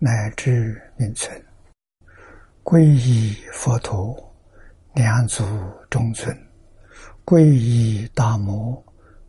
[0.00, 1.44] 乃至名存，
[2.62, 4.16] 皈依佛陀，
[4.94, 5.44] 两足
[5.90, 6.32] 中尊；
[7.24, 8.80] 皈依大摩，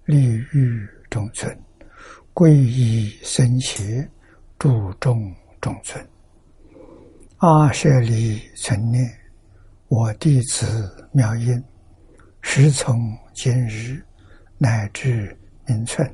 [0.06, 1.52] 利欲中尊；
[2.36, 4.08] 皈依僧伽，
[4.60, 6.08] 注重中尊。
[7.38, 9.12] 阿舍利成念，
[9.88, 11.64] 我弟子妙音，
[12.42, 14.00] 时从今日
[14.60, 16.08] 乃至名存，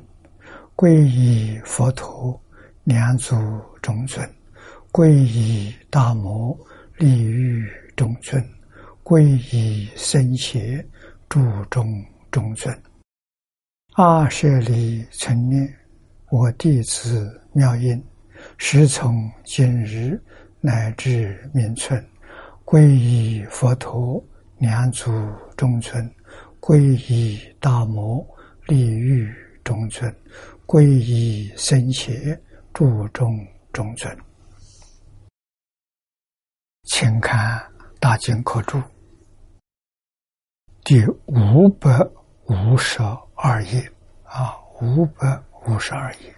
[0.74, 2.40] 皈依佛陀，
[2.84, 3.36] 两足
[3.82, 4.26] 中尊。
[4.96, 6.58] 皈依大摩
[6.96, 8.42] 利欲中尊，
[9.04, 9.20] 皈
[9.54, 10.58] 依僧伽
[11.28, 12.74] 注中中尊。
[13.96, 15.70] 阿舍利成念，
[16.30, 18.02] 我弟子妙音，
[18.56, 20.18] 时从今日
[20.62, 22.02] 乃至明存，
[22.64, 24.24] 皈依佛陀
[24.56, 25.12] 两祖
[25.58, 26.10] 中尊，
[26.58, 26.78] 皈
[27.12, 28.26] 依大摩
[28.66, 29.30] 利欲
[29.62, 30.10] 中尊，
[30.64, 32.14] 皈依僧伽
[32.72, 33.38] 注中
[33.74, 34.25] 中尊。
[36.86, 37.58] 请看
[37.98, 38.78] 《大经科注》
[40.84, 41.98] 第五百
[42.44, 43.00] 五十
[43.34, 43.92] 二页。
[44.22, 46.34] 啊，五百五十二页。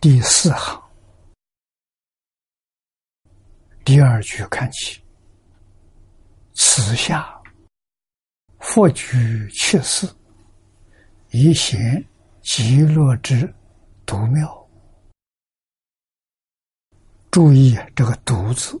[0.00, 0.80] 第四行。
[3.84, 5.02] 第二句看起，
[6.52, 7.42] 此下
[8.60, 10.06] 复居去世，
[11.30, 12.04] 以显
[12.42, 13.52] 极乐之
[14.06, 14.57] 独妙。
[17.38, 18.76] 注意这个“独”字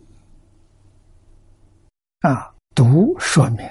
[2.22, 3.64] 啊，“独”说明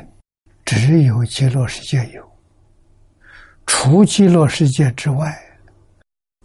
[0.63, 2.25] 只有极乐世界有，
[3.65, 5.37] 除极乐世界之外，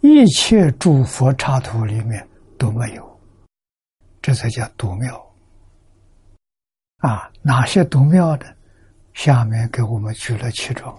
[0.01, 2.27] 一切诸佛刹土里面
[2.57, 3.21] 都没有，
[4.21, 5.33] 这才叫独妙
[6.97, 7.31] 啊！
[7.41, 8.57] 哪些独妙的？
[9.13, 10.93] 下面给我们举了其中，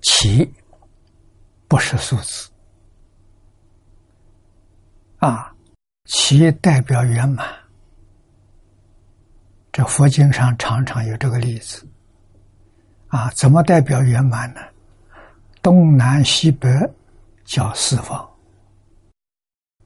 [0.00, 0.48] 其
[1.66, 2.48] 不是数字。
[5.18, 5.52] 啊，
[6.04, 7.46] 其代表圆满。
[9.72, 11.86] 这佛经上常常有这个例子。
[13.08, 14.60] 啊，怎么代表圆满呢？
[15.62, 16.68] 东南西北
[17.44, 18.28] 叫四方，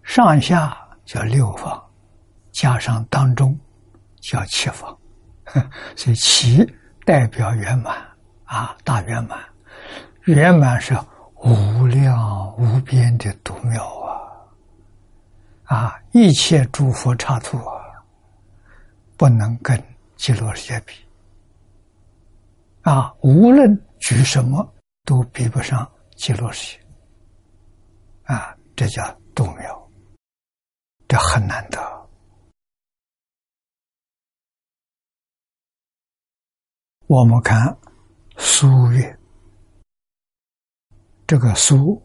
[0.02, 1.82] 上下叫六方，
[2.50, 3.58] 加上当中
[4.20, 4.96] 叫七方。
[5.96, 6.64] 所以其
[7.04, 7.96] 代表圆满
[8.44, 9.38] 啊，大圆满。
[10.24, 10.96] 圆满是
[11.36, 14.01] 无量无边的独妙。
[15.72, 15.98] 啊！
[16.12, 18.04] 一切诸佛刹土啊，
[19.16, 19.82] 不能跟
[20.16, 20.92] 极乐世界比。
[22.82, 24.70] 啊，无论举什么，
[25.06, 26.84] 都比不上极乐世界。
[28.24, 29.02] 啊，这叫
[29.34, 29.90] 度妙，
[31.08, 31.80] 这很难得。
[37.06, 37.74] 我们看
[38.36, 39.18] 苏月，
[41.26, 41.98] 这个苏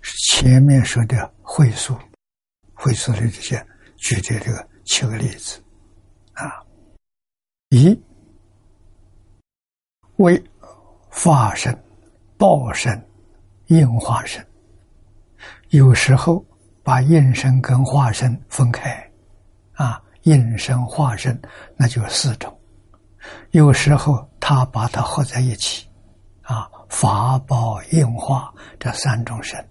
[0.00, 1.96] 是前面说的会苏。
[2.82, 3.62] 会所里这些
[3.98, 5.62] 举的这个七个例子，
[6.32, 6.64] 啊，
[7.68, 7.94] 一
[10.16, 10.42] 为
[11.10, 11.78] 化身、
[12.38, 13.06] 报身、
[13.66, 14.42] 应化身，
[15.68, 16.42] 有时候
[16.82, 19.12] 把应身跟化身分开，
[19.74, 21.38] 啊，应身化身
[21.76, 22.58] 那就四种，
[23.50, 25.86] 有时候他把它合在一起，
[26.40, 29.62] 啊，法报应化这三种身，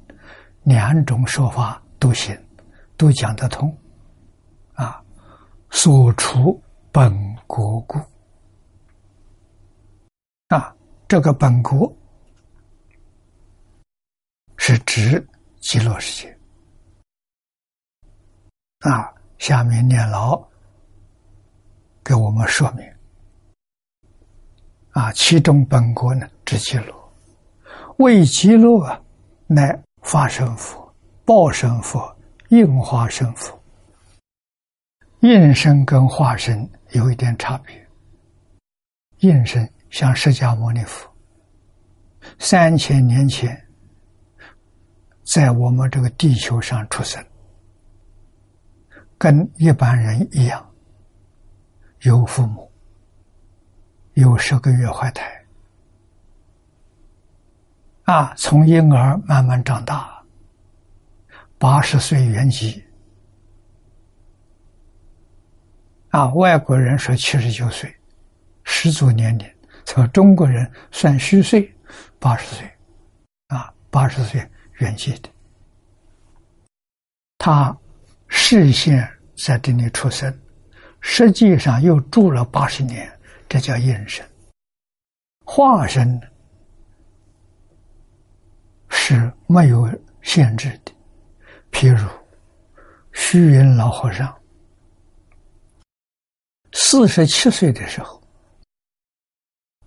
[0.62, 2.40] 两种说法都行。
[3.00, 3.74] 都讲得通，
[4.74, 5.02] 啊，
[5.70, 6.62] 所除
[6.92, 7.10] 本
[7.48, 7.98] 国故，
[10.50, 10.76] 啊，
[11.08, 11.96] 这个本国
[14.58, 15.26] 是指
[15.62, 16.38] 极乐世界，
[18.80, 20.46] 啊，下面念老
[22.04, 22.86] 给我们说明，
[24.92, 26.94] 啊，其中本国呢指极乐，
[28.00, 29.02] 为极乐
[29.48, 30.94] 乃化身佛、
[31.24, 32.14] 报身佛。
[32.50, 33.62] 应化身佛，
[35.20, 37.88] 应身跟化身有一点差别。
[39.20, 41.08] 应身像释迦牟尼佛，
[42.40, 43.56] 三千年前
[45.24, 47.24] 在我们这个地球上出生，
[49.18, 50.68] 跟一般人一样，
[52.02, 52.72] 有父母，
[54.14, 55.46] 有十个月怀胎，
[58.06, 60.19] 啊，从婴儿慢慢长大。
[61.60, 62.82] 八十岁圆寂。
[66.10, 67.94] 啊，外国人说七十九岁，
[68.64, 69.46] 十足年龄；
[69.86, 71.72] 说中国人算虚岁，
[72.18, 72.66] 八十岁，
[73.48, 74.40] 啊，八十岁
[74.78, 75.30] 圆寂的。
[77.38, 77.78] 他
[78.28, 80.34] 视线在这里出生，
[81.02, 83.12] 实际上又住了八十年，
[83.48, 84.26] 这叫应身。
[85.46, 86.20] 化身
[88.90, 89.88] 是没有
[90.22, 90.92] 限制的，
[91.72, 92.08] 譬如
[93.14, 94.36] 虚云老和尚。
[96.72, 98.22] 四十七岁的时候，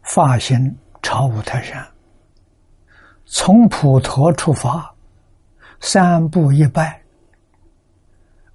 [0.02, 1.87] 发心朝五台山，
[3.25, 4.93] 从普陀出发，
[5.81, 7.00] 三步一拜，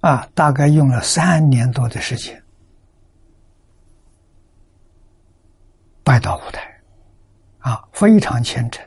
[0.00, 2.40] 啊，大概用了三年多的时间，
[6.04, 6.80] 拜到五台，
[7.60, 8.86] 啊，非常虔诚。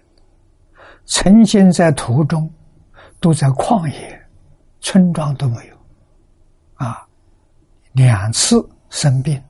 [1.06, 2.50] 曾经在途中，
[3.20, 4.21] 都在旷野，
[4.82, 5.78] 村庄都没有，
[6.76, 7.08] 啊，
[7.94, 8.70] 两次。
[8.94, 9.42] 生病，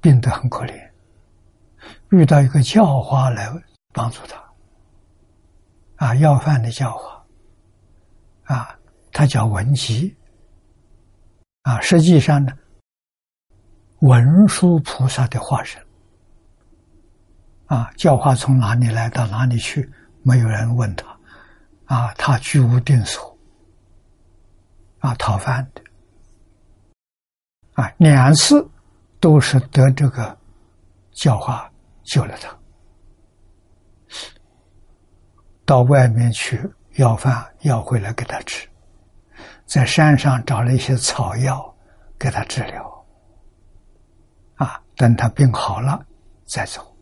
[0.00, 0.90] 病得很可怜，
[2.10, 3.48] 遇到一个教化来
[3.92, 7.24] 帮助他，啊，要饭的教化，
[8.42, 8.76] 啊，
[9.12, 10.16] 他叫文吉，
[11.62, 12.52] 啊，实际上呢，
[14.00, 15.80] 文殊菩萨的化身，
[17.66, 19.88] 啊，教化从哪里来到哪里去，
[20.24, 21.16] 没有人问他，
[21.84, 23.31] 啊，他居无定所，
[25.02, 25.82] 啊，讨饭的。
[27.74, 28.70] 啊，两次
[29.18, 30.36] 都是得这个
[31.10, 31.68] 教化
[32.04, 32.56] 救了他，
[35.64, 36.60] 到外面去
[36.96, 38.68] 要饭要回来给他吃，
[39.64, 41.74] 在山上找了一些草药
[42.18, 43.06] 给他治疗，
[44.56, 46.04] 啊，等他病好了
[46.44, 46.94] 再走。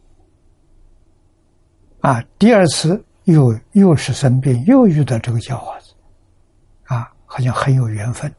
[2.01, 5.90] 啊，第二次又又是生病，又遇到这个教化子，
[7.33, 8.35] 好像很有缘分，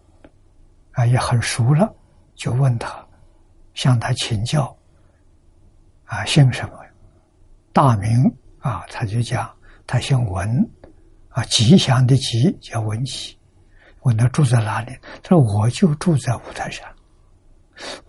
[0.91, 1.95] 啊，也很熟了。
[2.35, 3.07] 就问他，
[3.73, 4.75] 向他请教，
[6.03, 6.77] 啊，姓什么？
[7.71, 8.29] 大名
[8.59, 9.49] 啊，他就讲
[9.87, 10.69] 他姓文，
[11.29, 13.37] 啊，吉祥的吉叫文吉。
[14.01, 14.91] 问他住在哪里？
[15.23, 16.85] 他说我就住在五台山。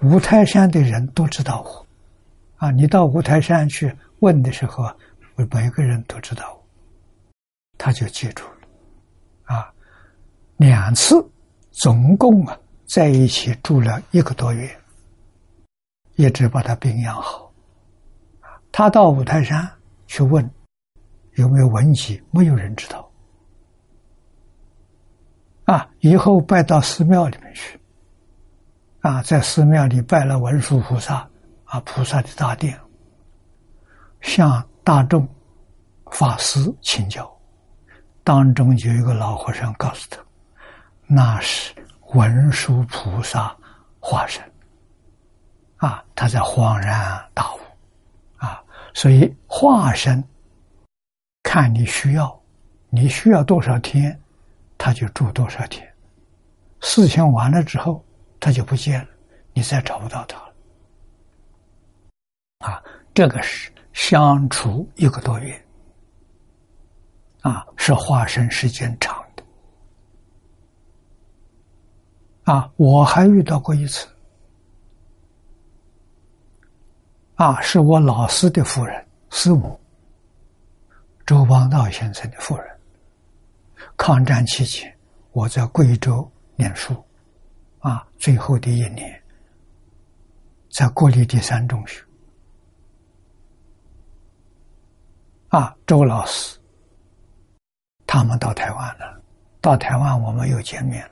[0.01, 1.87] 五台山的人都知道我，
[2.57, 4.93] 啊，你到五台山去问的时候，
[5.37, 6.67] 每个人都知道我，
[7.79, 9.73] 他就记住了，啊，
[10.63, 11.29] 两次，
[11.71, 12.59] 总共啊。
[12.85, 14.71] 在一起住了一个多月，
[16.17, 17.51] 一直把他病养好。
[18.71, 19.67] 他到五台山
[20.07, 20.51] 去问
[21.37, 23.11] 有没有文集，没有人知道。
[25.65, 27.81] 啊，以后拜到寺庙里面去，
[29.01, 31.27] 啊，在寺庙里拜了文殊菩萨，
[31.65, 32.79] 啊，菩萨的大殿，
[34.21, 35.27] 向大众
[36.11, 37.35] 法师请教，
[38.23, 40.23] 当中有一个老和尚告诉他，
[41.15, 41.73] 那是。
[42.15, 43.57] 文殊菩萨
[43.99, 44.45] 化身，
[45.77, 47.59] 啊，他在恍然大悟，
[48.37, 50.23] 啊，所以化身
[51.43, 52.39] 看你需要，
[52.91, 54.21] 你需要多少天，
[54.77, 55.91] 他就住多少天，
[56.83, 58.05] 事情完了之后，
[58.39, 59.09] 他就不见了，
[59.55, 60.53] 你再找不到他了，
[62.59, 62.83] 啊，
[63.15, 65.67] 这个是相处一个多月，
[67.41, 69.12] 啊，是化身时间长。
[72.45, 74.09] 啊，我还遇到过一次，
[77.37, 79.79] 啊，是我老师的夫人师母，
[81.25, 82.67] 周邦道先生的夫人。
[83.97, 84.93] 抗战期间，
[85.31, 86.95] 我在贵州念书，
[87.79, 89.23] 啊，最后的一年，
[90.69, 92.03] 在国立第三中学，
[95.49, 96.59] 啊，周老师
[98.05, 99.23] 他们到台湾了，
[99.61, 101.12] 到台湾我们又见面了。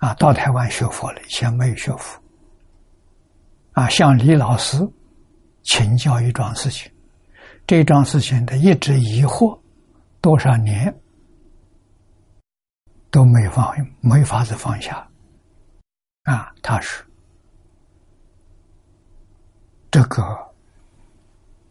[0.00, 2.20] 啊，到台湾学佛了，以前没有学佛。
[3.72, 4.78] 啊，向李老师
[5.62, 6.90] 请教一桩事情，
[7.66, 9.60] 这桩事情他一直疑惑
[10.22, 10.92] 多少年
[13.10, 15.06] 都没放，没法子放下。
[16.22, 17.04] 啊，他是
[19.90, 20.22] 这个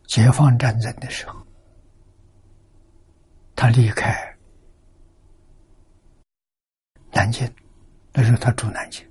[0.05, 1.35] 解放战争的时候，
[3.55, 4.15] 他离开
[7.11, 7.51] 南京。
[8.19, 9.01] 那时候他住南京，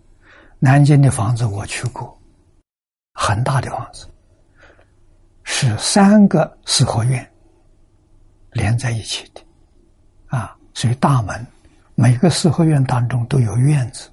[0.58, 2.14] 南京的房子我去过，
[3.14, 4.06] 很大的房子，
[5.44, 7.26] 是三个四合院
[8.52, 9.40] 连在一起的，
[10.26, 11.42] 啊，所以大门
[11.94, 14.10] 每个四合院当中都有院子，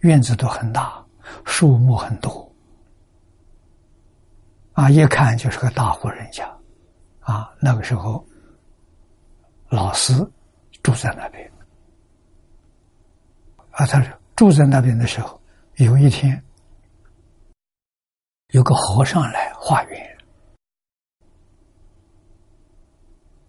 [0.00, 1.02] 院子都很大，
[1.46, 2.54] 树木很多，
[4.74, 6.46] 啊，一看就是个大户人家，
[7.20, 8.22] 啊，那个时候
[9.70, 10.12] 老师
[10.82, 11.50] 住在那边。
[13.70, 15.40] 啊，他说住在那边的时候，
[15.76, 16.40] 有一天
[18.48, 20.18] 有个和尚来化缘，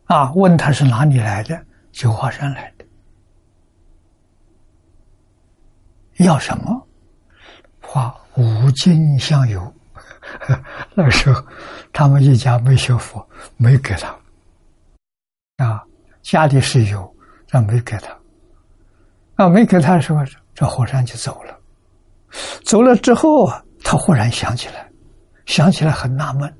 [0.06, 2.86] 啊，问他是哪里来的，九华山来的，
[6.24, 6.88] 要什么？
[7.82, 9.74] 画五金香油。
[10.96, 11.46] 那时候，
[11.94, 13.25] 他们一家没学佛，
[13.56, 14.08] 没给他。
[15.58, 15.84] 啊，
[16.22, 17.15] 家里是有，
[17.50, 18.17] 但没给他。
[19.36, 20.20] 啊，没给他的时候，
[20.58, 21.56] 这和尚就走了。
[22.66, 24.90] 走了之后啊，他忽然想起来，
[25.46, 26.52] 想起来很纳闷：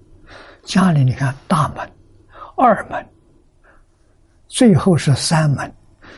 [0.64, 1.92] 家里你看大门、
[2.56, 3.04] 二门，
[4.48, 5.74] 最后是三门，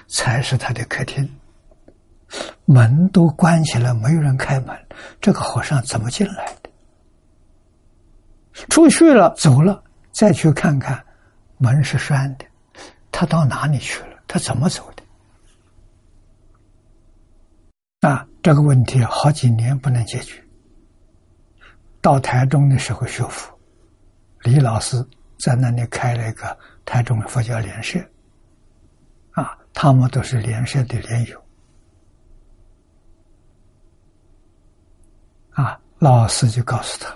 [0.09, 1.25] 才是他的客厅。
[2.65, 4.77] 门都关起来，没有人开门，
[5.21, 6.69] 这个和尚怎么进来的？
[8.67, 9.81] 出去了，走了，
[10.11, 11.01] 再去看看，
[11.57, 12.43] 门是栓的，
[13.09, 14.17] 他到哪里去了？
[14.27, 14.98] 他怎么走的？
[18.01, 20.41] 啊，这个问题好几年不能解决。
[22.01, 23.59] 到台中的时候学佛，
[24.43, 25.05] 李老师
[25.37, 27.99] 在那里开了一个台中佛教联社，
[29.31, 31.43] 啊，他们都是联社的联友，
[35.51, 37.13] 啊，老师就告诉他。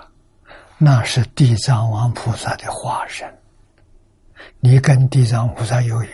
[0.76, 3.26] 那是地藏王菩萨的化身，
[4.60, 6.10] 你跟地藏菩萨有缘，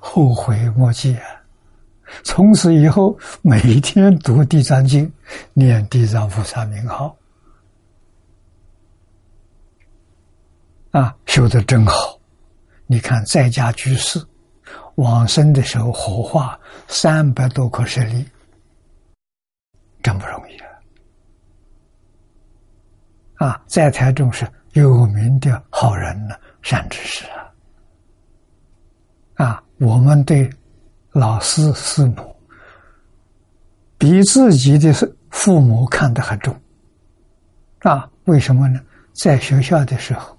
[0.00, 1.37] 后悔莫及啊！
[2.22, 5.12] 从此以后，每天读地藏经，
[5.52, 7.16] 念地藏菩萨名号，
[10.90, 12.18] 啊，修的真好！
[12.86, 14.18] 你看，在家居士
[14.94, 18.24] 往生的时候，火化三百多颗舍利，
[20.02, 20.56] 真不容易
[23.36, 23.48] 啊！
[23.48, 27.52] 啊，在台中是有名的好人呢，善知识啊！
[29.34, 30.50] 啊，我们对
[31.18, 32.36] 老师师母
[33.98, 34.92] 比自己的
[35.30, 36.54] 父母看得很重
[37.80, 38.08] 啊？
[38.26, 38.80] 为什么呢？
[39.14, 40.38] 在学校的时候，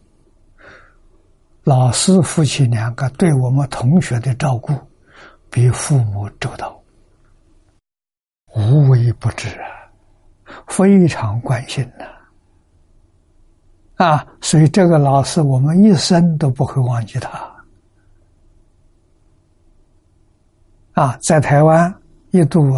[1.66, 4.74] 老师夫妻两个对我们同学的照顾
[5.50, 6.82] 比父母周到，
[8.56, 9.68] 无微不至啊，
[10.68, 12.06] 非常关心呐。
[14.06, 17.49] 啊，所以这个老师，我们一生都不会忘记他。
[21.00, 21.96] 啊，在台湾
[22.32, 22.78] 一度，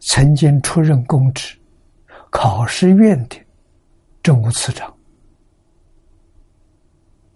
[0.00, 1.54] 曾经出任公职，
[2.30, 3.36] 考试院的
[4.22, 4.96] 政务次长，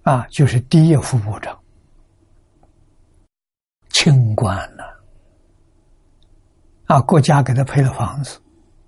[0.05, 1.55] 啊，就是第一副部长，
[3.91, 5.05] 清官了。
[6.87, 8.41] 啊，国家给他配了房子，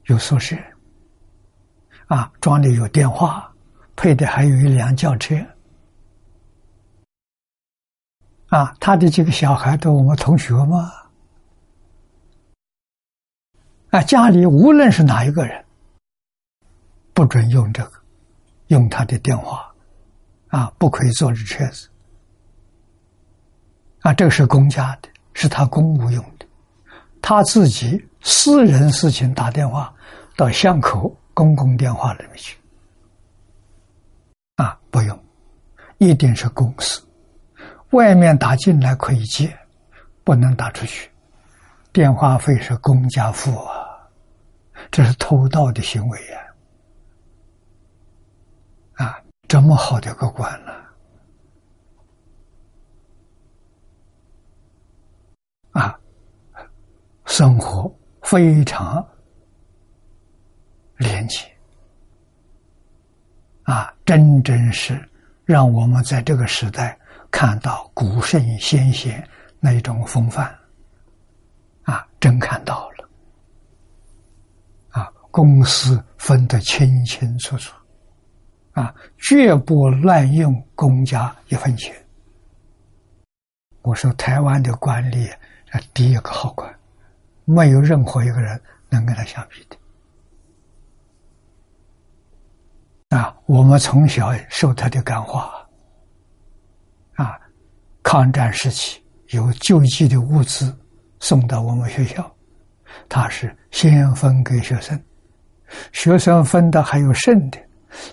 [0.07, 0.57] 有宿舍。
[2.07, 3.53] 啊，装的有电话，
[3.97, 5.37] 配的还有一辆轿车。
[8.55, 10.93] 啊，他的几个小孩都我们同学嘛。
[13.91, 15.65] 啊，家里无论是哪一个人，
[17.13, 17.93] 不准用这个，
[18.69, 19.75] 用他的电话，
[20.51, 21.89] 啊，不可以坐着车子。
[24.03, 26.47] 啊，这个是公家的，是他公务用的，
[27.21, 29.93] 他自己私人事情打电话
[30.37, 31.13] 到巷口。
[31.35, 32.57] 公共电话里面去
[34.55, 35.25] 啊，不用，
[35.99, 37.04] 一定是公司。
[37.91, 39.57] 外面打进来可以接，
[40.25, 41.11] 不能打出去。
[41.93, 44.09] 电话费是公家付啊，
[44.91, 46.39] 这是偷盗的行为呀！
[48.95, 50.73] 啊，这么好的个官呢？
[55.73, 55.99] 啊，
[57.27, 59.07] 生活非常。
[60.97, 61.41] 连接
[63.65, 64.97] 啊，真真是
[65.45, 66.97] 让我们在这个时代
[67.35, 70.57] 看到古圣先贤那一种风范
[71.83, 73.09] 啊，真看到了
[74.91, 77.75] 啊，公私分得清清楚楚
[78.71, 81.93] 啊，绝不滥用公家一分钱。
[83.83, 85.29] 我说台湾的官吏
[85.73, 86.73] 啊，第一个好官，
[87.45, 89.77] 没有任何一个人能跟他相比的。
[93.19, 95.64] 啊，我们从小受他的感化，
[98.05, 100.73] 抗战时期有救济的物资
[101.19, 102.33] 送到我们学校，
[103.09, 105.03] 他是先分给学生，
[105.91, 107.59] 学生分的还有剩的，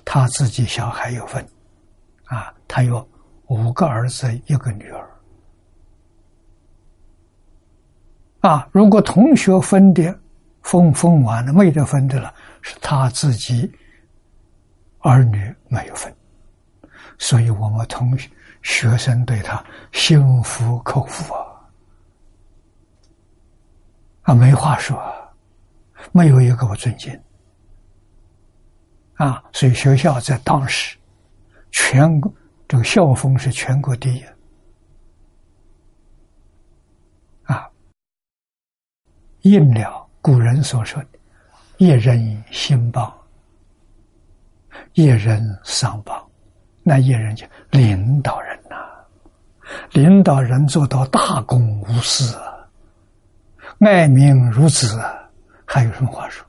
[0.03, 1.45] 他自己小孩有分，
[2.23, 3.07] 啊，他有
[3.47, 5.09] 五个儿子一个女儿，
[8.39, 10.19] 啊，如果同学分的
[10.63, 13.71] 分分完了没得分的了，是他自己。
[15.03, 16.15] 儿女没有分，
[17.17, 18.29] 所以我们同学
[18.61, 21.69] 学生对他心服口服啊！
[24.23, 25.01] 啊，没话说，
[26.11, 27.19] 没有一个不尊敬。
[29.15, 30.97] 啊，所以学校在当时，
[31.71, 32.33] 全国
[32.67, 34.23] 这个校风是全国第一。
[37.43, 37.69] 啊，
[39.41, 41.19] 应了古人所说的
[41.77, 43.11] “一人兴邦，
[44.93, 46.29] 一人丧邦”，
[46.83, 48.75] 那一人就领导人呐，
[49.91, 52.35] 领导人做到大公无私，
[53.79, 54.99] 爱民如子，
[55.65, 56.45] 还有什么话说？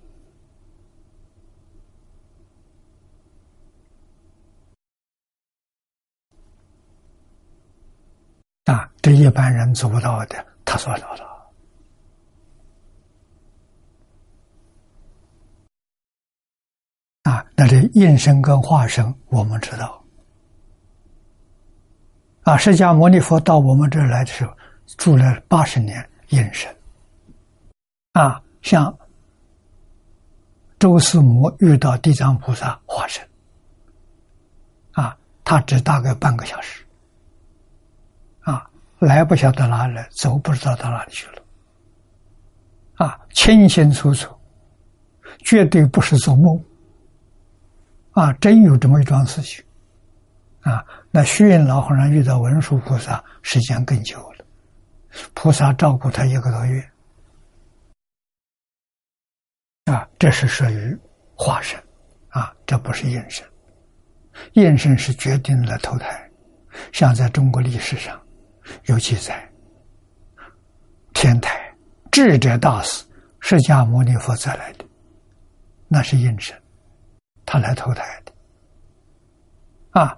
[8.64, 11.52] 啊，这一般人做不到的，他做到了。
[17.24, 20.01] 啊，那这应声跟化身，我们知道。
[22.42, 24.52] 啊，释迦牟尼佛到我们这儿来的时候，
[24.96, 26.74] 住了八十年，隐身。
[28.12, 28.96] 啊，像
[30.78, 33.26] 周四母遇到地藏菩萨化身，
[34.92, 36.84] 啊，他只大概半个小时。
[38.40, 41.42] 啊来不晓得哪里来，走不知道到哪里去了，
[42.94, 44.32] 啊，清清楚楚，
[45.44, 46.64] 绝对不是做梦，
[48.12, 49.64] 啊，真有这么一桩事情，
[50.60, 54.46] 啊，那虚云老和尚遇到文殊菩萨时间更久了，
[55.34, 56.82] 菩萨照顾他一个多月，
[59.84, 60.98] 啊，这是属于
[61.34, 61.78] 化身，
[62.30, 63.46] 啊，这不是应身，
[64.54, 66.30] 应身是决定了投胎，
[66.92, 68.18] 像在中国历史上。
[68.84, 69.46] 有记载，
[71.12, 71.60] 天台
[72.12, 73.04] 智者大师
[73.40, 74.84] 释迦牟尼佛再来的，
[75.88, 76.56] 那是应身，
[77.44, 78.32] 他来投胎的。
[80.00, 80.16] 啊，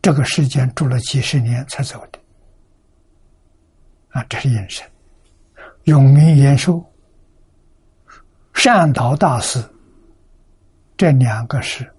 [0.00, 2.18] 这个世间住了几十年才走的，
[4.10, 4.86] 啊，这是应身。
[5.84, 6.84] 永明延寿、
[8.54, 9.62] 善导大师，
[10.96, 11.90] 这两个是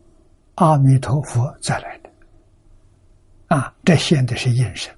[0.56, 2.10] 阿弥陀佛再来的，
[3.56, 4.94] 啊，这现的是应身。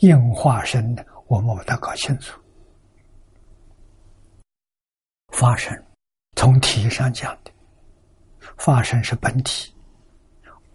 [0.00, 2.40] 应化身的，我们把它搞清楚。
[5.32, 5.76] 发生
[6.36, 7.50] 从体上讲的，
[8.58, 9.74] 发生是本体，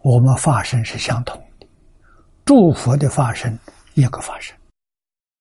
[0.04, 1.68] 我们发生是相同的。
[2.46, 3.58] 诸佛的发生
[3.94, 4.56] 一个发生，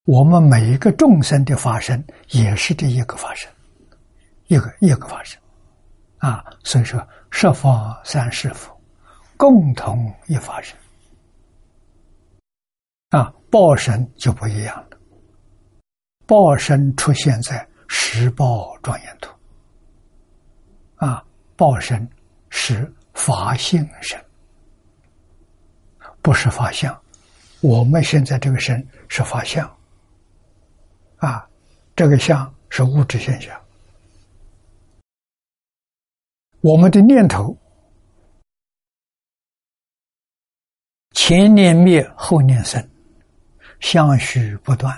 [0.04, 3.50] 我们每一个众生的发生也是这一个发生，
[4.46, 5.40] 一个一个发生，
[6.18, 8.80] 啊，所以说十方三世佛
[9.36, 10.78] 共同一发生。
[13.10, 14.98] 啊，报身就不一样了。
[16.24, 19.34] 报身出现在十报庄严图。
[20.96, 21.22] 啊，
[21.56, 22.08] 报身
[22.48, 24.24] 是法性身，
[26.22, 26.98] 不是法相。
[27.60, 29.68] 我们现在这个身是法相。
[31.18, 31.48] 啊，
[31.94, 33.60] 这个相是物质现象。
[36.60, 37.56] 我们的念头，
[41.10, 42.88] 前念灭，后念生。
[43.80, 44.96] 相续不断，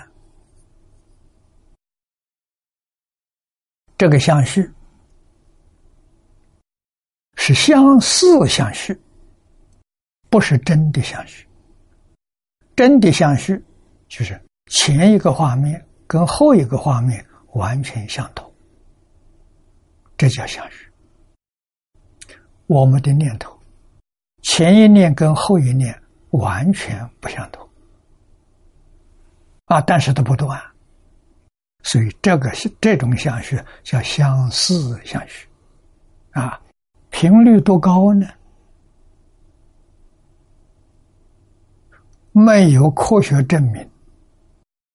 [3.97, 4.71] 这个相续
[7.35, 8.95] 是相似相续，
[10.35, 11.47] 不是真的相续。
[12.75, 13.63] 真的相续
[14.09, 14.37] 就是
[14.69, 18.53] 前一个画面跟后一个画面完全相同，
[20.17, 20.91] 这叫相续。
[22.67, 23.57] 我们的念头
[24.41, 25.97] 前一念跟后一念
[26.31, 27.65] 完全不相同。
[29.67, 30.61] 啊，但是都不断，
[31.83, 35.47] 所以这个这种相续叫相似相续，
[36.31, 36.59] 啊，
[37.09, 38.27] 频率多高呢？
[42.37, 43.89] 没有科学证明，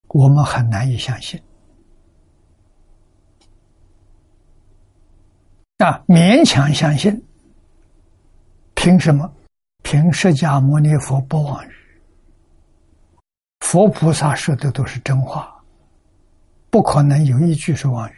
[0.08, 1.40] 我们很难以相信。
[5.78, 7.24] 啊，勉强相信，
[8.74, 9.32] 凭什么？
[9.82, 11.72] 凭释迦牟尼佛不妄语。
[13.60, 15.50] 佛菩萨说的都是真话，
[16.68, 18.14] 不可能有一句是妄语。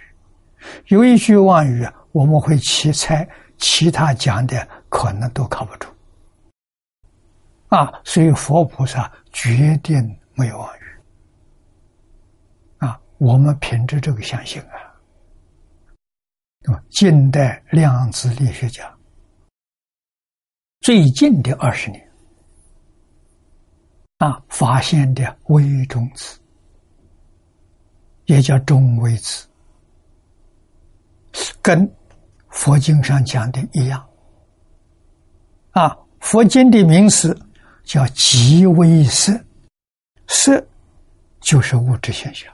[0.87, 5.89] 有一句妄语，我们会奇猜其他讲的可能都靠不住。
[7.73, 9.97] 啊，所以佛菩萨决定
[10.35, 10.83] 没有妄语。
[12.77, 14.77] 啊，我们凭着这个相信啊。
[16.65, 18.95] 那么，近代量子力学家
[20.83, 22.13] 最近的二十年。
[24.19, 26.39] 啊，发现的微中子，
[28.27, 29.49] 也叫中微子，
[31.63, 31.91] 跟
[32.51, 34.07] 佛经上讲的一样。
[35.71, 37.35] 啊，佛经的名词
[37.85, 39.33] 叫极微色，
[40.29, 40.64] 色
[41.40, 42.53] 就是物质现象，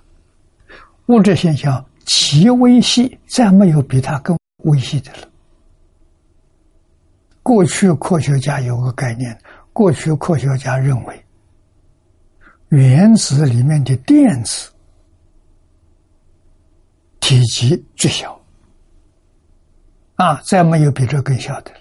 [1.06, 5.28] 物质现象极微细，再没有比它更微细的了。
[7.42, 9.38] 过去科学家有个概念，
[9.72, 11.24] 过去科学家认为，
[12.68, 14.70] 原子里面的电子
[17.20, 18.38] 体积最小，
[20.16, 21.78] 啊，再没有比这更小的了。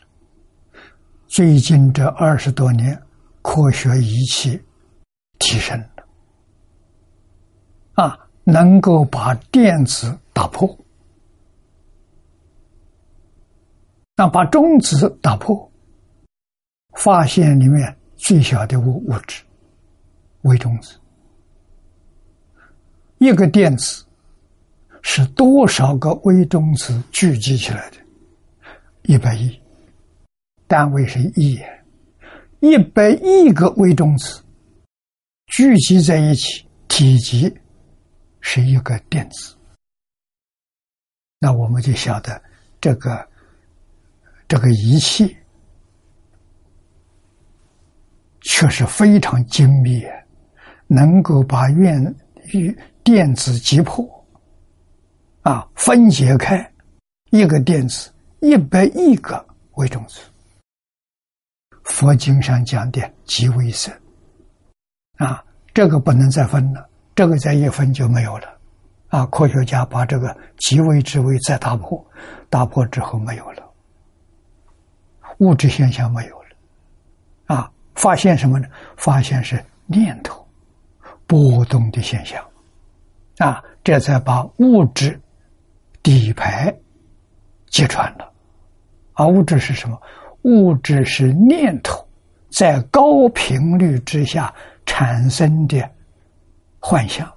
[1.27, 2.97] 最近这二十多年，
[3.47, 4.62] 科学仪器
[5.39, 6.03] 提升了，
[7.93, 10.77] 啊，能够把电子打破。
[14.17, 15.71] 那把中子打破，
[16.97, 19.41] 发现里面最小的物物质
[20.41, 20.99] 微中子。
[23.19, 24.05] 一个电子
[25.01, 27.97] 是多少个微中子聚集起来的？
[29.03, 29.57] 一百亿，
[30.67, 31.57] 单位是亿，
[32.69, 34.43] 一百亿个微中子
[35.45, 37.58] 聚集在一起，体积
[38.41, 39.56] 是一个电子。
[41.39, 42.41] 那我们就晓得
[42.82, 43.27] 这个。
[44.49, 45.36] 这个仪器
[48.39, 50.01] 确实非常精密，
[50.88, 52.01] 能够把原
[52.53, 54.08] 与电子击破，
[55.41, 56.65] 啊，分解开
[57.32, 60.21] 一个电子一百亿个微中子。
[61.88, 63.91] 佛经上讲的极微色，
[65.17, 68.47] 啊，这个不能再分了，这个再一分就没有了，
[69.08, 72.06] 啊，科学家把这个极微之微再打破，
[72.50, 73.63] 打破之后没有了。
[75.39, 78.67] 物质现象没有了，啊，发现什么呢？
[78.97, 80.45] 发现是念头
[81.26, 82.43] 波动的现象，
[83.38, 85.19] 啊，这才把物质
[86.04, 86.73] 底牌
[87.67, 88.32] 揭穿了。
[89.13, 90.00] 而物质是什么？
[90.43, 92.08] 物质是念头
[92.50, 94.54] 在高频率之下
[94.86, 95.89] 产生的
[96.80, 97.32] 幻象，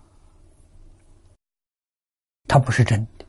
[2.47, 3.25] 它不是真的，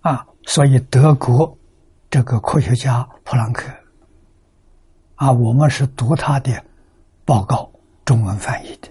[0.00, 1.56] 啊，所以德国。
[2.08, 3.68] 这个科学家普朗克
[5.16, 6.64] 啊，我们是读他的
[7.24, 7.68] 报告，
[8.04, 8.88] 中文翻译的。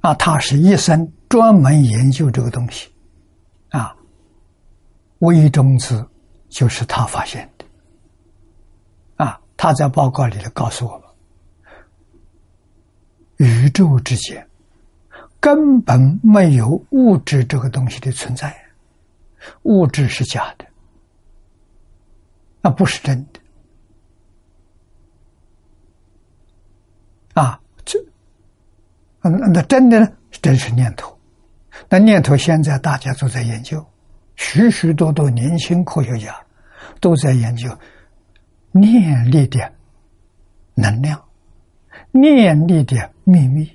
[0.00, 2.88] 啊，他是一生专门研究这个东西。
[3.70, 3.94] 啊，
[5.18, 6.08] 微中子
[6.54, 7.64] 就是他发现的
[9.16, 11.08] 啊，他在报告里头告诉我们，
[13.38, 14.48] 宇宙之间
[15.40, 18.56] 根本没有物质这个东西的存在。
[19.64, 20.64] 物质是假的，
[22.62, 23.40] 那不是真的
[27.34, 27.60] 啊！
[27.84, 27.98] 这，
[29.22, 30.08] 嗯，那真的呢？
[30.40, 31.18] 真是念头。
[31.88, 33.84] 那念头现在大家都在研究，
[34.36, 36.43] 许许多多年轻科学家
[37.04, 37.68] 都在研究
[38.72, 39.70] 念力的
[40.74, 41.22] 能量、
[42.10, 43.70] 念力的秘密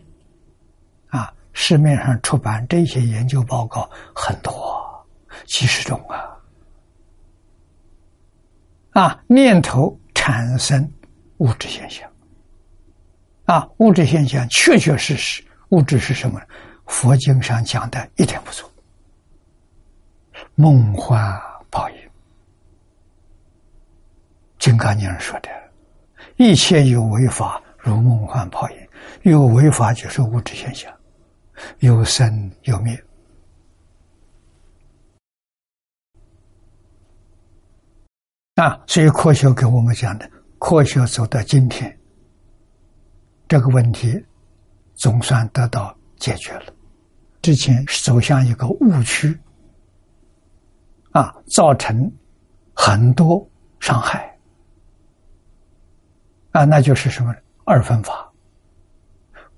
[1.09, 1.31] 啊！
[1.53, 5.05] 市面上出版这些研究报告很多。
[5.45, 6.39] 几十种啊！
[8.93, 10.91] 啊，念头产生
[11.37, 12.11] 物质现象，
[13.45, 16.41] 啊，物质现象确确实实，物质是什么？
[16.87, 18.67] 佛经上讲的一点不错，
[20.55, 21.39] 梦幻
[21.69, 21.97] 泡影。
[24.60, 25.50] 金刚经上说的，
[26.36, 28.78] 一切有为法如梦幻泡影，
[29.24, 30.93] 有为法就是物质现象，
[31.80, 33.02] 有生有灭。
[38.56, 41.98] 啊，所以科学给我们讲的，科学走到今天，
[43.48, 44.22] 这个问题
[44.95, 46.74] 总算得到解决了。
[47.41, 49.39] 之前走向一个误区，
[51.12, 52.12] 啊，造成
[52.74, 54.28] 很多伤害，
[56.51, 57.33] 啊，那就是什么
[57.63, 58.29] 二分法，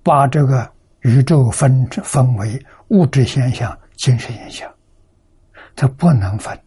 [0.03, 0.69] 把这个
[1.01, 4.69] 宇宙分分为物质现象、精神现象，
[5.75, 6.57] 它不能分。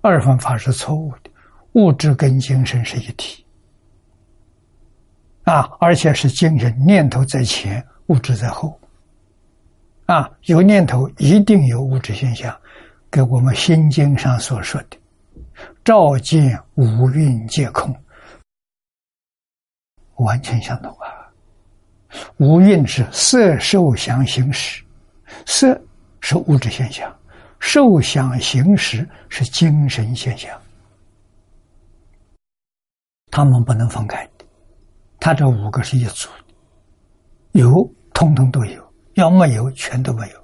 [0.00, 1.30] 二分法是错误的，
[1.74, 3.44] 物质跟精神是一体，
[5.44, 8.76] 啊，而且是精神念头在前，物质在后，
[10.06, 12.52] 啊，有念头一定有物质现象，
[13.08, 14.98] 跟我们心经上所说的
[15.84, 17.94] “照见五蕴皆空”
[20.16, 21.06] 完全相同啊。
[22.38, 24.82] 五蕴是色、受、想、行、识，
[25.46, 25.80] 色
[26.20, 27.12] 是物质现象。
[27.58, 30.50] 受想行识是精神现象，
[33.30, 34.44] 他们不能分开的。
[35.20, 40.42] 他这五个是一组的，有通通都有，要没有全都没有。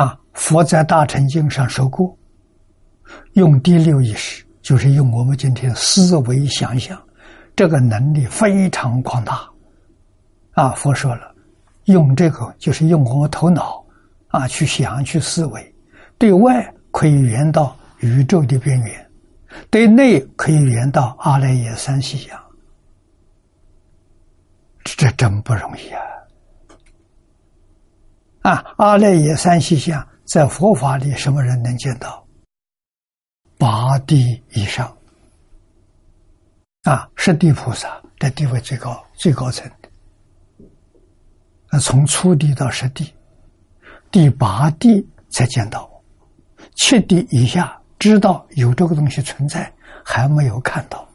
[0.00, 2.16] 啊，佛在大乘经上说过，
[3.32, 7.00] 用第六意识，就是用我们今天思维想象，
[7.56, 9.48] 这个能力非常广大。
[10.52, 11.34] 啊，佛说了，
[11.84, 13.84] 用这个就是用我们头脑
[14.28, 15.74] 啊去想去思维，
[16.18, 19.10] 对外可以圆到宇宙的边缘，
[19.70, 22.38] 对内可以圆到阿赖耶三细相，
[24.84, 26.02] 这真不容易啊！
[28.42, 32.26] 啊，阿赖耶三细相在佛法里什么人能见到？
[33.60, 34.96] 八地以上
[36.84, 40.66] 啊，十地菩萨的地位最高，最高层的。
[41.70, 43.12] 那从初地到十地，
[44.10, 46.02] 第八地才见到我，
[46.74, 49.70] 七地以下知道有这个东西存在，
[50.02, 51.06] 还没有看到。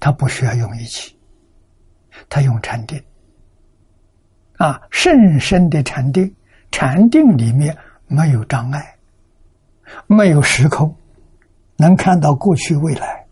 [0.00, 1.16] 他不需要用仪器，
[2.28, 3.00] 他用禅定。
[4.56, 6.34] 啊，甚深的禅定，
[6.72, 8.98] 禅定里面没有障碍，
[10.08, 10.92] 没有时空。
[11.80, 13.26] 能看到过去未来，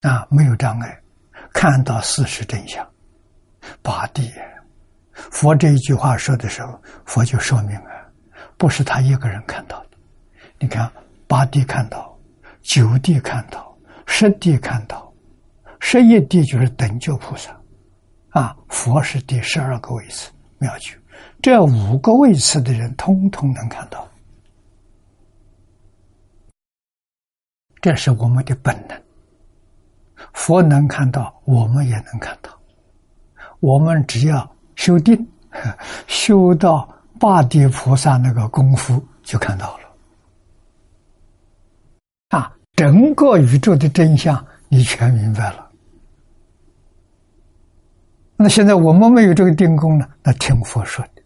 [0.00, 1.00] 啊，没有障碍，
[1.52, 2.84] 看到事实真相，
[3.80, 4.28] 八地。
[5.12, 7.90] 佛这一句话说的时候，佛就说明了，
[8.56, 9.90] 不是他一个人看到的。
[10.58, 10.90] 你看，
[11.28, 12.18] 八地看到，
[12.60, 13.72] 九地看到，
[14.04, 15.12] 十地看到，
[15.78, 17.56] 十一地就是等觉菩萨，
[18.30, 20.98] 啊，佛是第十二个位次妙觉，
[21.40, 24.09] 这五个位次的人通通能看到。
[27.80, 29.00] 这是我们的本能，
[30.34, 32.50] 佛能看到，我们也能看到。
[33.60, 35.26] 我们只要修定，
[36.06, 36.86] 修到
[37.18, 39.84] 八地菩萨那个功夫，就看到了。
[42.38, 45.70] 啊，整个宇宙的真相，你全明白了。
[48.36, 50.06] 那现在我们没有这个定功呢？
[50.22, 51.22] 那听佛说的。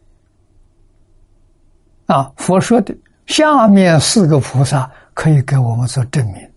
[2.15, 4.89] 啊，佛说的下面四个菩萨。
[5.15, 6.53] 可以给我们做证明，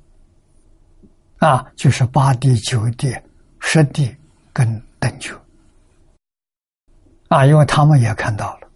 [1.37, 3.15] 啊，就是八地、九地、
[3.59, 4.13] 十地
[4.51, 4.67] 跟
[4.99, 5.33] 等觉，
[7.29, 8.67] 啊，因为他们也看到了，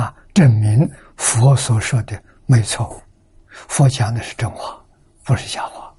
[0.00, 3.02] 啊，证明佛所说的没错误，
[3.48, 4.80] 佛讲的是真话，
[5.24, 5.92] 不是假话，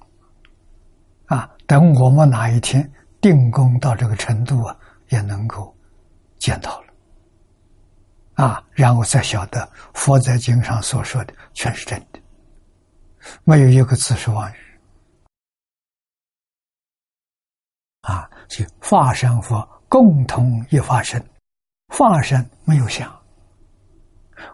[1.26, 2.90] 啊，等我们哪一天
[3.20, 4.74] 定功到这个程度啊，
[5.10, 5.76] 也能够
[6.38, 12.20] 见到了，啊，然后再晓得佛在经上所说的全是真的。
[13.44, 14.56] 没有一个字是妄语
[18.02, 18.30] 啊！
[18.48, 21.24] 就化身佛共同一化身，
[21.88, 23.10] 化身没有相，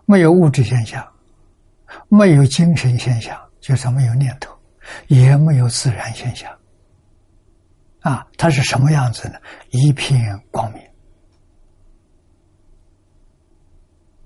[0.06, 1.06] 没有物质现象，
[2.09, 4.56] 没有精神现象，就是没有念头，
[5.09, 6.56] 也没有自然现象
[8.00, 8.26] 啊！
[8.38, 9.38] 它是什么样子呢？
[9.70, 10.83] 一片光明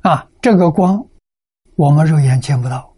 [0.03, 0.29] 啊！
[0.43, 1.03] 这个光，
[1.77, 2.94] 我们肉眼见不到。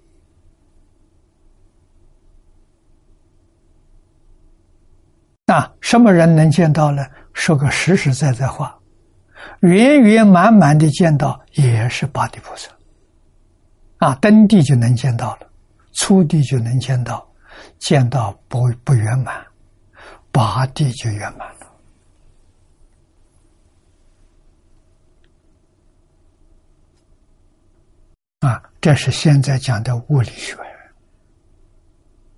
[5.48, 7.06] 那什么人能见到呢？
[7.32, 8.76] 说个实实在在话，
[9.60, 12.68] 圆圆满满的见到也是八地菩萨。
[13.98, 15.48] 啊，登地就能见到了，
[15.92, 17.24] 初地就能见到，
[17.78, 19.46] 见到不不圆满，
[20.32, 21.66] 八地就圆满了。
[28.40, 30.56] 啊，这是现在讲的物理学。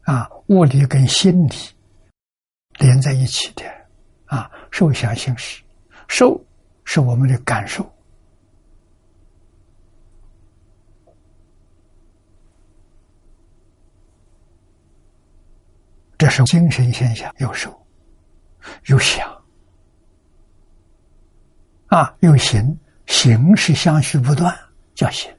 [0.03, 1.55] 啊，物理跟心理。
[2.79, 3.65] 连在一起的，
[4.27, 5.63] 啊，受想行识，
[6.07, 6.41] 受
[6.85, 7.85] 是我们的感受，
[16.17, 17.87] 这是精神现象，有受
[18.87, 19.29] 有想，
[21.89, 24.57] 啊，有行，行是相续不断，
[24.95, 25.33] 叫行，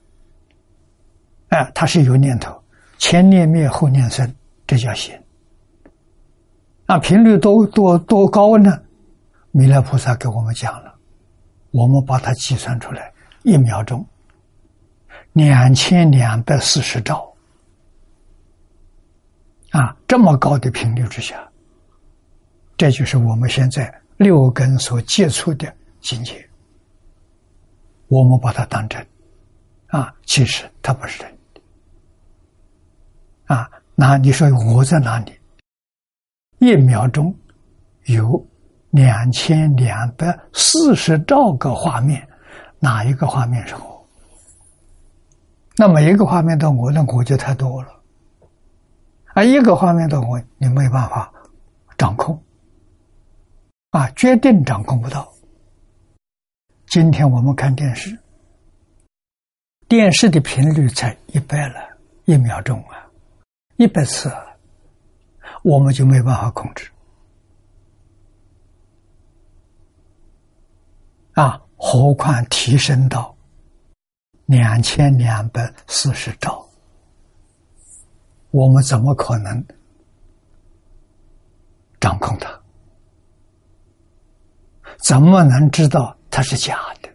[1.50, 2.62] 哎，它是有念头，
[2.98, 4.36] 前念灭，后念生，
[4.68, 5.18] 这叫行。
[6.90, 8.82] 那频率多多多高呢？
[9.52, 10.96] 弥勒菩萨给我们讲了，
[11.70, 14.04] 我们把它计算出来，一秒钟
[15.34, 17.32] 两千两百四十兆
[19.70, 19.96] 啊！
[20.08, 21.48] 这么高的频率之下，
[22.76, 25.72] 这就是我们现在六根所接触的
[26.02, 26.44] 境界。
[28.08, 29.06] 我们把它当真
[29.90, 31.62] 啊，其实它不是真的
[33.56, 33.70] 啊。
[33.94, 35.39] 那你说我在哪里？
[36.60, 37.34] 一秒钟
[38.06, 38.46] 有
[38.92, 42.28] 两千两百四十兆个画面，
[42.80, 44.06] 哪一个画面是我？
[45.78, 47.90] 那每一个画面的我，那我就太多了。
[49.34, 51.32] 而一个画面的我，你没办法
[51.98, 52.44] 掌控，
[53.92, 55.32] 啊，决定掌控不到。
[56.88, 58.20] 今天我们看电视，
[59.88, 61.76] 电视的频率才一百了，
[62.26, 63.08] 一秒钟啊，
[63.78, 64.30] 一百次。
[65.64, 66.90] 我们就没办法控制
[71.34, 73.36] 啊，何况提升到
[74.46, 76.68] 两千两百四十兆，
[78.52, 79.64] 我们怎么可能
[82.00, 82.60] 掌控它？
[84.98, 87.10] 怎么能知道它是假的？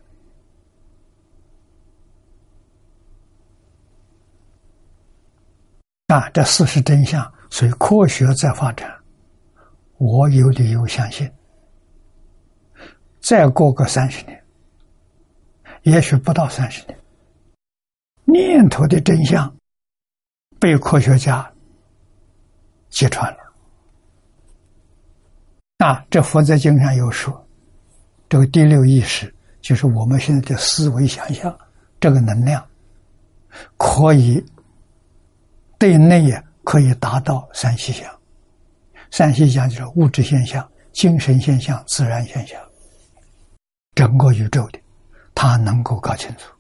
[6.15, 8.93] 啊，这事实真相，所以科学在发展，
[9.99, 11.31] 我有理由相信。
[13.21, 14.45] 再过个三十年，
[15.83, 16.99] 也许不到三十年，
[18.25, 19.57] 念头的真相
[20.59, 21.49] 被科学家
[22.89, 23.39] 揭穿了。
[25.79, 27.47] 啊，这佛在经上有说，
[28.29, 31.57] 这个第六意识就是我们现在的思维想象，
[32.01, 32.67] 这个能量
[33.77, 34.45] 可以
[35.79, 36.29] 对内
[36.65, 38.11] 可以达到三细相，
[39.11, 42.61] 三细相就是物质现象、精神现象、自然现象。
[43.95, 44.81] 整个宇宙的，
[45.35, 46.53] 他能够搞清楚，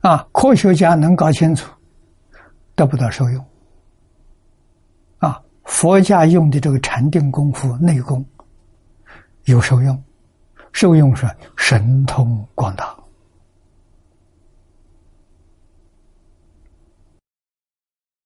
[0.00, 1.70] 啊，科学家能搞清楚，
[2.74, 3.46] 得不到受用，
[5.18, 8.24] 啊，佛家用的这个禅定功夫内功
[9.44, 10.02] 有受用，
[10.72, 12.96] 受用是神通广大，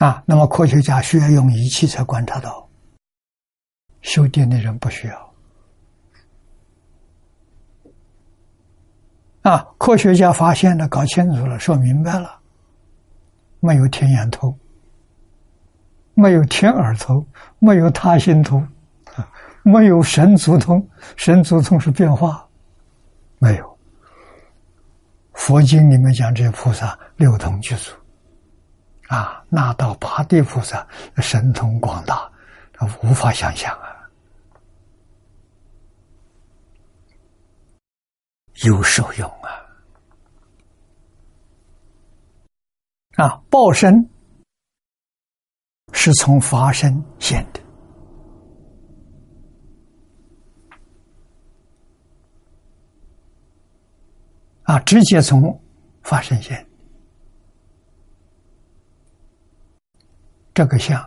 [0.05, 2.69] 啊，那么科学家需要用仪器才观察到，
[4.03, 5.35] 修电的人不需要。
[9.41, 9.67] 啊！
[9.79, 12.39] 科学家发现了，搞清楚了，说明白了，
[13.61, 14.55] 没有天眼通，
[16.13, 17.27] 没有天耳通，
[17.59, 18.69] 没有他心通，
[19.63, 20.87] 没有神足通。
[21.17, 22.47] 神足通是变化，
[23.39, 23.79] 没有。
[25.33, 27.91] 佛经里面讲这些菩萨六通具足，
[29.15, 30.85] 啊，那到八地菩萨
[31.19, 32.29] 神通广大，
[33.05, 34.11] 无法想象啊。
[38.65, 39.31] 有受用
[43.17, 43.25] 啊！
[43.25, 44.11] 啊，报身
[45.93, 47.61] 是从法身现的
[54.65, 55.63] 啊，直接从
[56.03, 56.67] 法身现。
[60.55, 61.05] 这个相，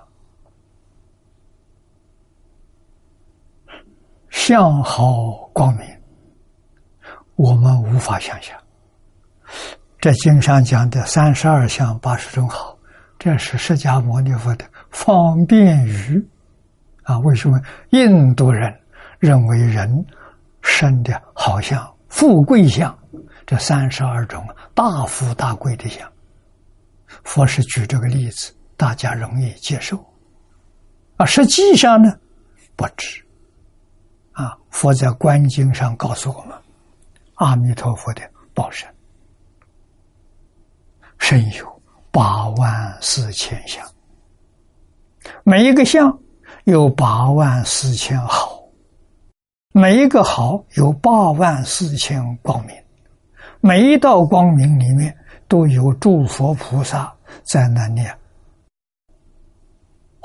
[4.30, 5.88] 相好光明。
[7.36, 8.60] 我们无法想象，
[10.00, 12.78] 这经上讲的三十二相八十种好，
[13.18, 16.28] 这是释迦牟尼佛的方便语
[17.04, 17.18] 啊。
[17.20, 17.58] 为什么
[17.92, 18.78] 印度人
[19.18, 20.06] 认为人
[20.62, 22.98] 生的好像富贵相？
[23.46, 26.12] 这三十二种大富大贵的相，
[27.24, 29.98] 佛是举这个例子，大家容易接受
[31.18, 31.26] 啊。
[31.26, 32.18] 实际上呢，
[32.78, 33.22] 不止
[34.32, 34.58] 啊。
[34.70, 36.56] 佛在观经上告诉我们。
[37.36, 38.22] 阿弥陀佛的
[38.52, 38.90] 报身，
[41.20, 43.88] 身有八万四千相，
[45.44, 46.20] 每一个相
[46.64, 48.60] 有八万四千好，
[49.72, 52.76] 每一个好有八万四千光明，
[53.62, 55.16] 每一道光明里面
[55.48, 58.02] 都有诸佛菩萨在那里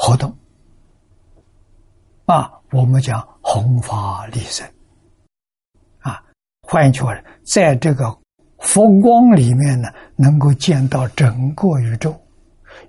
[0.04, 0.36] 活动。
[2.24, 4.68] 啊，我们讲弘法利生
[6.00, 6.20] 啊。
[6.66, 8.18] 换句话说，在这个
[8.58, 12.20] 佛光里面呢，能够见到整个宇宙，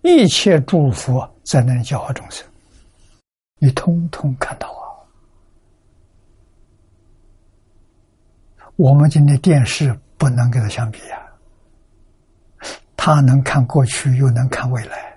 [0.02, 2.48] 一切诸佛在那里教化众生，
[3.60, 5.06] 你通通看到啊！
[8.76, 11.22] 我们今天电视不能跟他相比呀，
[12.98, 15.13] 他能看过去，又能看未来，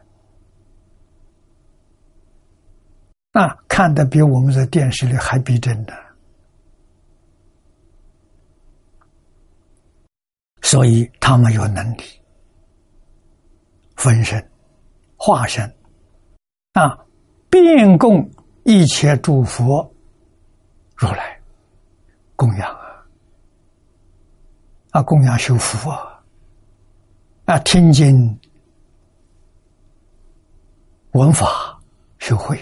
[3.36, 5.92] 那看的比我们在电视里还逼真的。
[10.62, 12.02] 所以他们有能力
[13.94, 14.42] 分身、
[15.18, 15.70] 化身
[16.72, 16.98] 啊，
[17.50, 18.26] 遍供
[18.64, 19.94] 一切诸佛
[20.96, 21.38] 如来
[22.36, 23.04] 供养啊，
[24.92, 26.24] 啊供养修福啊，
[27.44, 28.40] 啊听经
[31.10, 31.78] 闻法
[32.18, 32.58] 修慧，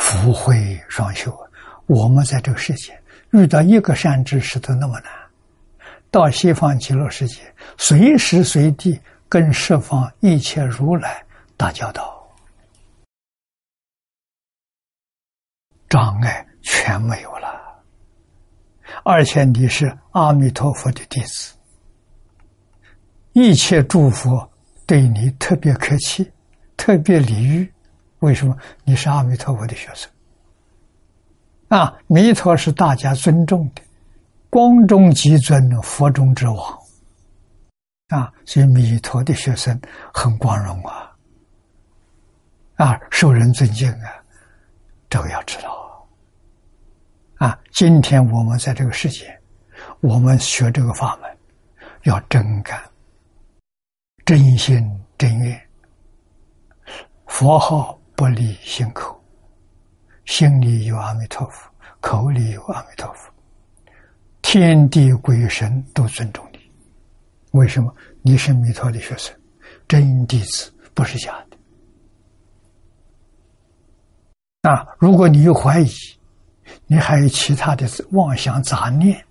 [0.00, 1.30] 福慧双修。
[1.86, 2.98] 我们在这个世界
[3.32, 5.12] 遇到一个善知识都那么难。
[6.10, 7.42] 到西方极乐世界，
[7.76, 8.98] 随时随地
[9.28, 11.24] 跟十方一切如来
[11.56, 12.28] 打交道，
[15.88, 17.60] 障碍全没有了。
[19.04, 21.54] 而且你是阿弥陀佛的弟子，
[23.32, 24.50] 一切诸佛
[24.86, 26.28] 对你特别客气，
[26.76, 27.72] 特别礼遇。
[28.20, 28.56] 为什么？
[28.84, 30.10] 你是阿弥陀佛的学生
[31.68, 31.98] 啊！
[32.06, 33.82] 弥陀是大家尊重的。
[34.50, 36.78] 光中极尊，佛中之王
[38.08, 38.32] 啊！
[38.44, 39.80] 所以弥陀的学生
[40.12, 41.16] 很光荣啊，
[42.74, 44.10] 啊，受人尊敬啊，
[45.08, 46.08] 这个要知道
[47.36, 47.56] 啊。
[47.70, 49.40] 今天我们在这个世界，
[50.00, 51.38] 我们学这个法门，
[52.02, 52.82] 要真干、
[54.26, 54.84] 真心、
[55.16, 55.68] 真愿，
[57.26, 59.18] 佛号不离心口，
[60.26, 61.70] 心里有阿弥陀佛，
[62.02, 63.32] 口里有阿弥陀佛。
[64.42, 66.58] 天地鬼神都尊重你，
[67.52, 67.90] 为什么？
[68.20, 69.34] 你是弥陀的学生，
[69.88, 71.56] 真弟子，不是假的。
[74.70, 75.90] 啊，如果你有怀疑，
[76.86, 79.24] 你还有其他的妄想杂念，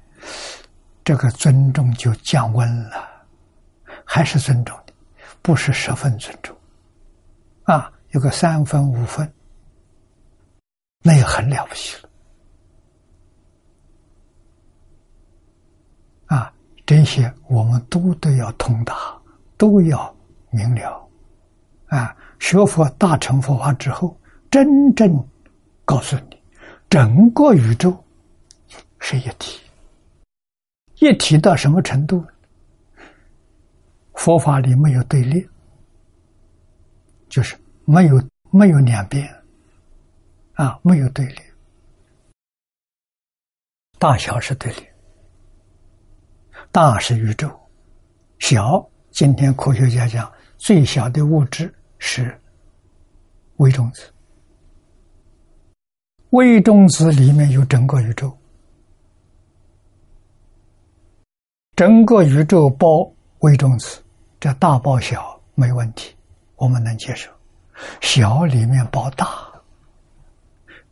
[1.03, 3.07] 这个尊重就降温了，
[4.03, 4.93] 还是尊重的，
[5.43, 6.57] 不是十分尊重。
[7.65, 9.31] 啊，有个三分五分，
[11.03, 12.09] 那也很了不起了。
[16.25, 16.53] 啊，
[16.85, 19.19] 这些我们都都要通达，
[19.57, 20.15] 都要
[20.49, 21.07] 明了。
[21.87, 24.15] 啊，学佛大乘佛法之后，
[24.51, 25.27] 真正
[25.85, 26.41] 告诉你，
[26.89, 27.95] 整个宇宙
[28.99, 29.59] 是一体。
[30.99, 32.23] 一体到什么程度？
[34.13, 35.47] 佛法里没有对立，
[37.29, 37.55] 就是
[37.91, 39.27] 没有没有两边，
[40.53, 41.41] 啊，没有对立，
[43.97, 44.87] 大小是对立。
[46.71, 47.49] 大是宇宙，
[48.37, 52.39] 小今天科学家讲最小的物质是
[53.57, 54.13] 微中子，
[56.29, 58.31] 微中子里面有整个宇宙，
[61.75, 63.99] 整个宇宙包微中子，
[64.39, 66.15] 这大包小没问题，
[66.55, 67.31] 我们能接受。
[68.01, 69.27] 小里面包大，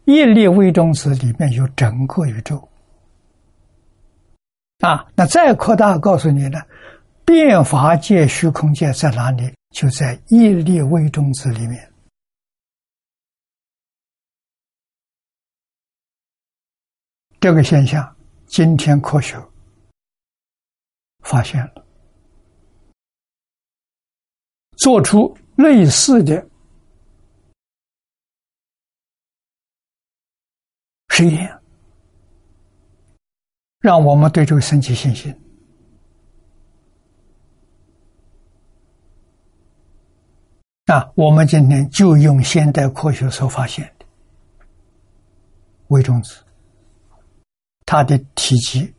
[0.06, 2.68] 一粒微中子里面有整个宇宙。
[4.80, 6.60] 啊，那再扩大，告诉你呢，
[7.26, 9.54] 变法界、虚空界在哪里？
[9.72, 11.92] 就在一粒微中子里面。
[17.40, 18.16] 这个现象，
[18.48, 19.38] 今天科学
[21.22, 21.86] 发现了，
[24.78, 26.48] 做出类似的
[31.18, 31.52] 实验。
[33.80, 35.36] 让我们对这个升起信心。
[40.86, 44.06] 啊，我们今天就用现代科学所发现的
[45.88, 46.36] 微中子，
[47.84, 48.94] 它的体积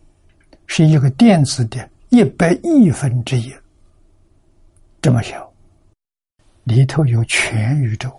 [0.66, 3.54] 是一个电子的一百亿分之一，
[5.00, 5.52] 这么小，
[6.64, 8.10] 里头有全宇宙。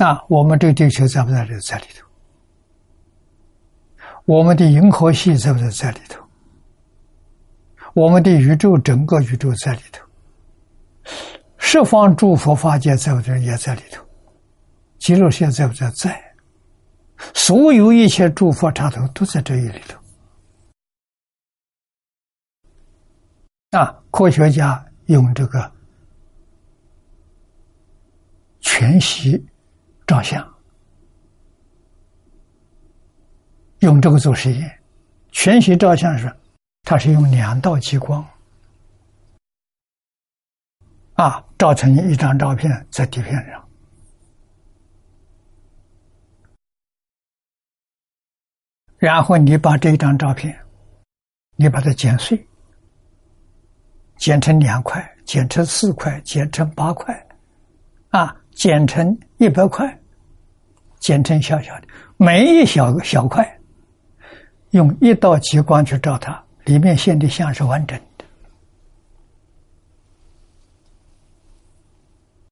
[0.00, 2.06] 那我们这地球在不在这在里头？
[4.24, 6.24] 我们的银河系在不在在里头？
[7.92, 10.02] 我们的宇宙整个宇宙在里头，
[11.58, 14.02] 十方诸佛法界在不在也在里头？
[14.96, 16.34] 极乐世界在不在在？
[17.34, 20.00] 所有一切诸佛刹头都在这一里头。
[23.78, 25.70] 啊，科学家用这个
[28.60, 29.46] 全息
[30.10, 30.44] 照相。
[33.78, 34.82] 用这个做实验，
[35.30, 36.34] 全息照相时，
[36.82, 38.26] 它是用两道激光，
[41.14, 43.68] 啊，照成一张照片在底片上，
[48.98, 50.58] 然后你把这张照片，
[51.54, 52.44] 你把它剪碎，
[54.16, 57.28] 剪成两块，剪成四块，剪成八块，
[58.08, 59.99] 啊，剪成一百块，
[61.00, 63.58] 剪成小小的，每一小小块。
[64.70, 68.24] 用一道激光去照它，里面现的像是完整的。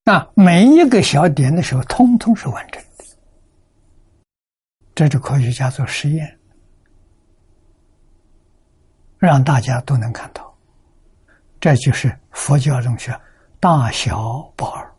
[0.03, 3.05] 那每一个小点的时候，通通是完整的。
[4.96, 6.36] 这是科学家做实验，
[9.18, 10.53] 让大家都能看到。
[11.61, 13.14] 这就是佛教中说
[13.61, 14.92] “大小不二”。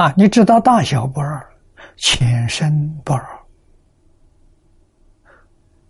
[0.00, 1.46] 啊，你知道大小不二。
[1.98, 3.28] 前身不二，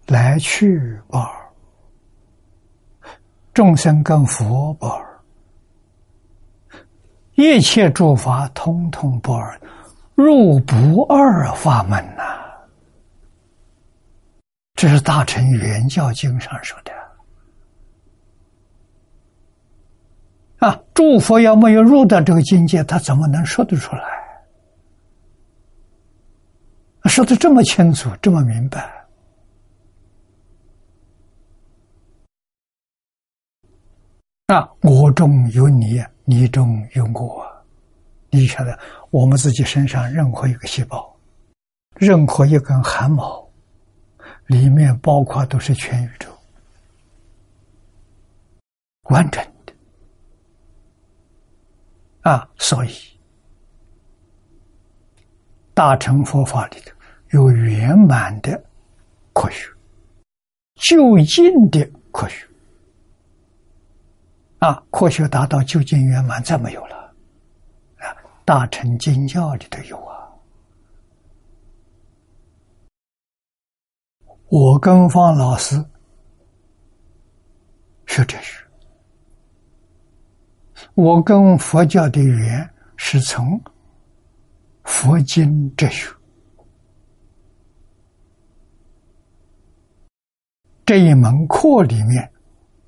[0.08, 1.30] 来去不二，
[3.54, 5.20] 众生跟佛不二，
[7.36, 9.60] 一切诸法通通不二，
[10.16, 12.24] 入不二法门呐！
[14.74, 16.90] 这是大乘圆教经上说的
[20.60, 20.78] 啊！
[20.94, 24.02] 诸佛要没有入到这个境界，他怎么能说得出来？
[27.08, 29.06] 说的这么清楚，这么明白。
[34.48, 37.64] 啊，我中有你，你中有我。
[38.28, 38.78] 你晓得，
[39.10, 41.16] 我们自己身上任何一个细胞，
[41.96, 43.48] 任何一根汗毛，
[44.46, 46.28] 里面包括都是全宇宙，
[49.04, 49.42] 完整。
[52.22, 52.90] 啊，所以
[55.72, 56.92] 大乘佛法里头
[57.30, 58.62] 有圆满的
[59.32, 59.70] 科学，
[60.74, 62.46] 就近的科学。
[64.58, 66.96] 啊，科学达到究竟圆满，再没有了。
[67.96, 68.14] 啊，
[68.44, 70.28] 大乘经教里头有啊。
[74.48, 75.82] 我跟方老师
[78.06, 78.62] 学哲学，
[80.94, 83.60] 我跟佛教的缘是从
[84.84, 86.08] 佛经哲学
[90.84, 92.30] 这一门课里面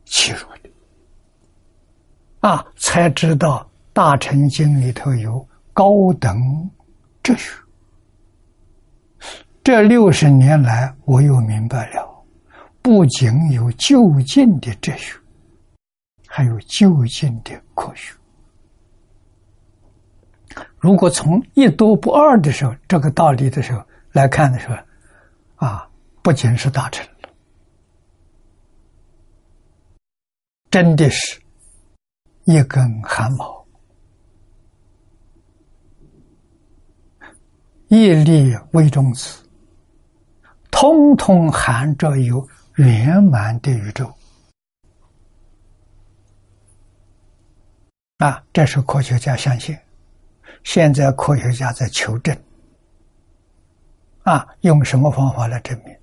[0.04, 0.70] 切入的。
[2.40, 3.62] 啊，才知道
[3.92, 6.36] 《大乘经》里头有高等
[7.22, 7.52] 哲学。
[9.62, 12.24] 这六十年来，我又明白了，
[12.82, 15.16] 不仅有就近的哲学，
[16.34, 18.10] 还有就近的科学。
[20.78, 24.76] 如果从一多不二的时候，这个道理的时候来看的时候，
[25.56, 25.86] 啊，
[26.22, 27.06] 不仅是大臣，
[30.70, 31.38] 真的是。
[32.44, 33.64] 一根汗毛，
[37.88, 39.44] 一粒微中子，
[40.70, 44.10] 通通含着有圆满的宇宙。
[48.22, 49.76] 啊，这是科学家相信。
[50.62, 52.36] 现在科学家在求证。
[54.22, 55.96] 啊，用什么方法来证明？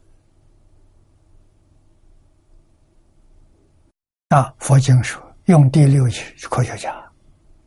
[4.27, 5.25] 啊，佛经说。
[5.45, 6.03] 用第六
[6.47, 6.93] 科学家、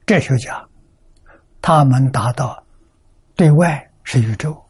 [0.06, 0.68] 哲学家，
[1.60, 2.62] 他们达到
[3.34, 4.62] 对外是宇宙，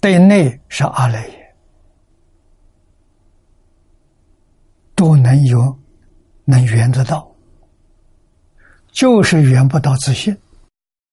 [0.00, 1.43] 对内是阿赖耶，
[5.04, 5.78] 都能有
[6.46, 7.30] 能圆得到，
[8.90, 10.34] 就是圆不到自信，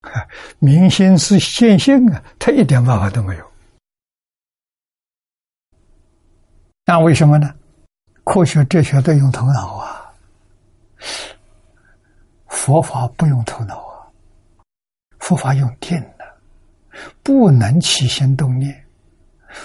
[0.60, 3.52] 明心是见性啊，他一点办法都没有。
[6.86, 7.54] 那为什么呢？
[8.24, 10.10] 科学、哲学都用头脑啊，
[12.48, 14.08] 佛法不用头脑啊，
[15.20, 16.24] 佛法用电的，
[17.22, 18.86] 不能起心动念，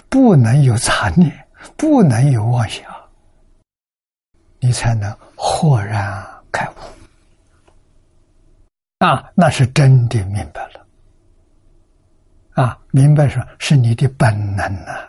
[0.09, 1.33] 不能有杂念，
[1.77, 2.85] 不能有妄想，
[4.61, 6.75] 你才能豁然开悟。
[9.05, 10.87] 啊，那是真的明白了。
[12.55, 15.09] 啊，明白说是你的本能啊。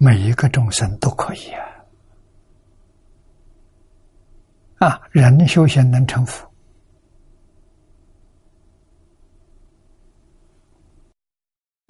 [0.00, 1.50] 每一个众生都可以
[4.78, 4.88] 啊！
[4.88, 6.48] 啊，人修行能成佛，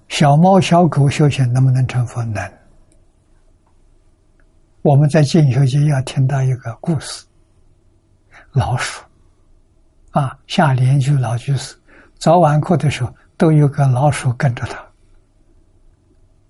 [0.07, 2.25] 小猫小狗修行能不能成佛？
[2.25, 2.58] 能。
[4.81, 7.25] 我们在进修间要听到一个故事：
[8.53, 9.03] 老鼠
[10.11, 11.75] 啊，下联居老居士
[12.17, 14.85] 早晚课的时候，都有个老鼠跟着他。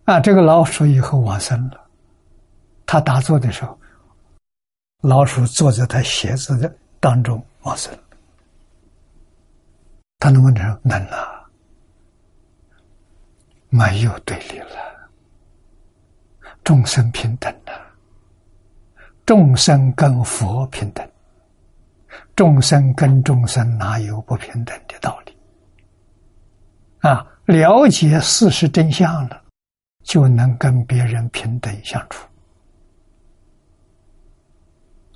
[0.05, 1.79] 啊，这个老鼠以后往生了。
[2.85, 3.79] 他打坐的时候，
[5.01, 7.91] 老鼠坐在他鞋子的当中往生。
[10.19, 11.49] 他能不能能啊？
[13.69, 14.75] 没有对立了，
[16.63, 17.88] 众生平等了，
[19.29, 21.07] 众生跟佛平等，
[22.35, 25.37] 众生跟众生哪有不平等的道理？
[27.07, 29.39] 啊，了解事实真相了。
[30.03, 32.27] 就能跟别人平等相处，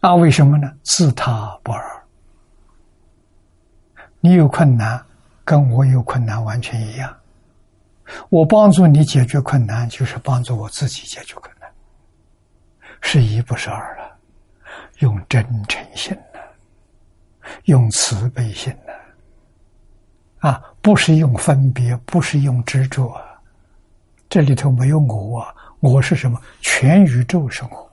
[0.01, 0.13] 啊？
[0.13, 0.71] 为什么呢？
[0.83, 1.83] 自他不二。
[4.19, 5.03] 你有困难，
[5.43, 7.11] 跟我有困难完全一样。
[8.29, 11.67] 我帮助你解决困难，就是帮助我自己解决困难，
[13.01, 14.02] 是一不是二了。
[14.99, 16.39] 用真诚心呢，
[17.65, 18.93] 用慈悲心呢，
[20.49, 23.07] 啊，不是用分别，不是用执着。
[23.09, 23.29] 啊
[24.29, 25.53] 这里头没有我啊！
[25.79, 26.41] 我是什么？
[26.59, 27.87] 全宇宙生活，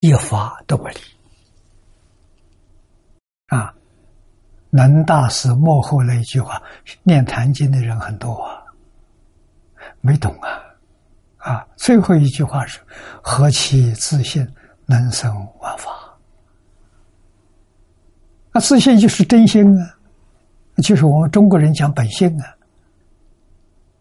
[0.00, 0.96] 一法都不离
[3.46, 3.74] 啊！
[4.68, 6.62] 南大师幕后那一句话，
[7.02, 8.62] 念《坛经》的人很多啊，
[10.02, 10.62] 没懂啊！
[11.46, 12.80] 啊，最后一句话是：
[13.22, 14.44] 何其自信，
[14.84, 15.92] 能生万法
[18.50, 19.94] 那，自信就是真心啊，
[20.82, 22.50] 就是我们中国人讲本性啊，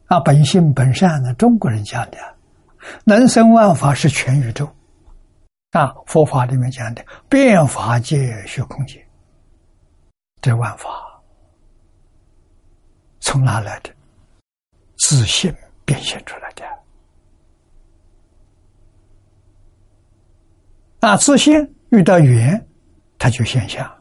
[0.07, 2.17] 啊，本性本善呢，中国人讲的，
[3.03, 4.67] 能生万法是全宇宙，
[5.69, 9.05] 啊，佛法里面讲的变法界虚空界，
[10.41, 10.89] 这万法
[13.19, 13.91] 从哪来的？
[14.97, 15.53] 自信
[15.85, 16.65] 变现出来的。
[21.05, 22.65] 啊，自信遇到缘，
[23.19, 23.93] 它就现象。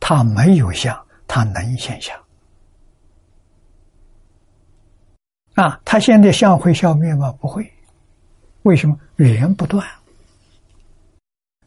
[0.00, 2.18] 它没有相，它能现象。
[5.56, 7.32] 啊，它现在相会消灭吗？
[7.32, 7.70] 不会。
[8.62, 8.98] 为什么？
[9.16, 9.86] 缘不断。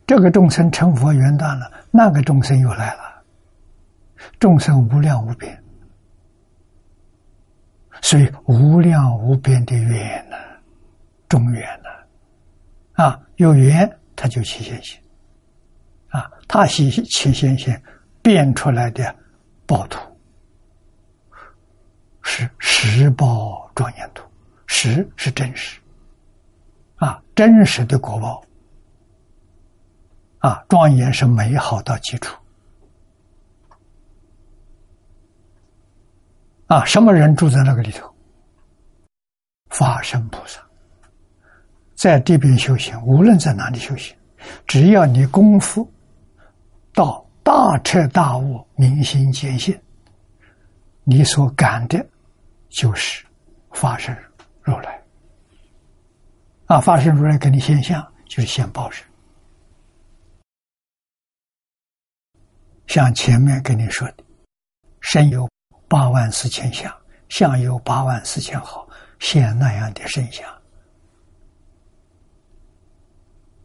[0.07, 3.21] 这个众生成佛缘断了，那个众生又来了。
[4.39, 5.63] 众生无量无边，
[8.01, 10.37] 所以无量无边的缘呢，
[11.27, 14.99] 中缘呢，啊，有缘它就起现行，
[16.09, 17.81] 啊，它起起现行。
[18.21, 19.15] 变出来的
[19.65, 19.97] 报图
[22.21, 24.29] 是实报庄严图，
[24.67, 25.79] 实是真实
[26.97, 28.43] 啊，真实的果报
[30.39, 32.37] 啊，庄严是美好的基础
[36.67, 36.83] 啊。
[36.83, 38.13] 什么人住在那个里头？
[39.69, 40.59] 法身菩萨
[41.99, 44.15] 在这边修行，无论在哪里修行，
[44.65, 45.91] 只要你功夫
[46.93, 47.25] 到。
[47.41, 49.75] 大彻大悟，明心见性，
[51.03, 52.05] 你所感的，
[52.69, 53.25] 就是
[53.71, 54.15] 发生
[54.61, 55.01] 如来。
[56.67, 59.03] 啊，发生如来给你现象，就是现报身。
[62.85, 64.23] 像前面跟你说的，
[64.99, 65.49] 身有
[65.87, 66.95] 八万四千相，
[67.29, 68.87] 相有八万四千好，
[69.17, 70.58] 现那样的身相。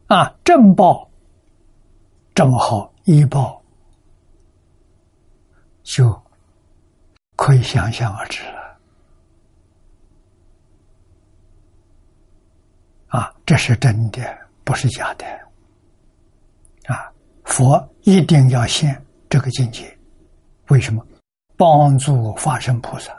[0.07, 1.09] 啊，正报
[2.33, 3.61] 这么好，一报。
[5.83, 6.19] 就
[7.35, 8.79] 可以想象而知了。
[13.07, 14.19] 啊，这是真的，
[14.63, 15.25] 不是假的。
[16.91, 17.11] 啊，
[17.43, 18.99] 佛一定要现
[19.29, 19.95] 这个境界，
[20.69, 21.05] 为什么？
[21.55, 23.15] 帮助化身菩萨。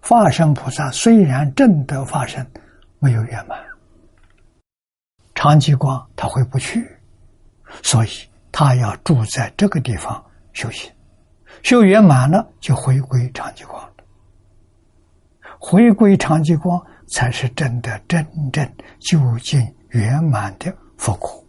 [0.00, 2.48] 化身菩萨虽然正得化身
[3.00, 3.58] 没有圆满，
[5.44, 6.82] 长吉光他回不去，
[7.82, 8.08] 所以
[8.50, 10.24] 他要住在这个地方
[10.54, 10.90] 修行。
[11.62, 13.92] 修圆满了，就回归长吉光。
[15.60, 18.66] 回归长吉光，才是真的真正
[19.00, 21.44] 究竟圆满的佛果。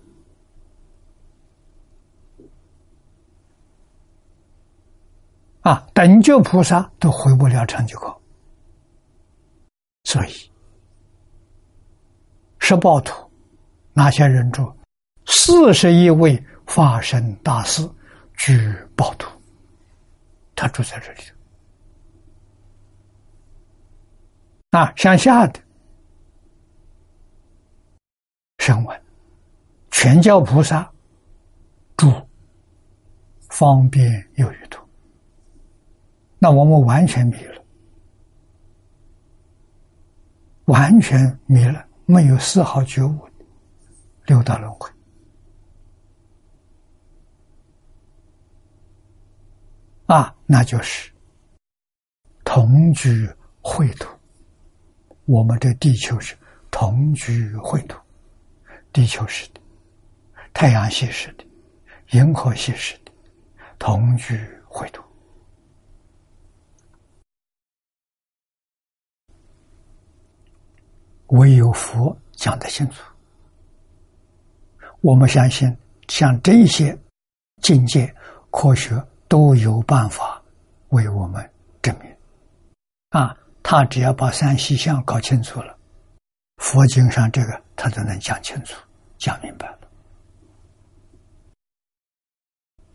[5.62, 8.14] 啊，等觉菩萨都回不了长吉光，
[10.04, 10.52] 所以
[12.60, 13.25] 十报图
[13.98, 14.72] 哪些人住？
[15.26, 17.82] 四十一位法身大士
[18.38, 18.54] 居
[18.96, 19.28] 报图。
[20.54, 21.20] 他住在这里
[24.72, 25.60] 啊，向下的
[28.60, 29.02] 声闻、
[29.92, 30.92] 全教菩萨
[31.96, 32.12] 住
[33.50, 34.86] 方便有余土，
[36.38, 37.64] 那我们完全迷了，
[40.66, 43.25] 完全迷了，没有丝毫觉悟，
[44.26, 44.90] 六道轮回。
[50.08, 51.12] 啊，那就是
[52.44, 53.28] 同居
[53.62, 54.08] 秽土。
[55.26, 56.38] 我们这地球是
[56.70, 58.00] 同居秽土，
[58.94, 59.60] 地球是的、
[60.54, 61.46] 太阳系是的、
[62.12, 63.12] 银河系是的
[63.80, 64.38] 同居
[64.70, 65.04] 秽土。
[71.30, 73.15] 唯有佛讲得清楚。
[75.06, 75.78] 我们相信，
[76.08, 76.98] 像这些
[77.62, 78.12] 境界
[78.50, 79.00] 科学。
[79.28, 80.40] 都有办法
[80.90, 81.50] 为我们
[81.82, 82.16] 证明
[83.10, 83.36] 啊！
[83.64, 85.76] 他只要把三细相搞清楚了，
[86.58, 88.80] 佛经上这个他都能讲清楚、
[89.18, 89.80] 讲明白了。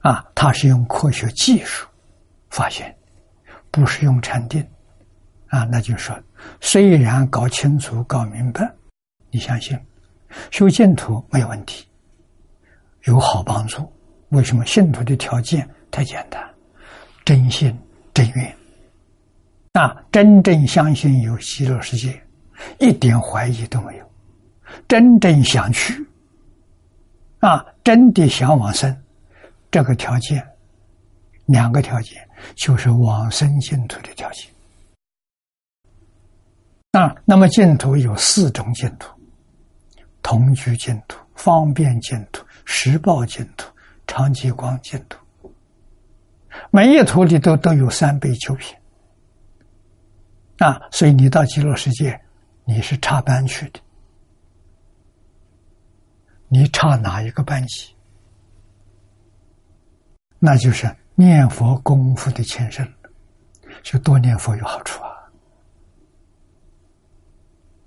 [0.03, 1.89] 啊，他是用科学技术
[2.49, 2.97] 发现，
[3.73, 4.65] 不是用禅定
[5.49, 5.65] 啊。
[5.65, 6.17] 那就说，
[6.61, 8.73] 虽然搞清楚、搞明白，
[9.33, 9.77] 你相信
[10.53, 11.85] 修净土没有问题，
[13.05, 13.91] 有好帮助。
[14.31, 15.69] 为什么信徒的条件？
[15.93, 16.41] 太简单，
[17.25, 17.77] 真心
[18.15, 18.57] 真愿，
[19.73, 22.23] 啊，真正相信有极乐世界，
[22.79, 24.09] 一点怀疑都没有，
[24.87, 26.07] 真正想去，
[27.41, 28.97] 啊，真的想往生，
[29.69, 30.47] 这个条件，
[31.47, 32.25] 两个条件
[32.55, 34.49] 就是往生净土的条件。
[36.93, 39.11] 啊，那么净土有四种净土：
[40.23, 43.69] 同居净土、方便净土、十报净土、
[44.07, 45.19] 长吉光净土。
[46.71, 48.77] 每一土里都都有三倍九品
[50.59, 52.19] 啊，所以你到极乐世界，
[52.65, 53.81] 你是插班去的，
[56.47, 57.93] 你插哪一个班级？
[60.39, 62.89] 那就是念佛功夫的前身，
[63.83, 65.11] 就多念佛有好处啊！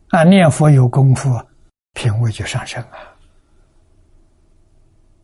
[0.10, 1.42] 啊，念佛有功夫，
[1.94, 3.13] 品位就上升啊！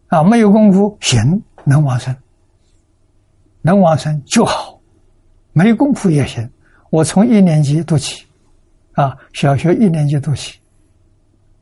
[0.10, 2.16] 啊，没有功夫行能往生，
[3.62, 4.80] 能往生就好，
[5.53, 6.49] 没功夫也行。
[6.89, 8.26] 我从一年级读起，
[8.93, 10.60] 啊，小学一年级读起，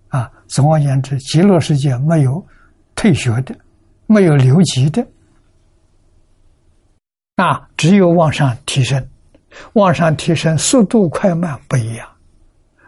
[0.08, 2.46] 啊，总而言之，极乐世界没有
[2.96, 3.54] 退学的，
[4.06, 5.06] 没有留级的。
[7.36, 9.08] 啊，只有往上提升，
[9.74, 12.10] 往上提升速度快慢不一样，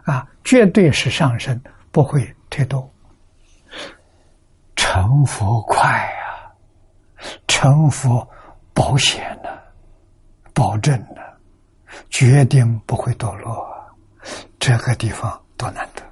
[0.02, 1.60] 啊，绝对是上升，
[1.92, 2.89] 不会退堕。
[4.92, 6.50] 成佛快啊，
[7.46, 8.28] 成佛
[8.74, 9.48] 保险呢，
[10.52, 11.22] 保证呢，
[12.10, 13.64] 决定不会堕落。
[14.58, 16.02] 这个地方多难得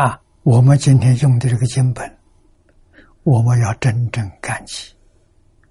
[0.00, 0.20] 啊！
[0.44, 2.16] 我们今天用的这个经本。
[3.24, 4.94] 我们要真正感激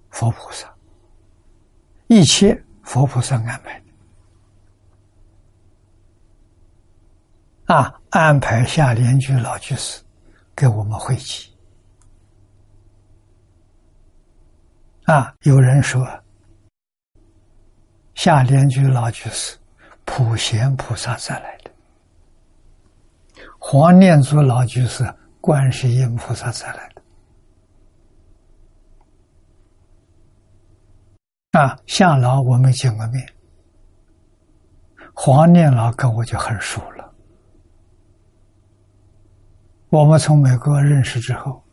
[0.10, 0.70] 佛菩萨，
[2.08, 3.82] 一切佛菩萨安排
[7.68, 10.01] 啊，安排下莲居老居士
[10.55, 11.51] 给我们汇集
[15.03, 15.36] 啊。
[15.41, 16.07] 有人说，
[18.15, 19.57] 下莲居老居士
[20.05, 21.72] 普贤菩萨再来的，
[23.59, 25.03] 黄念祖老居士
[25.41, 27.01] 观世音菩萨再来的。
[31.59, 33.28] 啊，夏老我没见过面，
[35.13, 36.97] 黄念老跟我就很熟了。
[39.89, 41.63] 我们从美国认识之后，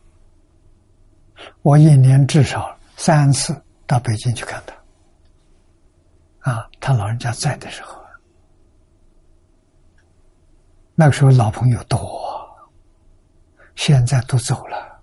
[1.61, 6.51] 我一年至少三次到北京去看他。
[6.51, 8.01] 啊，他老人家在的时候，
[10.93, 11.99] 那个时候老朋友多，
[13.75, 15.01] 现在都走了，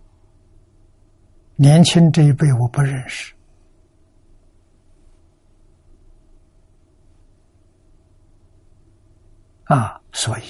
[1.56, 3.34] 年轻这一辈我不认识。
[9.64, 10.42] 啊，所以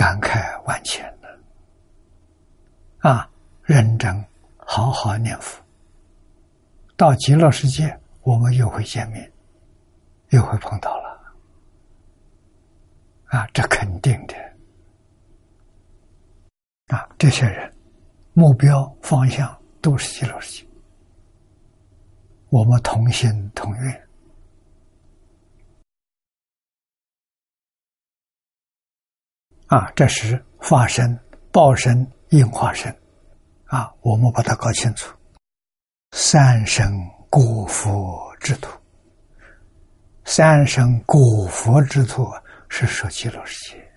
[0.00, 1.38] 感慨万千的
[3.06, 3.30] 啊，
[3.62, 4.24] 认真
[4.56, 5.62] 好好念佛，
[6.96, 9.30] 到极乐世界，我们又会见面，
[10.30, 11.34] 又会碰到了。
[13.26, 14.34] 啊，这肯定的。
[16.86, 17.70] 啊，这些人
[18.32, 20.68] 目标方向都是极乐世界，
[22.48, 24.08] 我们同心同愿。
[29.70, 31.16] 啊，这是化身、
[31.52, 32.92] 报身、应化身，
[33.66, 35.16] 啊，我们把它搞清楚。
[36.10, 36.92] 三生
[37.30, 38.76] 古佛之土，
[40.24, 42.26] 三生古佛之土
[42.68, 43.92] 是说极乐世界，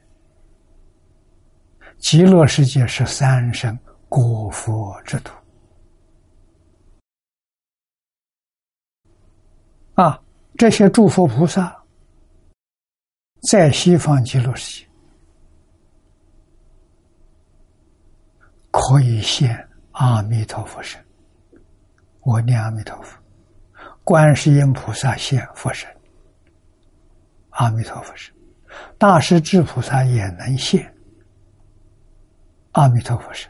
[1.97, 3.75] 极乐世界是三生
[4.07, 5.33] 古佛之土。
[9.95, 10.21] 啊，
[10.55, 11.83] 这些诸佛菩萨
[13.49, 14.92] 在西方极乐世界。
[18.73, 20.99] 可以现阿弥陀佛身，
[22.21, 23.15] 我念阿弥陀佛；
[24.03, 25.87] 观世音菩萨现佛身，
[27.51, 28.33] 阿弥陀佛身；
[28.97, 30.91] 大势至菩萨也能现
[32.71, 33.47] 阿弥陀佛身，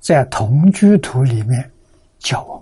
[0.00, 1.70] 在同居图里面
[2.18, 2.58] 教我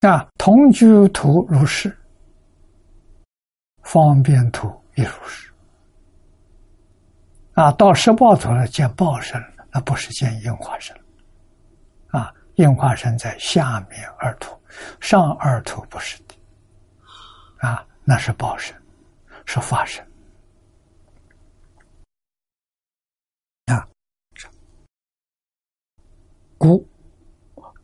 [0.00, 0.10] 们。
[0.10, 1.94] 啊，同居图如是，
[3.82, 5.53] 方便图也如是。
[7.54, 9.40] 啊，到十报图了，见报身
[9.70, 10.96] 那不是见应化身
[12.08, 14.60] 啊，应化身在下面二图，
[15.00, 16.34] 上二图不是的。
[17.58, 18.76] 啊，那是报身，
[19.46, 20.04] 是法身。
[23.66, 23.88] 啊，
[26.58, 26.86] 故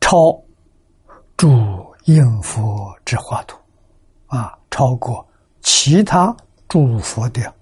[0.01, 0.43] 超
[1.37, 1.49] 诸
[2.05, 3.57] 应佛之画图，
[4.27, 5.27] 啊，超过
[5.62, 6.37] 其他
[6.68, 7.55] 诸佛的。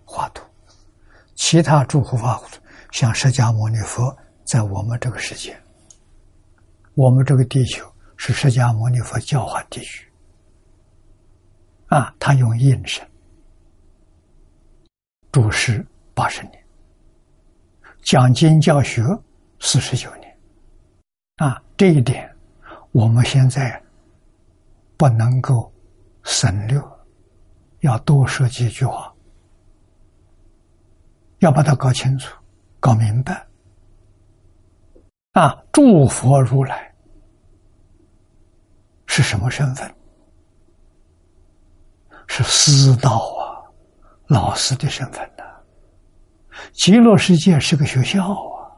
[1.39, 2.43] 其他诸佛法，
[2.91, 4.15] 像释迦牟尼佛，
[4.45, 5.57] 在我们这个世界，
[6.95, 7.87] 我们这个地球
[8.17, 10.05] 是释迦牟尼佛教化地区，
[11.87, 13.09] 啊，他用印身
[15.31, 16.61] 主持八十年，
[18.03, 19.05] 讲经教学
[19.61, 20.39] 四十九年，
[21.37, 22.29] 啊，这一点
[22.91, 23.81] 我们现在
[24.97, 25.73] 不能够
[26.25, 26.83] 省略，
[27.83, 29.15] 要多说几句话。
[31.39, 32.37] 要把它搞清楚、
[32.81, 33.47] 搞明白。
[35.33, 36.93] 啊，诸佛如来
[39.07, 39.95] 是什么身份？
[42.27, 43.63] 是师道啊，
[44.27, 45.45] 老师的身份呢？
[46.73, 48.69] 极乐世界是个学校啊，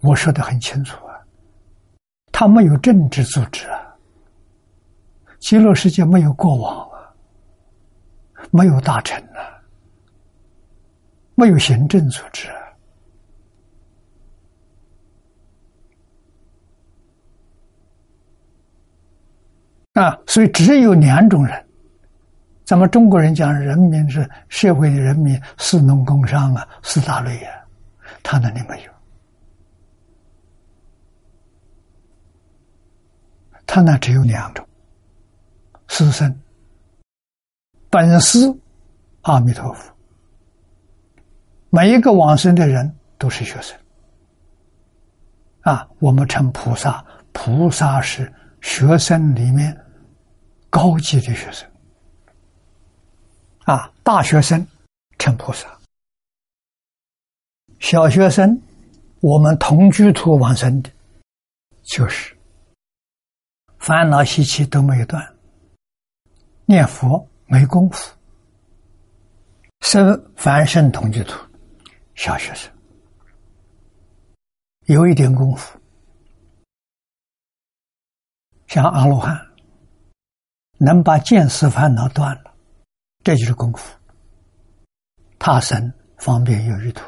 [0.00, 1.18] 我说的很清楚啊，
[2.32, 3.96] 他没有政治组织啊，
[5.40, 7.12] 极乐世界没有国王啊，
[8.50, 9.40] 没有大臣呐，
[11.38, 12.48] 没有行政组织
[19.92, 21.64] 啊，所以只有两种人。
[22.64, 27.54] 咱们中国人讲，人民是社会的人民，四农工商啊，四大类啊，
[28.24, 28.92] 他那里没有，
[33.64, 34.66] 他那只有两种：
[35.86, 36.36] 师生、
[37.90, 38.52] 本师
[39.22, 39.97] 阿弥陀佛。
[41.78, 43.78] 每一个往生的人都是学生。
[45.60, 49.80] 啊，我们称菩萨，菩萨是学生里面
[50.70, 51.70] 高级的学生。
[53.64, 54.66] 啊，大学生
[55.20, 55.68] 称菩萨，
[57.78, 58.60] 小学生，
[59.20, 60.90] 我们同居土往生的，
[61.84, 62.36] 就是。
[63.78, 65.24] 烦恼习气都没有断，
[66.64, 68.12] 念佛没功夫，
[69.82, 71.38] 生凡圣同居土，
[72.18, 72.68] 小学生。
[74.86, 75.78] 有一点功夫，
[78.66, 79.38] 像阿罗汉，
[80.78, 82.52] 能把见识烦恼断了。
[83.22, 83.96] 这就是功夫。
[85.38, 87.04] 他生方便有余土，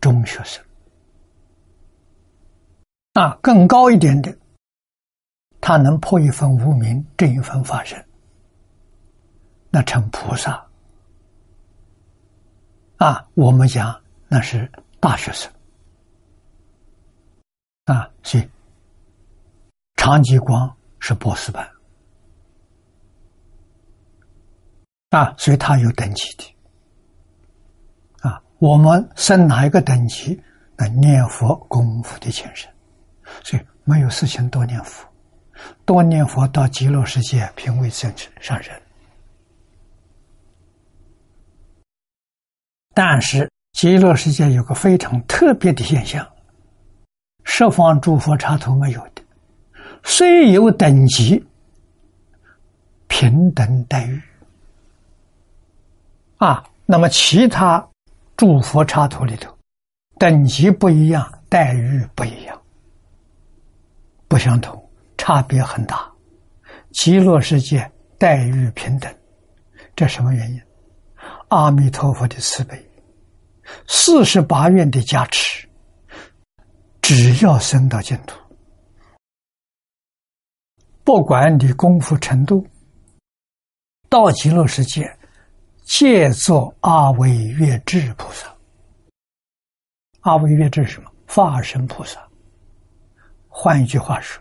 [0.00, 0.64] 中学生。
[3.12, 4.34] 啊，更高一点的，
[5.60, 8.02] 他能破一分无名，正一分法身，
[9.68, 10.66] 那成菩萨。
[12.96, 13.28] 啊。
[13.34, 14.01] 我们讲
[14.32, 14.66] 那是
[14.98, 15.52] 大学生
[17.84, 18.48] 啊，所以
[19.96, 21.70] 长吉光是博士班。
[25.10, 26.56] 啊，所以他有等级的。
[28.26, 30.42] 啊，我们升哪一个等级，
[30.78, 32.72] 那念佛功夫的前身，
[33.44, 35.06] 所以没有事情多念佛，
[35.84, 38.10] 多念佛到极乐世界品位正
[38.40, 38.80] 上人。
[42.94, 46.26] 但是极乐世界有个非常特别的现象，
[47.44, 49.22] 十方诸佛刹土没有的，
[50.04, 51.44] 虽有等级，
[53.08, 54.20] 平等待遇。
[56.36, 57.84] 啊，那么其他
[58.36, 59.52] 诸佛刹土里头，
[60.18, 62.60] 等级不一样，待遇不一样，
[64.28, 64.80] 不相同，
[65.16, 66.08] 差别很大。
[66.90, 69.12] 极乐世界待遇平等，
[69.96, 70.60] 这什么原因？
[71.48, 72.76] 阿弥陀佛的慈悲，
[73.86, 75.68] 四十八愿的加持，
[77.00, 78.38] 只要升到净土，
[81.04, 82.66] 不管你功夫程度，
[84.08, 85.18] 到极乐世界。
[85.84, 88.56] 借作阿惟越智菩萨，
[90.20, 91.12] 阿惟越智是什么？
[91.26, 92.26] 化身菩萨。
[93.48, 94.40] 换一句话说，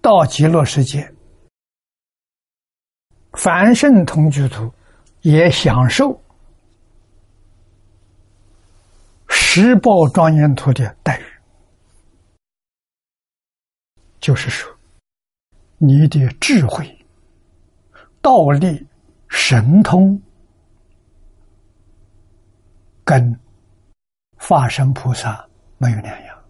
[0.00, 1.14] 到极乐世界，
[3.34, 4.72] 凡圣同居土
[5.20, 6.18] 也享受
[9.54, 11.24] 十报庄严土的待遇，
[14.18, 14.74] 就是说，
[15.76, 17.04] 你的智慧、
[18.22, 18.86] 道力。
[19.28, 20.18] 神通
[23.04, 23.38] 跟
[24.38, 25.46] 化身菩萨
[25.76, 26.44] 没有两样，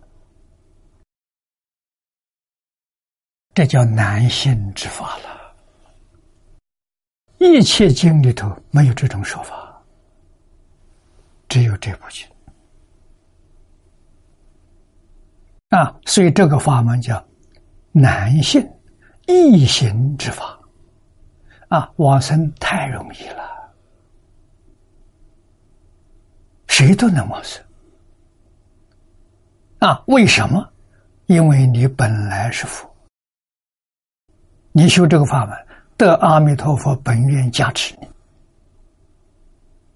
[3.52, 5.56] 这叫难信之法了。
[7.38, 9.82] 一切经里头没有这种说法，
[11.48, 12.31] 只有这部经
[15.72, 16.00] 啊。
[16.06, 17.24] 所以这个法门叫
[17.90, 18.64] 难信
[19.26, 20.58] 易行之法。
[21.68, 23.42] 啊，往生太容易了，
[26.66, 27.64] 谁都能往生。
[29.78, 30.68] 啊，为什么？
[31.26, 32.86] 因为你本来是佛，
[34.72, 35.56] 你修这个法门，
[35.96, 38.08] 得阿弥陀佛本愿加持你，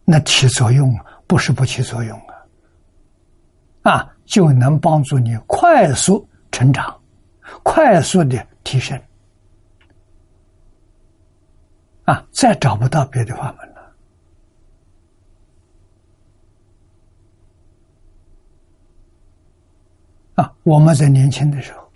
[0.07, 2.19] 那起作用不是不起作用
[3.83, 3.93] 啊！
[3.93, 7.01] 啊，就能帮助你快速成长，
[7.63, 9.01] 快速的提升。
[12.05, 13.97] 啊，再找不到别的法门了。
[20.35, 21.91] 啊，我们在年轻的时候，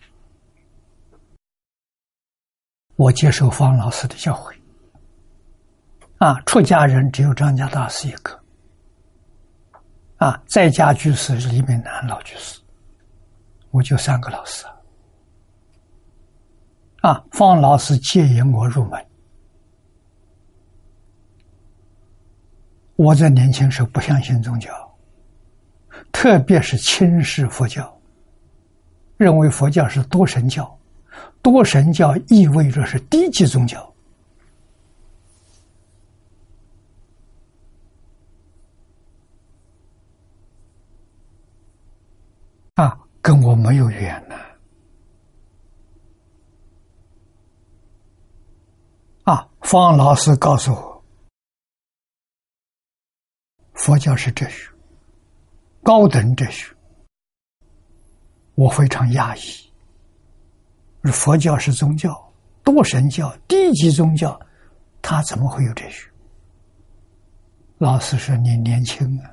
[2.97, 4.55] 我接受方老师的教诲，
[6.19, 8.40] 啊，出家人只有张家大师一个。
[10.21, 12.61] 啊，在家居士李炳南老居士，
[13.71, 14.77] 我就三个老师啊。
[17.01, 19.03] 啊，方老师接引我入门。
[22.97, 24.71] 我在年轻时候不相信宗教，
[26.13, 27.99] 特别是轻视佛教，
[29.17, 30.79] 认为佛教是多神教，
[31.41, 33.87] 多神教意味着是低级宗教。
[42.75, 44.35] 啊，跟我没有缘呐！
[49.25, 51.05] 啊，方老师告诉我，
[53.75, 54.71] 佛教是哲学，
[55.83, 56.75] 高等哲学。
[58.55, 59.41] 我非常压抑，
[61.13, 64.39] 佛教是宗教，多神教，低级宗教，
[65.01, 66.11] 他怎么会有哲学？
[67.79, 69.31] 老师说：“你年轻啊，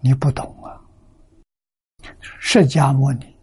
[0.00, 0.80] 你不懂啊。”
[2.40, 3.36] 释迦牟尼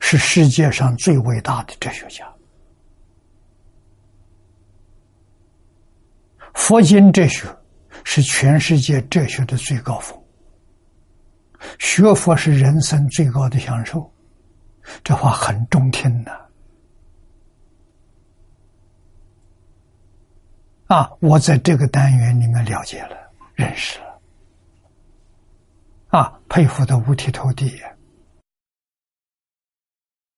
[0.00, 2.26] 是世界上最伟大的哲学家，
[6.54, 7.46] 佛经哲学
[8.04, 10.18] 是全世界哲学的最高峰，
[11.78, 14.12] 学佛是人生最高的享受，
[15.04, 16.46] 这话很中听的。
[20.86, 23.16] 啊，我在这个单元里面了解了，
[23.54, 24.15] 认识了。
[26.08, 27.82] 啊，佩服的五体投地！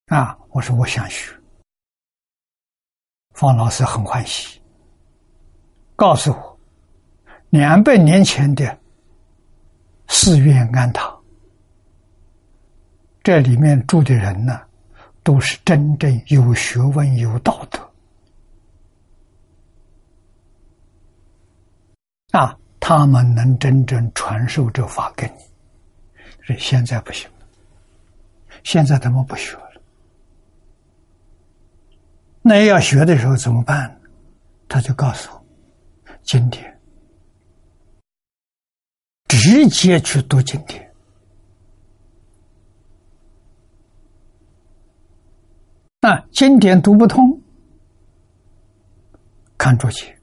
[0.07, 1.31] 啊，我说我想学，
[3.35, 4.61] 方老师很欢喜，
[5.95, 6.59] 告诉我，
[7.51, 8.79] 两百年前的
[10.09, 11.23] 寺院庵堂，
[13.23, 14.67] 这里面住的人呢，
[15.23, 17.93] 都是真正有学问、有道德，
[22.31, 25.48] 啊，他们能真正传授这法给你。
[26.57, 27.29] 现在不行，
[28.65, 29.83] 现在他们不学了。
[32.41, 34.01] 那要学的时候怎么办？
[34.69, 35.45] 他就告诉我：
[36.23, 36.81] 经典，
[39.27, 40.95] 直接去读经典。
[46.01, 47.43] 那经典读不通，
[49.59, 50.19] 看注解。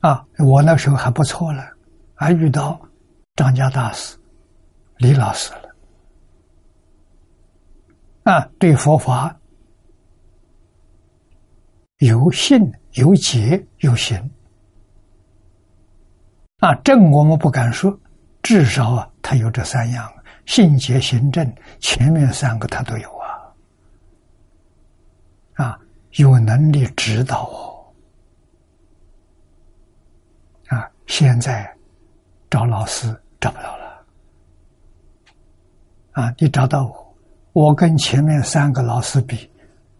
[0.00, 1.75] 啊，我那时候还不错了。
[2.18, 2.80] 还遇到
[3.34, 4.16] 张家大师、
[4.96, 5.76] 李老师了
[8.24, 8.50] 啊！
[8.58, 9.38] 对佛法
[11.98, 14.30] 有信、有解、有行
[16.60, 16.74] 啊！
[16.76, 18.00] 正我们不敢说，
[18.42, 20.10] 至少啊，他有这三样：
[20.46, 21.54] 信、解、行、正。
[21.80, 23.52] 前面三个他都有啊！
[25.62, 25.78] 啊，
[26.12, 27.94] 有能力指导哦！
[30.68, 31.75] 啊，现在。
[32.48, 33.08] 找老师
[33.40, 34.06] 找不到了，
[36.12, 36.34] 啊！
[36.38, 37.16] 你找到我，
[37.52, 39.50] 我跟前面三个老师比，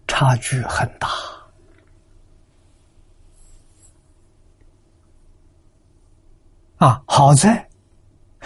[0.06, 1.08] 差距很大。
[6.76, 7.68] 啊，好在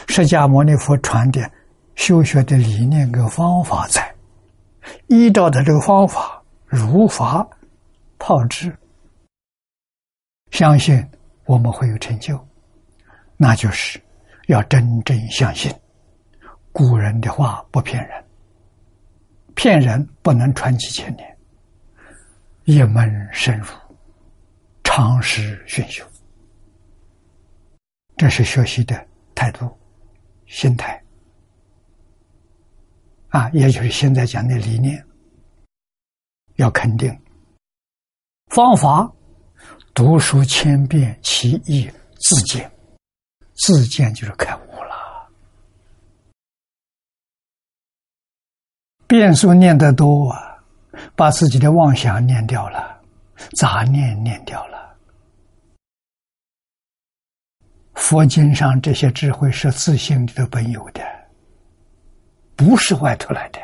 [0.08, 1.50] 释迦牟尼佛传的
[1.94, 4.14] 修学的理念跟方法在，
[5.08, 7.46] 依照的这个方法如法
[8.18, 8.74] 炮制，
[10.52, 11.06] 相信
[11.44, 12.38] 我们会有成就。
[13.42, 13.98] 那就是
[14.48, 15.74] 要真正相信
[16.72, 18.22] 古人的话不骗人，
[19.54, 21.38] 骗人不能传几千年。
[22.64, 23.68] 一门深入，
[24.84, 26.04] 长时熏修，
[28.18, 29.74] 这是学习的态度、
[30.46, 31.02] 心态
[33.30, 35.02] 啊，也就是现在讲的理念，
[36.56, 37.18] 要肯定
[38.48, 39.10] 方法，
[39.94, 42.70] 读书千遍，其义自见。
[43.60, 45.28] 自见就是开悟了，
[49.06, 50.56] 变数念得多啊，
[51.14, 52.98] 把自己的妄想念掉了，
[53.54, 54.96] 杂念念掉了。
[57.94, 61.02] 佛经上这些智慧是自性里头本有的，
[62.56, 63.60] 不是外头来的，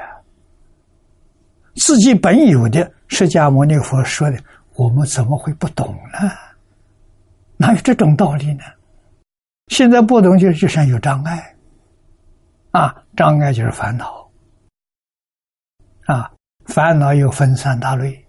[1.77, 2.93] 自己本有的。
[3.09, 4.39] 释迦牟尼佛说的，
[4.75, 6.31] 我们怎么会不懂呢？
[7.57, 8.65] 哪有这种道理呢？
[9.69, 11.57] 现在不懂，就就像有障碍，
[12.71, 14.31] 啊，障碍就是烦恼，
[16.07, 16.31] 啊，
[16.67, 18.27] 烦恼又分三大类：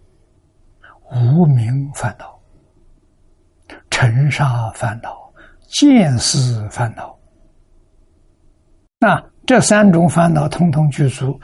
[1.12, 2.38] 无名烦恼、
[3.90, 5.32] 尘沙烦恼、
[5.70, 7.18] 见思烦恼。
[9.00, 11.40] 那这三种烦恼通通具足，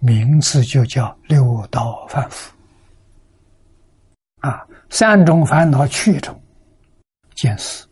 [0.00, 2.52] 名字就叫六道凡夫。
[4.40, 6.38] 啊，三种烦恼去一种，
[7.36, 7.86] 见思，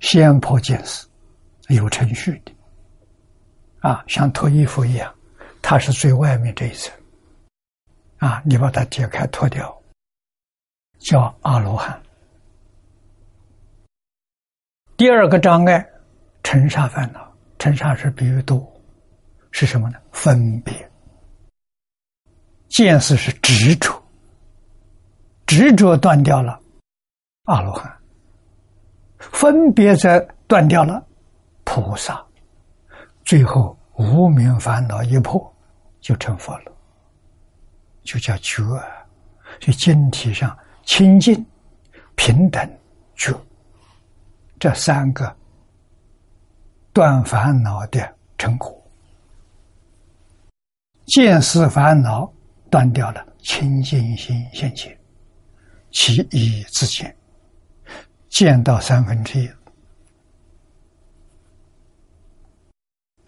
[0.00, 1.08] 先破见思，
[1.68, 2.52] 有程序的，
[3.80, 5.12] 啊，像脱衣服一样，
[5.62, 6.92] 它是最外面这一层，
[8.18, 9.82] 啊，你把它解开脱掉，
[10.98, 11.98] 叫阿罗汉。
[14.98, 15.90] 第二个障碍，
[16.42, 18.70] 尘沙烦恼，尘沙是比喻多，
[19.50, 19.98] 是什么呢？
[20.12, 20.90] 分别。
[22.68, 24.03] 见识是执着，
[25.46, 26.58] 执着断掉了，
[27.44, 27.90] 阿罗汉；
[29.18, 31.04] 分别在断掉了，
[31.64, 32.14] 菩萨；
[33.24, 35.54] 最后无名烦恼一破，
[36.00, 36.72] 就成佛了，
[38.02, 38.62] 就叫觉。
[39.60, 41.46] 就经体上清净、
[42.16, 42.78] 平等、
[43.14, 43.32] 觉，
[44.58, 45.32] 这三个
[46.92, 48.76] 断烦恼的成果，
[51.06, 52.28] 见思烦恼。
[52.70, 54.98] 断掉了清净心现前，
[55.94, 57.16] 其一自见，
[58.28, 59.48] 见到三分之一，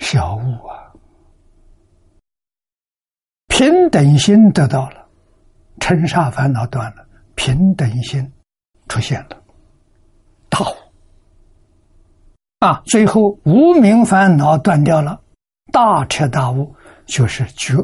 [0.01, 0.93] 小悟啊，
[3.47, 5.09] 平等心得到了，
[5.79, 7.07] 尘沙烦恼断了，
[7.37, 8.33] 平等心
[8.89, 9.41] 出现了，
[10.49, 10.75] 大悟
[12.59, 15.23] 啊，最后无名烦恼断掉了，
[15.73, 16.75] 大彻大悟
[17.07, 17.77] 就是觉，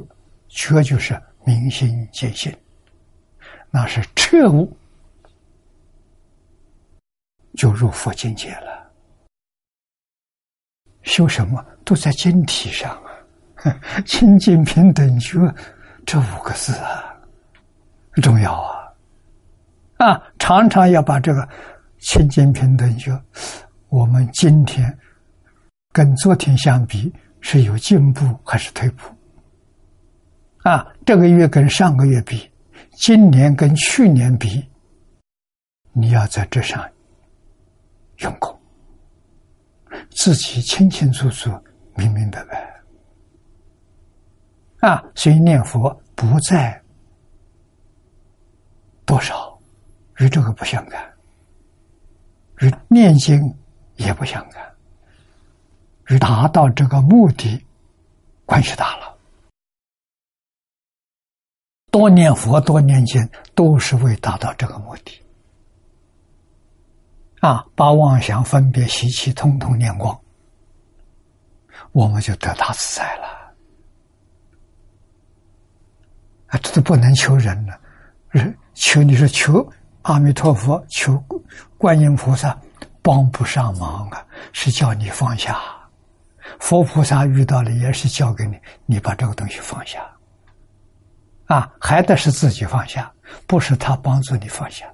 [0.48, 1.16] 觉就是。
[1.44, 2.56] 明心见性，
[3.74, 4.70] 那是彻悟，
[7.54, 8.92] 就入佛境界了。
[11.02, 12.92] 修什么都在经体上
[13.56, 15.38] 啊， 清净平等觉
[16.04, 17.16] 这五个字啊，
[18.22, 18.92] 重要啊！
[19.96, 21.48] 啊，常常要把这个
[21.98, 23.18] 清净平等觉，
[23.88, 24.96] 我们今天
[25.92, 27.10] 跟昨天相比，
[27.40, 29.08] 是有进步还是退步？
[30.58, 32.48] 啊，这个月跟上个月比，
[33.02, 34.64] 今年跟去年比，
[35.90, 36.88] 你要在这上
[38.18, 38.56] 用功，
[40.12, 41.50] 自己清清楚楚、
[41.96, 42.80] 明明白白。
[44.88, 46.80] 啊，所以念佛不在
[49.04, 49.58] 多少，
[50.18, 51.02] 与这个不相干；
[52.60, 53.52] 与念经
[53.96, 54.62] 也不相干，
[56.06, 57.66] 与达到这个目的
[58.46, 59.11] 关系大了。
[61.92, 63.20] 多念佛，多念经，
[63.54, 65.20] 都是为达到这个目的。
[67.40, 70.18] 啊，把妄想、分别、习气通通念光，
[71.92, 73.24] 我们就得大自在了。
[76.46, 77.78] 啊，这都不能求人了，
[78.30, 79.70] 人求你说求
[80.02, 81.22] 阿弥陀佛、求
[81.76, 82.58] 观音菩萨
[83.02, 85.60] 帮不上忙啊，是叫你放下。
[86.58, 90.00] 佛菩萨遇到了，也是教给你，你把这个东西放下。
[91.52, 93.12] 啊，还得是自己放下，
[93.46, 94.90] 不是他帮助你放下。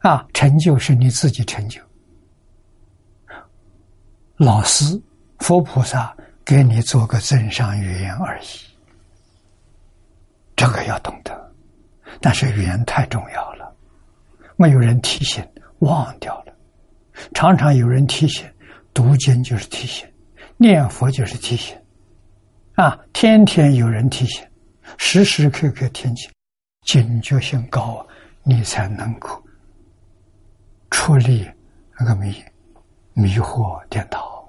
[0.00, 1.80] 啊，成就是你自己成就，
[4.36, 4.84] 老师、
[5.38, 6.14] 佛菩萨
[6.44, 8.46] 给你做个增上语言而已。
[10.54, 11.52] 这个要懂得，
[12.20, 13.74] 但是语言太重要了，
[14.56, 15.42] 没有人提醒，
[15.78, 16.52] 忘掉了。
[17.32, 18.46] 常常有人提醒，
[18.92, 20.06] 读经就是提醒，
[20.58, 21.74] 念佛就是提醒。
[22.80, 24.42] 啊，天天有人提醒，
[24.96, 26.32] 时时刻刻提醒，
[26.86, 28.06] 警觉性高啊，
[28.42, 29.28] 你才能够
[30.90, 31.46] 出离
[31.98, 32.42] 那个迷
[33.12, 34.48] 迷惑颠倒，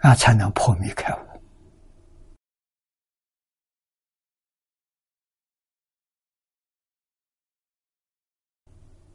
[0.00, 1.18] 啊，才能破迷开悟。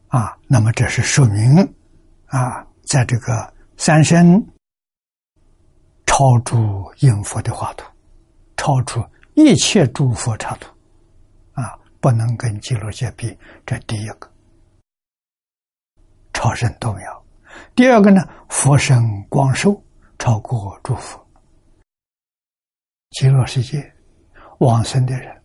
[0.07, 1.57] 啊，那么这是说明
[2.25, 4.43] 啊，在这个三生。
[6.17, 7.85] 超出应佛的画图，
[8.55, 10.67] 超出一切诸佛刹土，
[11.53, 13.37] 啊，不能跟极乐界比。
[13.67, 14.27] 这第一个，
[16.33, 17.25] 超生动摇。
[17.75, 18.99] 第二个呢，佛身
[19.29, 19.79] 光寿
[20.17, 21.23] 超过诸佛。
[23.11, 23.93] 极乐世界
[24.57, 25.39] 往生的人，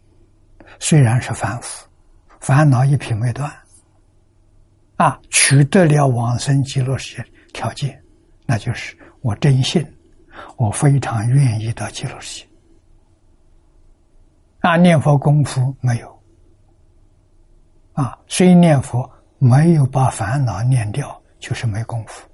[0.79, 1.87] 虽然是凡夫，
[2.41, 3.53] 烦恼一品未断，
[4.97, 8.03] 啊，取得了往生极乐世界条件，
[8.47, 9.87] 那就是我真信。
[10.57, 12.49] 我非常愿意到极乐世界，
[14.61, 16.23] 啊，念佛功夫没有，
[17.95, 22.29] 啊，虽念佛没有把烦恼念掉，就是没功夫，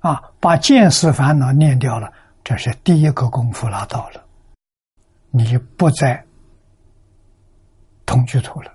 [0.00, 2.12] 啊，把见识烦恼念掉了，
[2.42, 4.24] 这是第一个功夫拿到了，
[5.30, 6.24] 你不再
[8.06, 8.72] 同居土了，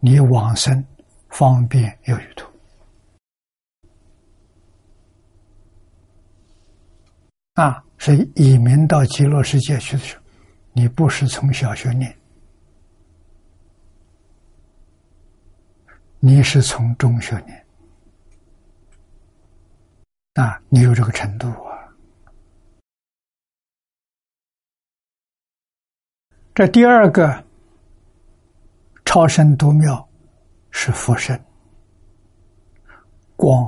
[0.00, 0.84] 你往生
[1.30, 2.46] 方便有余土。
[7.56, 10.22] 啊，所以移民到极乐世界去的时候，
[10.74, 12.14] 你不是从小学念，
[16.20, 17.66] 你是从中学念。
[20.34, 21.88] 啊，你有这个程度啊！
[26.54, 27.42] 这第二个
[29.06, 30.06] 超生多妙
[30.70, 31.42] 是佛身，
[33.34, 33.66] 光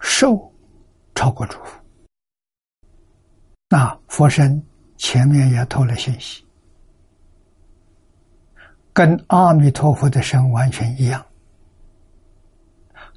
[0.00, 0.52] 寿
[1.14, 1.85] 超过诸佛。
[3.76, 4.64] 啊佛身
[4.96, 6.42] 前面也透了信息，
[8.90, 11.22] 跟阿弥陀佛的身完全一样，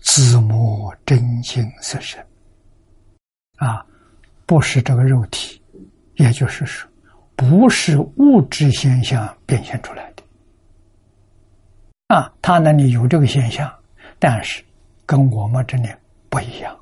[0.01, 2.21] 自摸真心色身。
[3.55, 3.85] 啊，
[4.45, 5.61] 不是这个肉体，
[6.15, 6.91] 也就是说，
[7.37, 10.23] 不是物质现象变现出来的。
[12.07, 13.73] 啊，他那里有这个现象，
[14.19, 14.61] 但是
[15.05, 15.87] 跟我们这里
[16.29, 16.77] 不一样。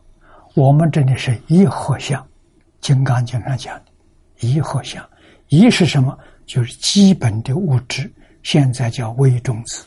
[0.56, 2.24] 我们这里是一合相，
[2.82, 3.92] 《金刚经》上讲的
[4.40, 5.08] “一合相”，
[5.50, 6.18] 一是什么？
[6.46, 8.12] 就是基本的物质，
[8.44, 9.86] 现在叫微中子，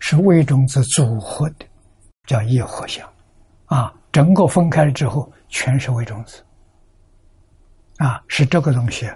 [0.00, 1.66] 是微中子组合的，
[2.26, 3.06] 叫一合相。
[3.66, 5.32] 啊，整个分开了之后。
[5.48, 6.44] 全是微中子，
[7.98, 9.08] 啊，是这个东西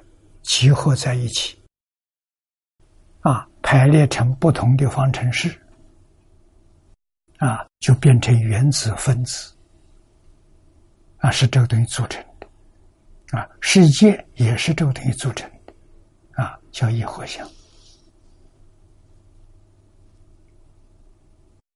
[0.42, 1.58] 集合在一起，
[3.22, 5.50] 啊，排列成不同的方程式，
[7.38, 9.52] 啊，就变成原子分子，
[11.18, 12.24] 啊，是这个东西组成，
[13.32, 15.72] 啊，世界也是这个东西组成的，
[16.42, 17.48] 啊，叫一合相，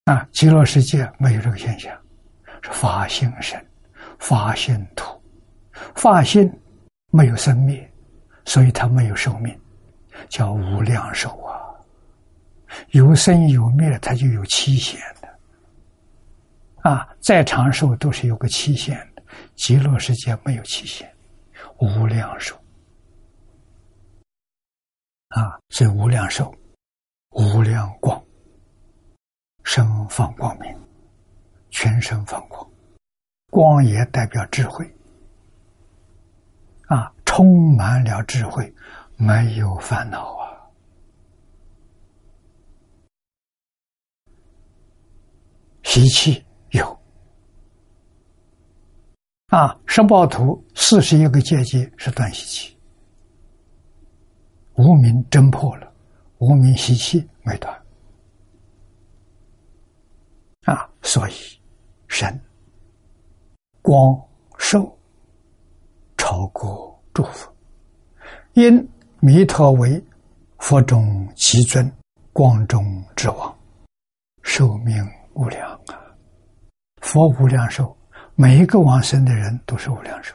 [0.04, 1.96] 啊，极乐世界没有这个现象，
[2.62, 3.64] 是法性身。
[4.18, 5.20] 法性土，
[5.96, 6.50] 法性
[7.10, 7.92] 没有生灭，
[8.44, 9.58] 所以它没有寿命，
[10.28, 11.60] 叫无量寿啊。
[12.90, 16.90] 有生有灭，它就有期限的。
[16.90, 19.22] 啊，再长寿都是有个期限的。
[19.56, 21.12] 极乐世界没有期限，
[21.84, 22.56] 无量寿。
[25.28, 26.54] 啊，所以无量寿，
[27.30, 28.24] 无量光，
[29.64, 30.72] 身放光明，
[31.70, 32.70] 全身放光。
[33.50, 34.84] 光也代表智慧，
[36.86, 38.72] 啊，充满了智慧，
[39.16, 40.44] 没有烦恼啊。
[45.82, 47.00] 习气有，
[49.54, 52.76] 啊，十报图四十一个阶级是断习气，
[54.74, 55.92] 无名真破了，
[56.38, 57.72] 无名习气没断，
[60.64, 61.32] 啊，所以
[62.08, 62.36] 神。
[63.80, 64.20] 光
[64.58, 64.98] 寿
[66.16, 67.54] 超过诸佛，
[68.54, 68.84] 因
[69.20, 70.04] 弥陀为
[70.58, 71.88] 佛中极尊，
[72.32, 72.82] 光中
[73.14, 73.56] 之王，
[74.42, 74.96] 寿命
[75.34, 75.94] 无量啊！
[77.02, 77.96] 佛无量寿，
[78.36, 80.34] 每一个往生的人都是无量寿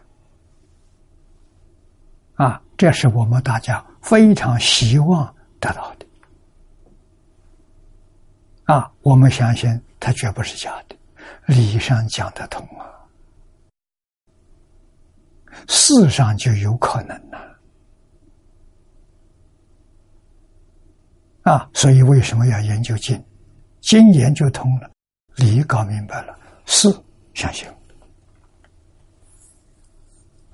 [2.35, 2.61] 啊！
[2.77, 6.05] 这是我们大家非常希望得到的
[8.63, 8.89] 啊！
[9.01, 10.95] 我们相信它绝不是假的，
[11.47, 12.87] 理上讲得通啊！
[15.67, 17.59] 事上就有可能了
[21.41, 21.69] 啊！
[21.73, 23.21] 所以为什么要研究经？
[23.81, 24.89] 经研究通了，
[25.35, 26.87] 理搞明白了，事
[27.33, 27.67] 相信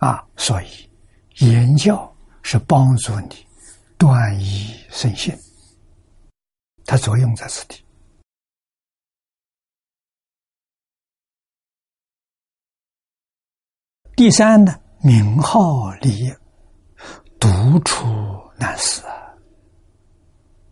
[0.05, 0.23] 啊！
[0.37, 0.87] 所以
[1.37, 3.47] 言教是帮助你
[3.97, 5.35] 断疑生信，
[6.85, 7.83] 它作用在此地。
[14.15, 14.79] 第三呢？
[15.01, 16.37] 名号立业，
[17.39, 18.05] 独处
[18.57, 19.35] 难思啊！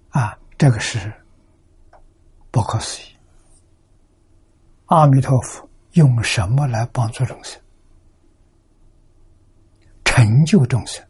[0.09, 1.11] 啊，这个是
[2.51, 3.05] 不可思议。
[4.85, 7.59] 阿弥陀佛用什么来帮助众生、
[10.23, 11.05] 成就众生？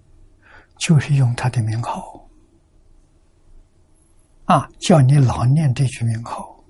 [0.80, 2.28] 就是用他的名号
[4.46, 4.68] 啊！
[4.80, 6.64] 叫你老念这句名号，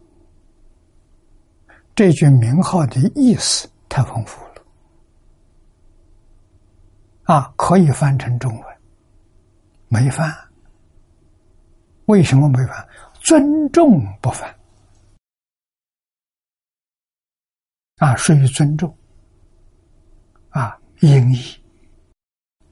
[1.96, 4.66] 这句名号的意思太丰富了。
[7.24, 8.78] 啊，可以翻成中文，
[9.88, 10.30] 没翻。
[12.08, 12.86] 为什么没翻？
[13.22, 14.54] 尊重不翻。
[18.00, 18.94] 啊，属于尊重。
[20.50, 21.63] 啊，音译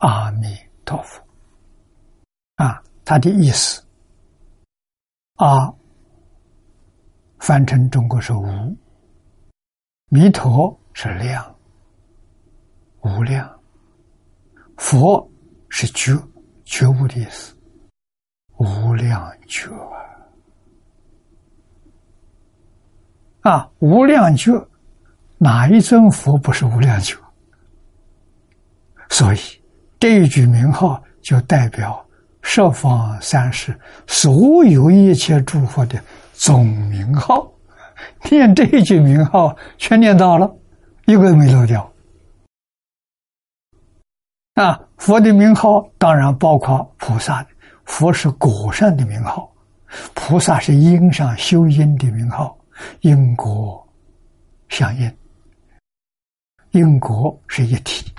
[0.02, 1.22] 阿弥陀佛。
[2.56, 3.84] 啊，他的意思，
[5.36, 5.74] 阿
[7.40, 8.78] 翻成中国是无，
[10.10, 11.56] 弥陀是量，
[13.02, 13.60] 无量。
[14.78, 15.30] 佛
[15.70, 16.20] 是觉，
[16.66, 17.56] 觉悟的意思，
[18.58, 19.70] 无量觉
[23.44, 23.52] 啊！
[23.52, 24.52] 啊，无量觉，
[25.38, 27.16] 哪一尊佛不是无量觉？
[29.10, 29.38] 所以
[30.02, 32.04] 这一句名号就代表
[32.42, 36.02] 十方三世所有一切诸佛的
[36.34, 37.48] 总名号。
[38.32, 40.52] 念这一句名号，全念到了，
[41.06, 41.88] 一个没漏掉。
[44.56, 47.50] 啊，佛的名号当然包括菩萨的，
[47.86, 49.54] 佛是果上的名号，
[50.16, 52.58] 菩萨是因上修因的名号，
[53.02, 53.88] 因果
[54.68, 55.16] 相应，
[56.72, 58.12] 因果是一体。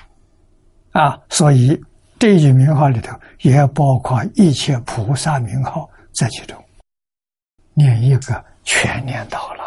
[0.93, 1.79] 啊，所以
[2.19, 6.63] 这一句名号里头也包括一切菩萨名号在其中，
[7.75, 9.63] 念一个全念到了。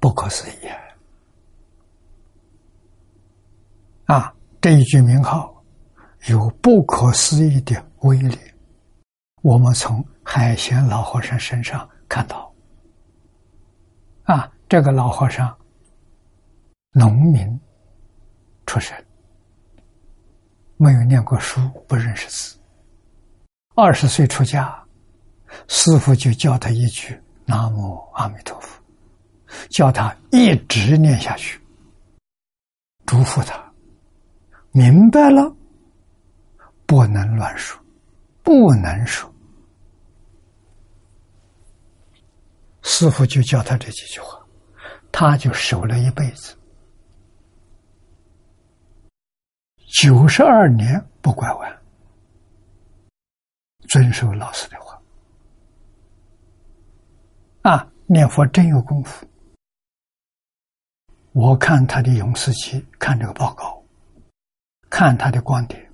[0.00, 0.68] 不可思议
[4.04, 4.32] 啊！
[4.60, 5.52] 这一句名号
[6.28, 8.38] 有不可思议的威力，
[9.42, 12.54] 我们从海贤老和尚身上看到。
[14.22, 15.57] 啊，这个老和尚，
[16.92, 17.60] 农民
[18.66, 18.96] 出身，
[20.76, 22.58] 没有念过书，不认识字。
[23.74, 24.82] 二十岁出家，
[25.68, 28.78] 师傅就教他一句“南无阿弥陀佛”。
[29.70, 31.58] 叫他一直念下去，
[33.06, 33.72] 嘱咐他
[34.72, 35.56] 明白了，
[36.84, 37.80] 不能乱说，
[38.42, 39.32] 不能说。
[42.82, 44.38] 师傅就教他这几句话，
[45.10, 46.54] 他就守了一辈子，
[49.88, 51.82] 九十二年不拐弯，
[53.88, 55.00] 遵守老师的话。
[57.62, 59.26] 啊，念佛真有功夫。
[61.32, 63.82] 我看他的永世期，看这个报告，
[64.90, 65.90] 看他的观点，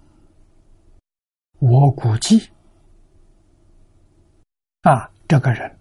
[1.60, 2.50] 我估计
[4.82, 5.78] 啊，这个人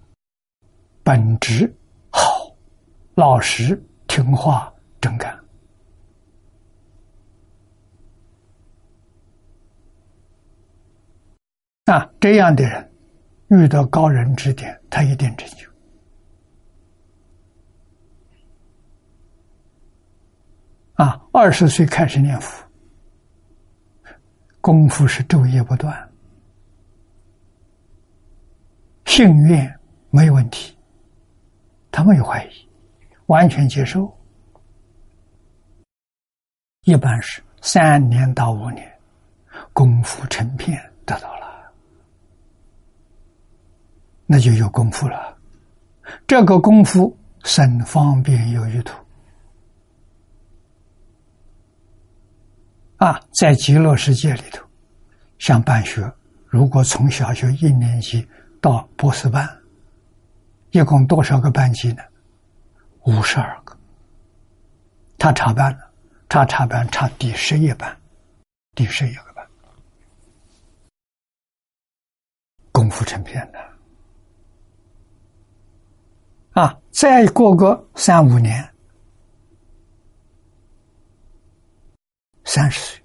[1.03, 1.75] 本质
[2.11, 2.55] 好，
[3.15, 4.71] 老实听话，
[5.01, 5.42] 真干
[11.85, 12.91] 啊，这样的人
[13.49, 15.69] 遇到高人指点，他一定成就。
[20.93, 22.63] 啊，二十岁开始念佛，
[24.61, 26.09] 功夫是昼夜不断，
[29.05, 29.77] 信愿
[30.09, 30.77] 没有问题，
[31.91, 32.69] 他没有怀疑，
[33.25, 34.09] 完全接受。
[36.83, 38.89] 一般是三年到五年，
[39.73, 41.42] 功夫成片得到了，
[44.25, 45.37] 那就有功夫了。
[46.27, 48.97] 这个功夫甚方便有余土。
[52.97, 54.65] 啊，在极乐世界里头，
[55.37, 56.09] 像办学，
[56.47, 58.25] 如果从小学一年级
[58.61, 59.49] 到博士班，
[60.71, 62.03] 一共多少个班级呢？
[63.01, 63.77] 五十二个。
[65.17, 65.91] 他插班了，
[66.29, 67.97] 他插班插第十一班，
[68.75, 69.45] 第十一个班，
[72.71, 73.72] 功夫成片的。
[76.53, 78.67] 啊，再过个三五年。
[82.45, 83.03] 三十岁，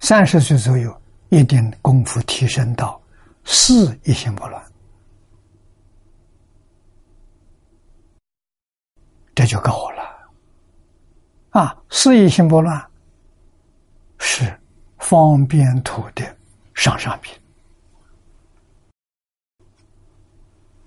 [0.00, 3.00] 三十岁左右，一定功夫提升到
[3.44, 4.62] 四一心不乱，
[9.34, 10.30] 这就够了。
[11.50, 12.90] 啊，四一心不乱
[14.18, 14.60] 是
[14.98, 16.36] 方便土的
[16.74, 17.34] 上上品。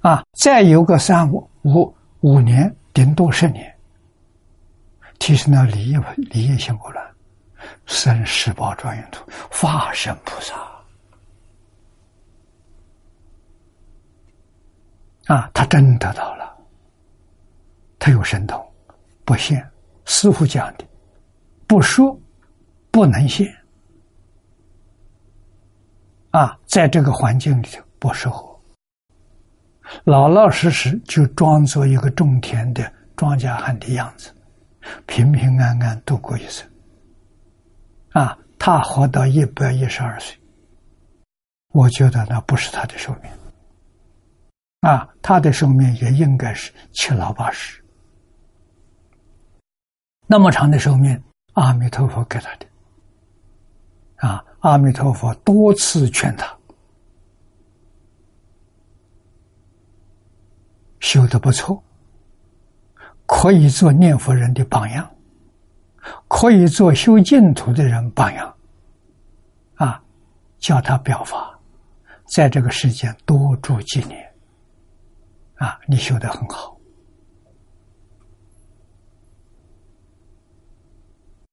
[0.01, 3.75] 啊，再有个三五五五年，顶多十年。
[5.19, 7.05] 提升到理业理业性不乱，
[7.85, 10.55] 生十宝庄严土，化身菩萨
[15.25, 15.51] 啊！
[15.53, 16.57] 他真得到了，
[17.99, 18.65] 他有神通，
[19.25, 19.69] 不现。
[20.05, 20.85] 师傅讲的，
[21.67, 22.17] 不说
[22.89, 23.45] 不能现
[26.31, 26.57] 啊！
[26.65, 28.48] 在这个环境里头不适合，
[30.03, 34.33] 老老实实就装作一个种田的庄稼汉的样子。
[35.05, 36.65] 平平安安度过一生，
[38.11, 40.35] 啊，他活到一百一十二岁，
[41.73, 43.29] 我觉得那不是他的寿命，
[44.79, 47.83] 啊，他的寿命也应该是七老八十，
[50.25, 51.21] 那么长的寿命，
[51.53, 52.65] 阿弥陀佛给他的，
[54.15, 56.57] 啊，阿弥陀佛多次劝他，
[60.99, 61.83] 修的不错。
[63.31, 65.07] 可以做念佛人的榜样，
[66.27, 68.51] 可以做修净土的人榜样，
[69.75, 70.03] 啊，
[70.57, 71.59] 叫他表法，
[72.25, 74.19] 在这个世间多住几年，
[75.57, 76.75] 啊，你修的很好，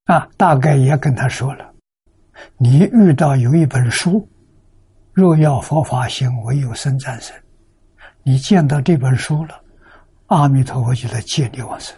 [0.05, 1.75] 啊，大概也跟他说了
[2.57, 4.27] ：“你遇到有一本书，
[5.13, 7.37] 若要佛法行，唯有生战胜。
[8.29, 9.63] 你见到这本书了，
[10.27, 11.97] 阿弥陀佛就来接你往生。”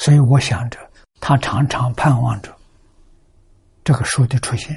[0.00, 0.80] 所以我想着，
[1.20, 2.52] 他常常盼望着
[3.84, 4.76] 这个书的出现。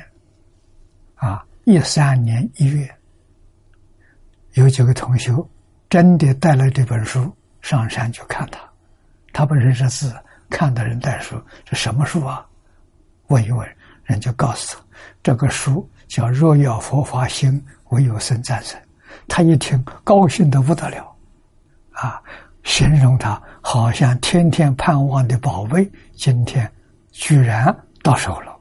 [1.15, 2.88] 啊，一三年一月，
[4.51, 5.34] 有几个同学
[5.89, 8.59] 真的带了这本书上山去看他。
[9.31, 10.15] 他不认识字，
[10.47, 12.45] 看的人带书，这什么书啊？
[13.30, 13.67] 问一问，
[14.03, 14.84] 人家告诉他，
[15.23, 17.59] 这个书叫《若要佛法兴，
[17.94, 18.78] 唯有生战胜》。
[19.28, 21.15] 他一听，高兴的不得了，
[21.91, 22.22] 啊，
[22.64, 26.70] 形容他好像天天盼望的宝贝，今天
[27.11, 28.60] 居然到手了，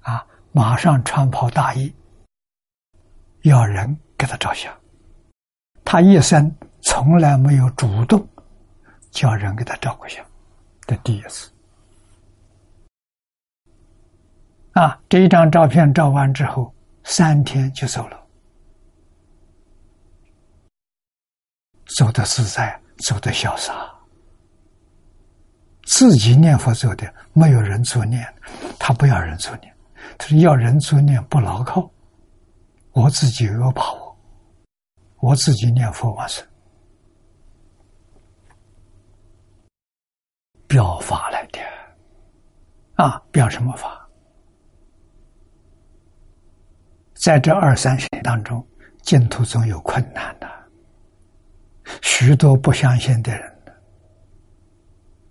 [0.00, 1.94] 啊，马上穿袍大衣，
[3.42, 4.72] 要人给他照相。
[5.84, 8.26] 他一生从来没有主动。
[9.12, 10.24] 叫人给他照过相，
[10.86, 11.50] 这第一次。
[14.70, 16.72] 啊，这一张照片照完之后，
[17.02, 18.19] 三天就走了，
[21.96, 23.92] 走的自在，走的潇洒，
[25.84, 28.26] 自己念佛走的，没有人做念，
[28.78, 29.74] 他不要人做念，
[30.16, 31.90] 他说要人做念不牢靠，
[32.92, 34.16] 我自己有把握，
[35.20, 36.46] 我自己念佛完成。
[40.66, 41.58] 表法来的，
[42.94, 44.08] 啊，表什么法？
[47.14, 48.64] 在这二三十年当中，
[49.02, 50.49] 净土中有困难的，
[52.02, 53.52] 许多不相信的人，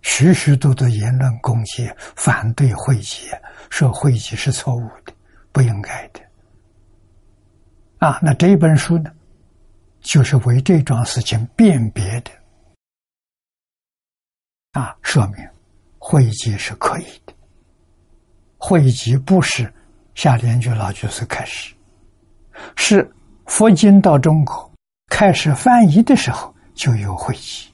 [0.01, 3.29] 许许多多言论攻击、反对会集，
[3.69, 5.13] 说会集是错误的、
[5.51, 6.19] 不应该的。
[7.99, 9.11] 啊，那这本书呢，
[9.99, 12.31] 就是为这桩事情辨别的。
[14.71, 15.47] 啊，说明
[15.97, 17.33] 汇集是可以的。
[18.57, 19.73] 汇集不是
[20.15, 21.73] 夏莲居老居士开始，
[22.75, 23.09] 是
[23.45, 24.68] 佛经到中国
[25.09, 27.67] 开始翻译的时候就有汇集。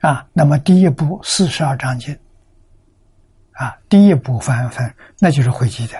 [0.00, 2.16] 啊，那么第一部四十二章经，
[3.52, 5.98] 啊，第一部翻翻那就是汇集的。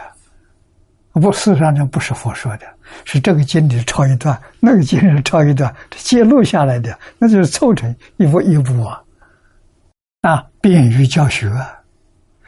[1.19, 2.67] 不，四十二章不是佛说的，
[3.07, 9.03] 是这个经里抄一段，那个经里抄一段，记录下来的，那就是凑成一部一部啊。
[10.21, 11.51] 啊，便于教学，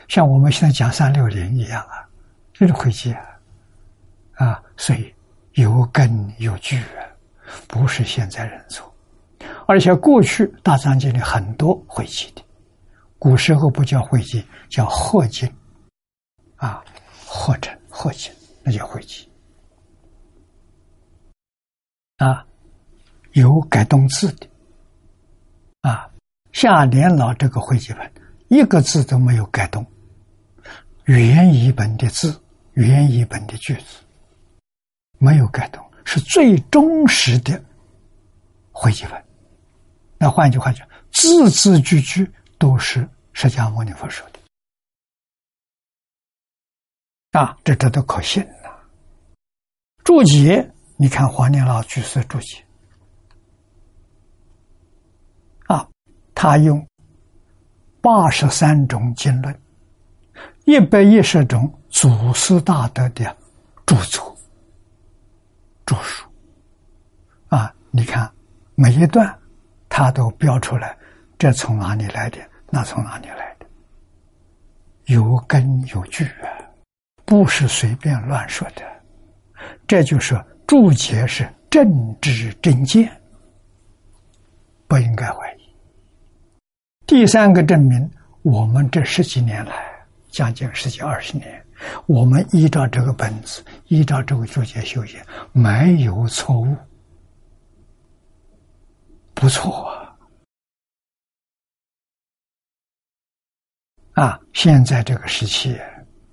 [0.06, 2.04] 像我们现在讲三六零一样啊，
[2.52, 3.24] 这是会记啊，
[4.34, 5.14] 啊，所以
[5.54, 7.07] 有根有据啊，
[7.66, 8.94] 不是现在人做，
[9.66, 12.42] 而且过去大藏经里很多会记的，
[13.18, 15.52] 古时候不叫会记，叫合经，
[16.56, 16.84] 啊，
[17.26, 19.28] 合成合经，那叫会记，
[22.18, 22.46] 啊，
[23.32, 24.46] 有改动字的，
[25.82, 26.10] 啊。
[26.50, 28.10] 夏年老这个会集本，
[28.48, 29.86] 一个字都没有改动，
[31.04, 32.42] 原译本的字，
[32.72, 34.02] 原译本的句子
[35.18, 37.62] 没有改动，是最忠实的
[38.72, 39.24] 会集文。
[40.16, 44.38] 那换句话讲，字字句句都是释迦牟尼佛说的
[47.38, 48.70] 啊，这这都可信呐。
[50.02, 52.64] 注解，你看黄念老居士注解
[55.66, 55.86] 啊。
[56.34, 56.88] 他用
[58.00, 59.60] 八十三种经论，
[60.64, 63.36] 一百一十种祖师大德的
[63.84, 64.37] 著作、
[65.88, 66.28] 著述，
[67.48, 68.30] 啊，你看
[68.74, 69.34] 每一段
[69.88, 70.94] 他都标出来，
[71.38, 72.36] 这从哪里来的？
[72.68, 73.66] 那从哪里来的？
[75.06, 76.52] 有根有据啊，
[77.24, 78.82] 不是随便乱说的。
[79.86, 83.10] 这就是注解是正知正见，
[84.86, 85.74] 不应该怀疑。
[87.06, 88.10] 第三个证明，
[88.42, 89.72] 我们这十几年来，
[90.28, 91.64] 将近十几二十年，
[92.06, 95.20] 我们依照这个本子，依照这个注解修行，
[95.52, 96.76] 没有错误，
[99.34, 100.16] 不错啊！
[104.14, 105.78] 啊，现在这个时期，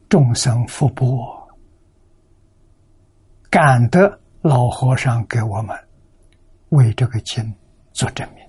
[0.09, 1.47] 众生福薄，
[3.49, 5.77] 感得老和尚给我们
[6.69, 7.53] 为这个经
[7.93, 8.43] 做证明。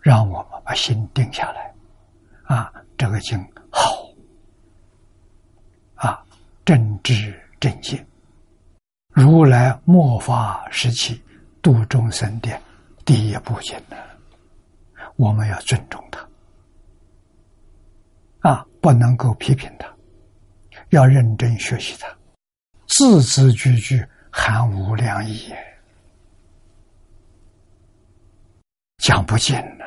[0.00, 1.74] 让我们把心定下来，
[2.44, 4.06] 啊，这个经好，
[6.64, 8.06] 正知正见，
[9.08, 11.22] 如来末法时期
[11.60, 12.58] 度众生的
[13.04, 13.96] 第一部经呢，
[15.16, 16.26] 我们要尊重他，
[18.48, 19.94] 啊，不能够批评他，
[20.88, 22.08] 要认真学习他，
[22.86, 25.52] 字字句句含无量意，
[28.96, 29.84] 讲不尽呢。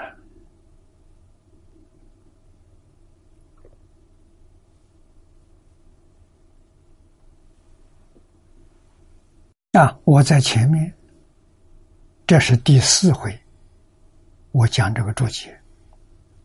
[9.73, 10.91] 啊，我在前面，
[12.25, 13.37] 这是第四回，
[14.51, 15.59] 我讲这个注解，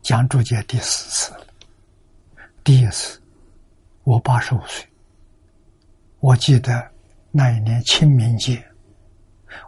[0.01, 1.33] 讲注解第四次。
[2.63, 3.19] 第一次，
[4.03, 4.85] 我八十五岁，
[6.19, 6.91] 我记得
[7.31, 8.63] 那一年清明节，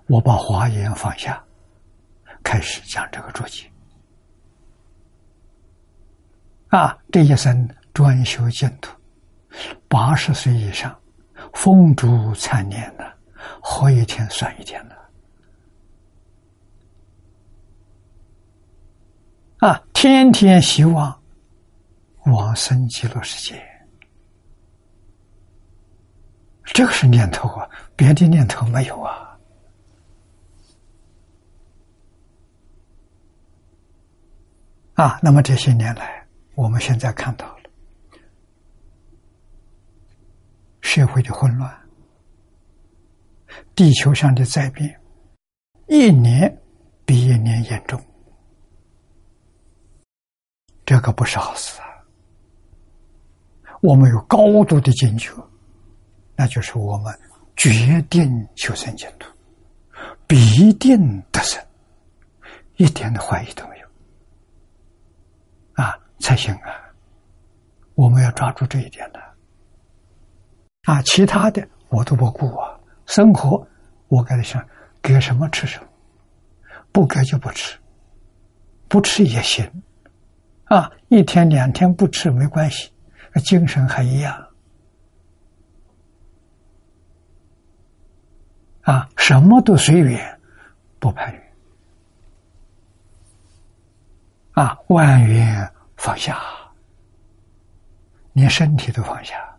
[0.07, 1.41] 我把华严放下，
[2.44, 3.72] 开始讲这个注解。
[6.68, 8.91] 啊，这一生专修净土，
[9.88, 10.94] 八十岁以上，
[11.53, 13.15] 风烛残年了，
[13.62, 14.96] 活一天算一天了。
[19.60, 21.22] 啊，天天希望
[22.26, 23.64] 往生极乐世界，
[26.66, 29.38] 这个是念头啊，别的念头没有啊。
[34.96, 36.26] 啊，那么这些年来。
[36.56, 37.64] 我们现在看到了
[40.80, 41.85] 社会的混乱，
[43.76, 44.99] 地球上的灾变，
[45.88, 46.61] 一年
[47.06, 48.02] 比一年严重，
[50.86, 51.86] 这个不是好事啊！
[53.82, 55.32] 我们有高度的警觉，
[56.36, 57.14] 那就是我们
[57.56, 59.32] 决定求生净土，
[60.27, 61.64] 必定得生，
[62.77, 63.88] 一点的怀疑都没有
[65.73, 65.99] 啊！
[66.19, 66.72] 才行啊！
[67.95, 69.19] 我们要抓住这一点的
[70.84, 72.74] 啊，其他的我都不顾啊。
[73.06, 73.68] 生活
[74.07, 74.68] 我给他想
[75.02, 75.88] 给什么吃什么，
[76.91, 77.77] 不给就不吃，
[78.88, 79.69] 不吃也行
[80.65, 80.91] 啊。
[81.10, 82.91] 一天两天不吃没关系，
[83.44, 84.48] 精神还一样
[88.82, 89.10] 啊。
[89.18, 90.40] 什么都随缘，
[90.99, 91.53] 不攀缘
[94.53, 95.72] 啊，万缘。
[95.98, 96.38] 放下，
[98.34, 99.57] 连身体都放下，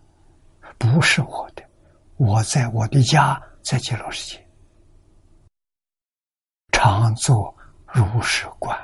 [0.78, 1.65] 不是我的，
[2.16, 4.47] 我在我的家，在极乐世界，
[6.72, 7.55] 常做
[7.86, 8.78] 如是观。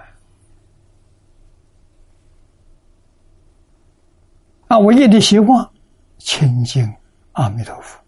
[4.69, 5.73] 啊，唯一的希望，
[6.19, 6.85] 亲近
[7.33, 8.03] 阿弥陀佛，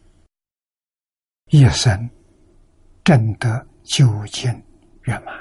[1.46, 2.08] 一生
[3.02, 4.50] 正得究竟
[5.02, 5.34] 圆满，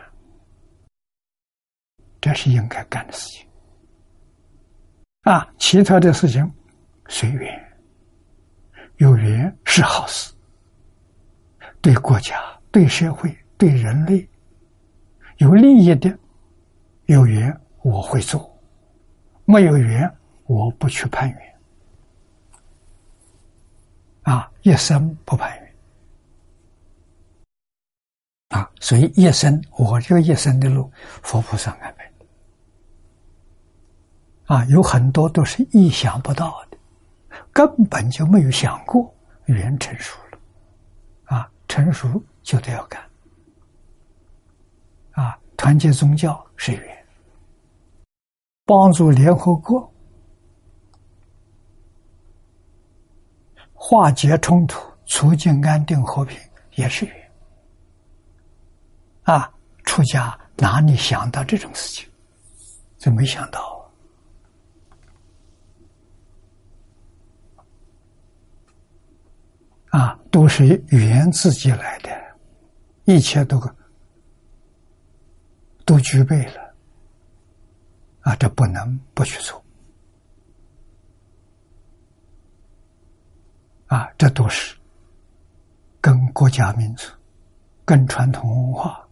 [2.21, 3.47] 这是应该干的事情。
[5.21, 6.49] 啊，其他的事情
[7.07, 7.72] 随缘，
[8.97, 10.33] 有缘是好事，
[11.81, 12.35] 对国家、
[12.71, 14.27] 对社会、对人类
[15.37, 16.17] 有利益的，
[17.05, 18.39] 有缘我会做；
[19.45, 20.09] 没有缘，
[20.45, 21.39] 我不去攀缘。
[24.21, 25.75] 啊，一生不攀缘。
[28.49, 30.89] 啊，所以一生，我这一生的路，
[31.23, 32.09] 佛菩萨安排。
[34.45, 36.72] 啊，有很多都是意想不到的，
[37.51, 39.13] 根本就没有想过，
[39.45, 40.39] 缘成熟了，
[41.25, 43.01] 啊，成熟就得要干，
[45.11, 47.05] 啊，团结宗教是缘，
[48.65, 49.91] 帮助联合国。
[53.73, 56.39] 化解冲突、促进安定和平
[56.75, 57.31] 也是缘，
[59.23, 59.51] 啊，
[59.83, 62.09] 出家哪里想到这种事情，
[62.97, 63.82] 就没想到。
[69.93, 72.09] 啊，都是语言自己来的，
[73.03, 73.61] 一切都
[75.85, 76.73] 都具备了，
[78.21, 79.63] 啊，这不能不去做，
[83.85, 84.75] 啊，这都是
[86.01, 87.07] 跟国家民族、
[87.85, 89.07] 跟传统文化、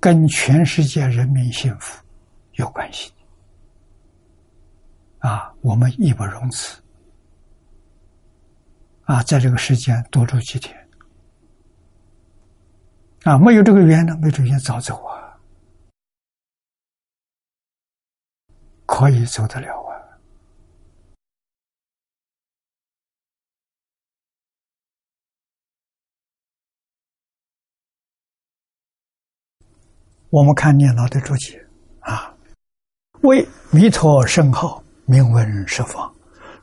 [0.00, 2.02] 跟全世界人民幸福
[2.52, 3.12] 有关系，
[5.18, 6.82] 啊，我们义不容辞。
[9.04, 10.74] 啊，在这个时间多住几天，
[13.24, 15.38] 啊，没有这个缘呢，没这个缘早走啊，
[18.86, 19.92] 可以走得了啊。
[30.30, 31.62] 我们看念老的注解
[32.00, 32.34] 啊，
[33.20, 36.13] 为弥陀圣号，名闻十方。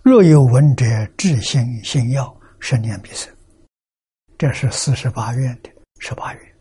[0.03, 0.84] 若有闻者，
[1.15, 3.32] 至心信要，十念必生。
[4.36, 5.69] 这是四十八愿的
[5.99, 6.56] 十八愿。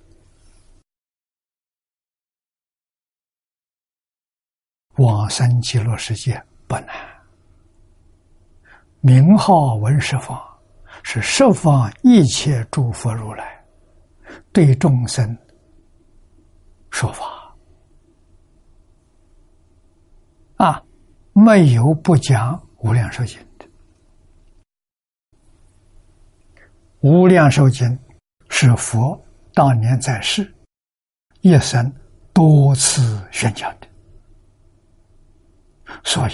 [4.96, 6.88] 往生极乐世界不难。
[9.00, 10.38] 名号闻十方，
[11.02, 13.64] 是十方一切诸佛如来
[14.52, 15.34] 对众生
[16.90, 17.56] 说法
[20.56, 20.84] 啊，
[21.32, 22.62] 没有不讲。
[22.80, 23.38] 无量寿经。
[23.58, 23.66] 的
[27.00, 27.98] 无量寿经
[28.50, 29.18] 是佛
[29.54, 30.52] 当年在世
[31.40, 31.90] 一生
[32.32, 33.88] 多次宣讲的，
[36.04, 36.32] 所以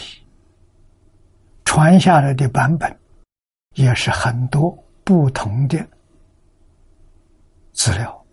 [1.65, 2.97] 传下来的版本
[3.75, 5.79] 也是很多不同的
[7.73, 8.27] 资料，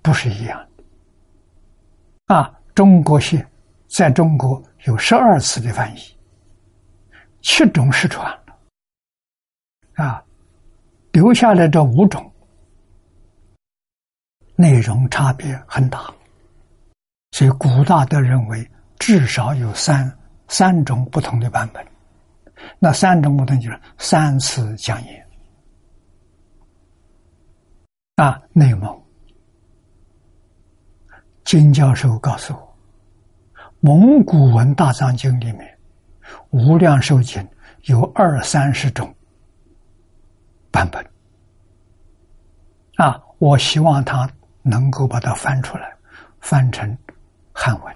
[0.00, 2.34] 不是一样的。
[2.34, 3.44] 啊，中国系
[3.88, 6.00] 在中国有十二次的翻译，
[7.42, 10.24] 七种失传了，啊。
[11.12, 12.32] 留下来这五种
[14.56, 16.10] 内容差别很大，
[17.32, 18.66] 所以古大德认为
[18.98, 20.10] 至少有三
[20.48, 21.86] 三种不同的版本。
[22.78, 25.28] 那三种不同就是三次讲演
[28.16, 28.40] 啊。
[28.54, 29.02] 内蒙
[31.44, 32.60] 金教授告诉我，
[33.80, 35.71] 《蒙古文大藏经》里面
[36.50, 37.46] 无量寿经
[37.82, 39.14] 有二三十种。
[40.70, 41.04] 版本
[42.96, 44.26] 啊，我希望他
[44.62, 45.94] 能够把它翻出来，
[46.40, 46.96] 翻成
[47.52, 47.94] 汉文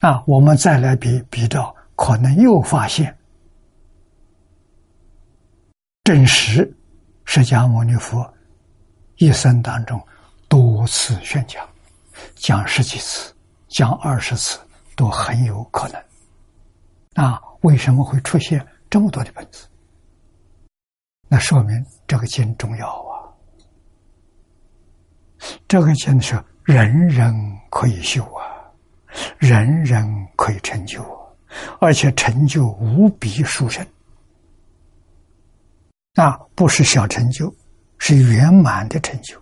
[0.00, 3.16] 啊，我们再来比比照，可能又发现
[6.02, 6.70] 真实
[7.24, 8.30] 释迦牟尼佛
[9.16, 9.98] 一生当中
[10.48, 11.66] 多次宣讲，
[12.34, 13.34] 讲十几次，
[13.68, 14.60] 讲二十次
[14.94, 15.98] 都很有可能
[17.14, 17.40] 啊。
[17.62, 19.66] 为什么会出现这么多的本子？
[21.28, 23.32] 那说明这个经重要啊！
[25.66, 27.34] 这个经是人人
[27.70, 28.70] 可以修啊，
[29.38, 31.32] 人人可以成就啊，
[31.80, 33.86] 而且成就无比殊胜，
[36.12, 37.50] 那不是小成就，
[37.96, 39.40] 是圆满的成就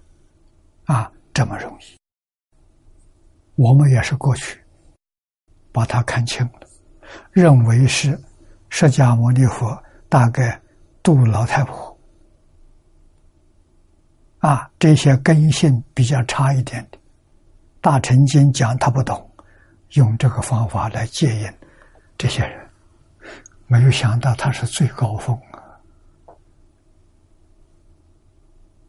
[0.84, 1.10] 啊！
[1.34, 1.98] 这么容易，
[3.56, 4.62] 我们也是过去
[5.72, 6.68] 把它看清了，
[7.30, 8.18] 认为是
[8.68, 10.60] 释迦牟尼佛大概。
[11.04, 11.98] 度老太婆
[14.38, 16.98] 啊，这些根性比较差一点的，
[17.80, 19.28] 大乘经讲他不懂，
[19.94, 21.52] 用这个方法来戒引
[22.16, 22.70] 这些人，
[23.66, 25.36] 没有想到他是最高峰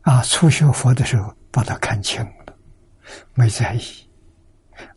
[0.03, 0.13] 啊！
[0.13, 2.55] 啊，初学佛的时候把他看清了，
[3.33, 3.81] 没在意，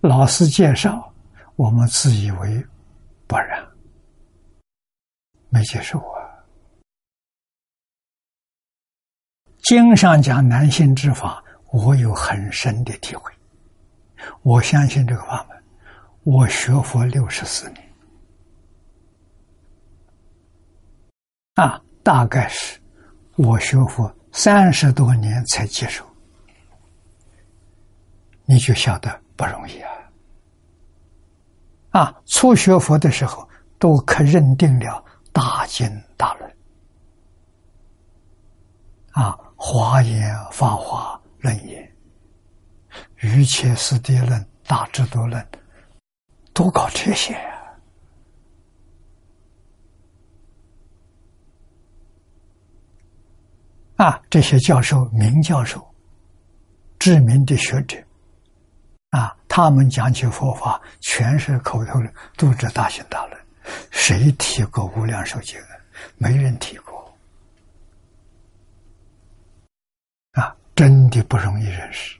[0.02, 1.10] 老师介绍，
[1.54, 2.62] 我们自以为
[3.26, 3.66] 不然，
[5.48, 6.22] 没接受啊。
[9.62, 11.42] 经上讲男性之法，
[11.72, 13.32] 我有很深的体会。
[14.42, 15.64] 我相信这个法门，
[16.22, 17.92] 我学佛六十四年，
[21.54, 22.80] 啊，大概是
[23.36, 26.04] 我学佛三十多年才接受，
[28.44, 29.90] 你就晓得不容易啊！
[31.96, 33.48] 啊，初学佛的时候
[33.78, 35.02] 都可认定了
[35.32, 36.56] 大经大论，
[39.12, 39.38] 啊。
[39.58, 41.90] 华严、法华、论言、
[43.22, 45.48] 瑜伽师地论、大智度论，
[46.52, 47.34] 都搞这些！
[53.96, 55.82] 啊，这些教授、名教授、
[56.98, 57.96] 知名的学者，
[59.10, 63.46] 啊，他们讲起佛法，全是口头的，都是大行大论。
[63.90, 65.60] 谁提过无量寿经？
[66.18, 67.16] 没人提过。
[70.32, 72.18] 啊真的不容易认识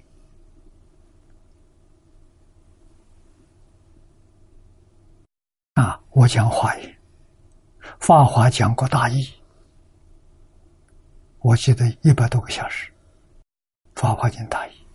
[5.75, 6.01] 啊！
[6.11, 6.97] 我讲华严，
[8.01, 9.31] 法华讲过大义，
[11.41, 12.91] 我记得一百多个小时，
[13.95, 14.86] 法华经大义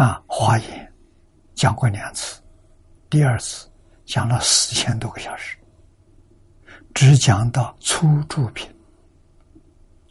[0.00, 0.92] 啊，华严
[1.54, 2.40] 讲过两次，
[3.10, 3.68] 第二次
[4.06, 5.58] 讲了四千多个小时，
[6.94, 8.66] 只讲到初住品，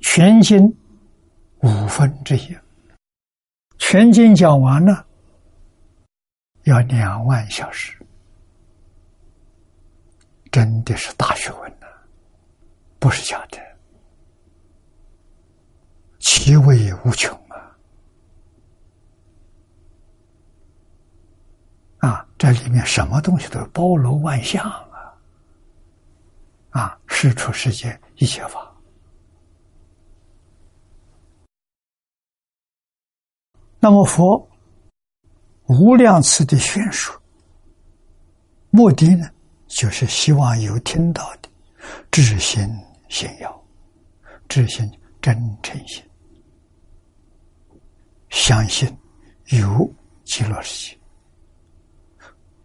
[0.02, 0.72] 全经。
[1.62, 2.56] 五分之一，
[3.80, 5.08] 全经讲完了，
[6.66, 7.98] 要两万小时，
[10.52, 11.88] 真的是大学问呐，
[13.00, 13.58] 不是假的，
[16.20, 17.38] 其味无穷
[22.00, 22.26] 啊！
[22.38, 25.14] 这里面什么东西都包罗万象啊！
[26.72, 28.74] 啊，世出世间一切法。
[33.82, 34.50] 那么佛
[35.68, 37.16] 无量次的宣说，
[38.72, 39.30] 目的呢，
[39.68, 41.50] 就是希望有听到的
[42.12, 42.70] 知心
[43.08, 43.64] 信要，
[44.50, 44.90] 知心
[45.22, 46.04] 真诚心，
[48.30, 48.94] 相信
[49.48, 49.90] 有
[50.26, 50.99] 极乐世界，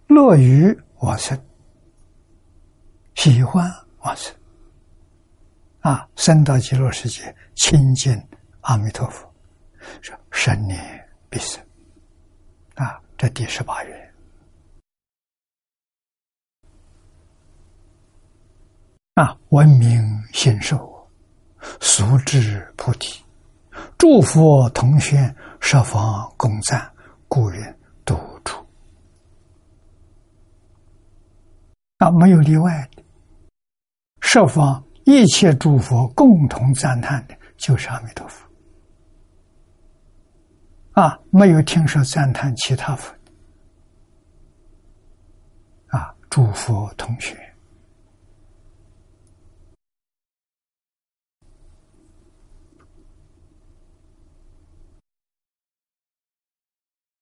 [0.07, 1.39] 乐于往生，
[3.15, 3.71] 喜欢
[4.01, 4.35] 往生，
[5.81, 8.17] 啊，升到极乐世界，亲近
[8.61, 9.29] 阿弥陀佛，
[10.01, 11.63] 说生年必生。
[12.75, 14.15] 啊，这第十八愿。
[19.15, 20.03] 啊，闻名
[20.33, 21.09] 信受，
[21.81, 23.25] 俗至菩提，
[23.97, 26.93] 诸佛同宣，十方共赞，
[27.29, 28.64] 故愿独处。
[31.99, 33.05] 啊，没有例外的，
[34.21, 34.83] 十方。
[35.07, 38.49] 一切诸佛共同赞叹的，就是阿弥陀佛。
[40.93, 45.99] 啊，没有听说赞叹其他佛的。
[45.99, 47.37] 啊，诸佛同学。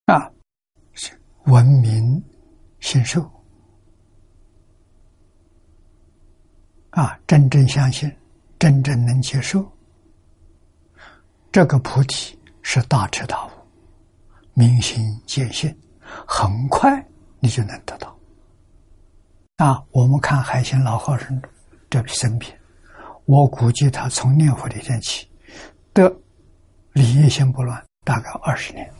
[0.05, 0.31] 啊，
[0.93, 2.23] 是文明
[2.79, 3.29] 信受。
[6.93, 8.15] 啊，真正相信，
[8.59, 9.67] 真正能接受，
[11.51, 13.51] 这个菩提是大彻大悟，
[14.53, 15.75] 明心见性，
[16.29, 17.03] 很快
[17.41, 18.15] 你就能得到。
[19.57, 21.43] 啊，我们看海鲜老和尚
[21.89, 22.55] 这批生平，
[23.25, 25.27] 我估计他从念佛那天起，
[25.95, 26.15] 得
[26.93, 28.93] 理业心不乱，大概二十年。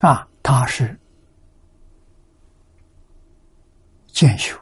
[0.00, 1.00] 啊，他是
[4.08, 4.54] 渐修。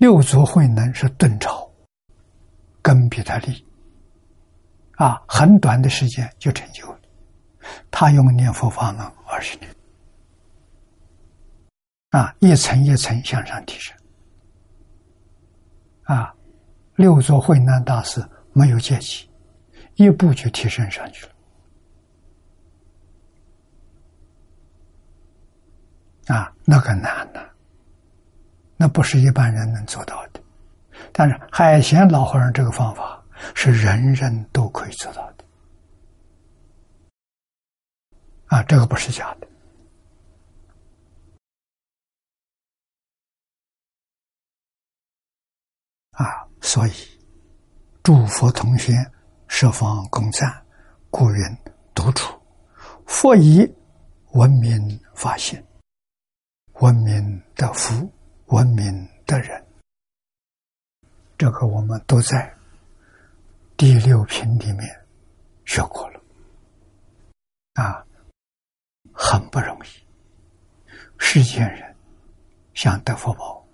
[0.00, 1.70] 六祖慧能是顿超，
[2.80, 3.66] 根比他利，
[4.92, 6.98] 啊，很短的时间就成就了。
[7.90, 9.70] 他用念佛法门二十年，
[12.12, 13.94] 啊，一层一层向上提升，
[16.04, 16.34] 啊，
[16.94, 19.28] 六祖慧能大师没有阶级，
[19.96, 21.32] 一步就提升上去了，
[26.36, 27.50] 啊，那个难呢。
[28.82, 30.40] 那不是一般人能做到的，
[31.12, 33.22] 但是海贤老和尚这个方法
[33.54, 35.44] 是人人都可以做到的，
[38.46, 39.46] 啊，这个不是假的，
[46.12, 46.92] 啊，所以
[48.02, 48.94] 诸佛同宣，
[49.46, 50.64] 十方共赞，
[51.10, 51.58] 故云
[51.94, 52.34] 独处，
[53.04, 53.70] 佛以
[54.32, 55.62] 文明发现，
[56.76, 58.10] 文明的福。
[58.50, 59.64] 文明的人，
[61.38, 62.52] 这个我们都在
[63.76, 65.06] 第六品里面
[65.64, 66.20] 学过了，
[67.74, 68.04] 啊，
[69.12, 69.88] 很不容易。
[71.16, 71.94] 世间人
[72.74, 73.64] 想得福报，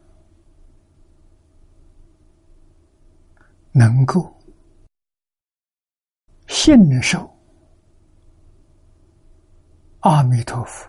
[3.72, 4.30] 能够
[6.48, 7.34] 信受
[10.00, 10.86] 阿弥陀佛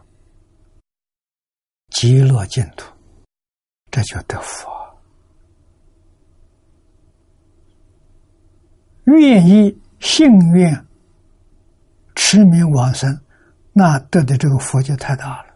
[1.87, 2.96] 极乐净土。
[3.89, 4.67] 这就得福，
[9.05, 10.85] 愿意信愿
[12.13, 13.21] 持名往生，
[13.73, 15.55] 那得的这个福就太大了，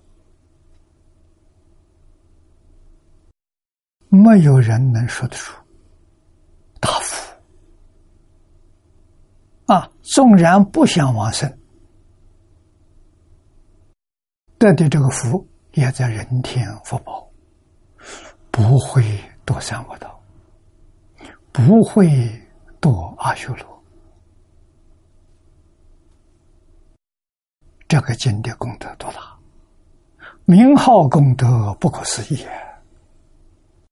[4.10, 5.56] 没有人能说得出
[6.80, 7.34] 大福
[9.68, 9.92] 啊！
[10.02, 11.58] 纵然不想往生，
[14.58, 17.31] 得的这个福也在人天福报。
[18.52, 19.02] 不会
[19.46, 20.22] 堕三恶道，
[21.52, 22.08] 不会
[22.82, 23.84] 堕阿修罗。
[27.88, 29.38] 这个经的功德多大？
[30.46, 32.46] 名号功德不可思议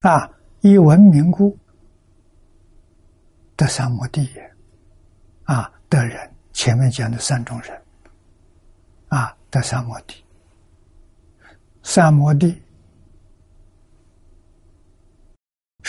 [0.01, 0.29] 啊！
[0.61, 1.57] 一闻名故
[3.55, 4.55] 得三摩地也
[5.43, 5.71] 啊！
[5.87, 7.81] 得人前面讲的三种人
[9.07, 10.23] 啊，得三摩地，
[11.83, 12.61] 三摩地。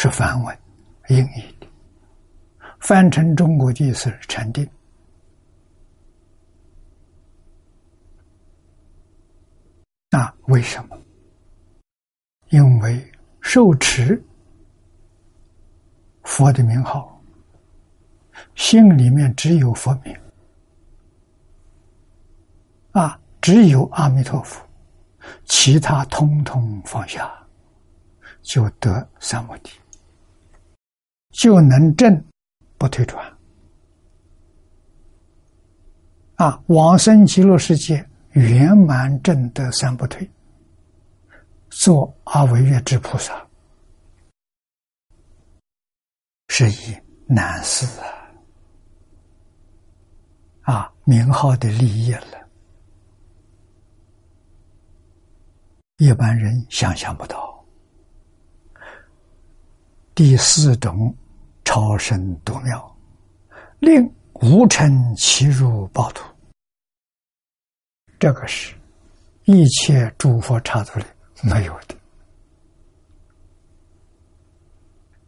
[0.02, 0.58] 是梵文，
[1.08, 1.68] 音译的，
[2.78, 4.66] 翻成中国的意思是禅定。
[10.08, 10.98] 那为什么？
[12.48, 13.12] 因为
[13.42, 14.18] 受持
[16.22, 17.22] 佛的名号，
[18.54, 20.18] 心里面只有佛名，
[22.92, 24.66] 啊，只有阿弥陀佛，
[25.44, 27.30] 其他通通放下，
[28.40, 29.70] 就得三摩地。
[31.30, 32.24] 就能证
[32.76, 33.36] 不退转
[36.36, 36.62] 啊！
[36.68, 40.28] 往生极乐世界圆满证得三不退，
[41.68, 43.46] 做阿惟越之菩萨
[46.48, 46.96] 是以
[47.26, 47.86] 难事
[50.62, 50.74] 啊！
[50.74, 52.48] 啊，名号的利益了，
[55.98, 57.59] 一般人想象不到。
[60.22, 61.16] 第四种
[61.64, 62.94] 超生度妙，
[63.78, 66.22] 令无尘其入暴土。
[68.18, 68.76] 这个是
[69.44, 71.06] 一切诸佛刹土里
[71.42, 71.96] 没有的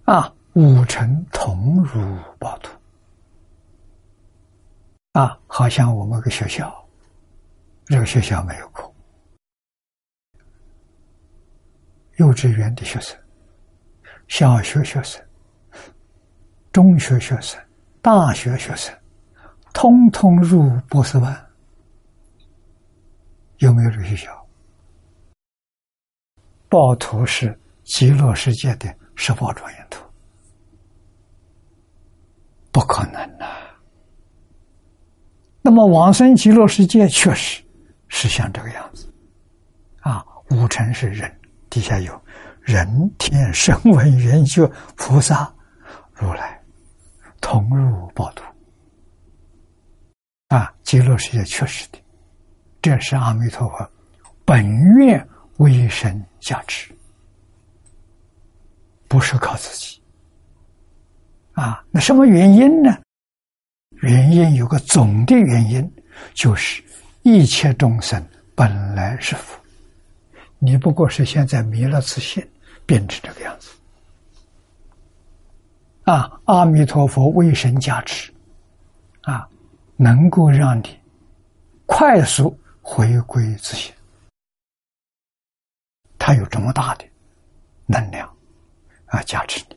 [0.05, 0.31] 啊！
[0.53, 2.71] 五尘同入暴土
[5.13, 6.87] 啊，好像我们个学校，
[7.87, 8.95] 这个学校没有空。
[12.17, 13.19] 幼稚园的学生、
[14.33, 15.23] 小学学生、
[16.73, 17.61] 中学学生、
[18.01, 18.91] 大学学生，
[19.75, 21.39] 通通入博士班。
[23.59, 24.49] 有没有这个学校？
[26.71, 30.03] 报图是极乐世界的十八庄严图，
[32.71, 33.47] 不可能呐。
[35.61, 37.63] 那么往生极乐世界确实
[38.09, 39.13] 是像这个样子
[40.01, 40.25] 啊。
[40.49, 41.31] 五尘是人，
[41.69, 42.19] 底下有
[42.63, 44.67] 人天声闻缘觉
[44.97, 45.53] 菩萨
[46.15, 46.61] 如来
[47.41, 48.45] 同入宝图
[50.49, 50.73] 啊。
[50.83, 51.99] 极乐世界确实的。
[52.81, 53.91] 这是阿弥陀佛
[54.45, 54.65] 本
[54.97, 55.27] 愿
[55.59, 56.93] 为生加持，
[59.09, 60.03] 不是靠自己
[61.53, 61.85] 啊。
[61.91, 62.99] 那什么原因呢？
[64.03, 65.95] 原因有个总的原因，
[66.35, 66.83] 就是
[67.23, 68.21] 一切众生
[68.55, 69.62] 本来是佛，
[70.65, 72.49] 你不过是现在迷了自信，
[72.87, 73.71] 变成这个样子
[76.05, 76.41] 啊。
[76.45, 78.33] 阿弥陀佛为神加持
[79.23, 79.49] 啊，
[79.97, 80.97] 能够让你
[81.85, 82.57] 快速。
[82.85, 83.95] 回归自信，
[86.19, 87.05] 他有这么大的
[87.87, 88.29] 能量
[89.07, 89.77] 啊，加持你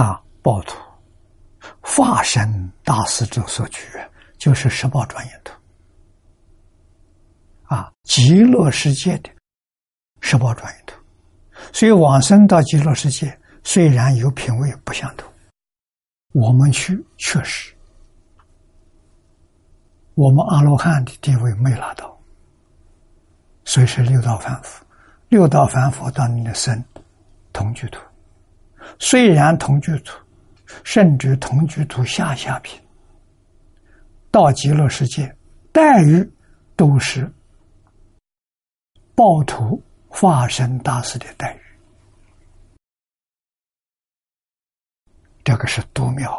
[0.00, 0.22] 啊！
[0.42, 0.78] 暴徒
[1.80, 3.80] 化身大师者所举，
[4.38, 5.52] 就是十宝庄严图
[7.74, 9.30] 啊，极乐世界的
[10.20, 10.94] 十宝庄严图。
[11.72, 15.28] 所以往生到极乐世界，虽然有品位不相同，
[16.32, 17.74] 我们去确实。
[20.14, 22.16] 我们阿罗汉的地位没拿到，
[23.64, 24.84] 所以是六道凡夫。
[25.28, 26.84] 六道凡夫到你的身
[27.52, 27.98] 同居土，
[29.00, 30.16] 虽然同居土，
[30.84, 32.80] 甚至同居土下下品，
[34.30, 35.34] 到极乐世界
[35.72, 36.30] 待遇
[36.76, 37.28] 都是
[39.14, 41.60] 暴徒化身大师的待遇，
[45.44, 46.32] 这个是多妙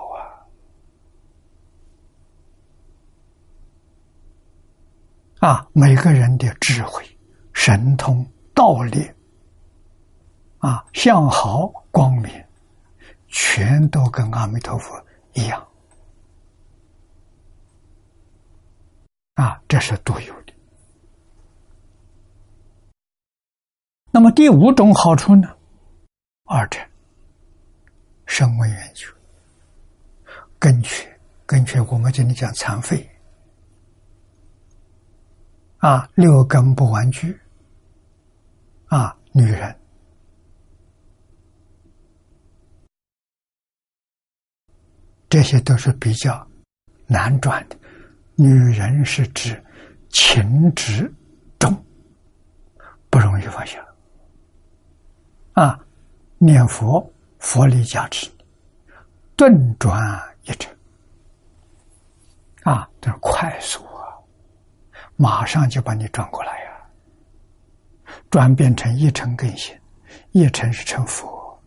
[5.40, 5.48] 啊！
[5.48, 7.06] 啊，每个人的智慧、
[7.54, 9.10] 神通、道力，
[10.58, 12.46] 啊，相好、光明，
[13.28, 15.66] 全都跟阿弥陀佛一样。
[19.36, 20.45] 啊，这是独有的。
[24.16, 25.58] 那么第五种好处呢？
[26.46, 26.80] 二者，
[28.26, 29.08] 声闻缘觉，
[30.58, 31.06] 根据，
[31.46, 33.06] 根据，我们这里讲残废。
[35.80, 37.38] 啊，六根不完具。
[38.86, 39.78] 啊，女人，
[45.28, 46.48] 这些都是比较
[47.06, 47.78] 难转的。
[48.36, 49.62] 女人是指
[50.08, 51.14] 情执
[51.60, 51.86] 重，
[53.10, 53.86] 不容易放下。
[55.56, 55.80] 啊，
[56.38, 58.30] 念佛佛力加持，
[59.36, 60.74] 顿转一成。
[62.64, 64.04] 啊，这快速啊。
[65.16, 66.72] 马上就把你转过来呀，
[68.30, 69.74] 转变成一成根性，
[70.32, 71.58] 一成是成佛，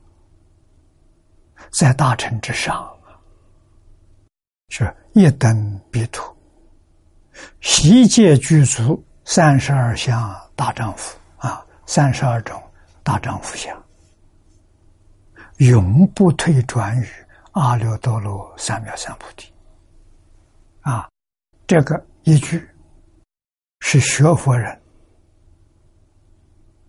[1.71, 2.95] 在大乘之上，
[4.69, 6.37] 是一等彼土，
[7.63, 12.63] 悉界具足三十二相大丈夫啊，三十二种
[13.09, 13.83] 大丈夫相，
[15.57, 17.07] 永不退转于
[17.53, 19.51] 阿耨多罗三藐三菩提，
[20.83, 21.09] 啊，
[21.67, 22.63] 这个一句。
[23.81, 24.79] 是学佛人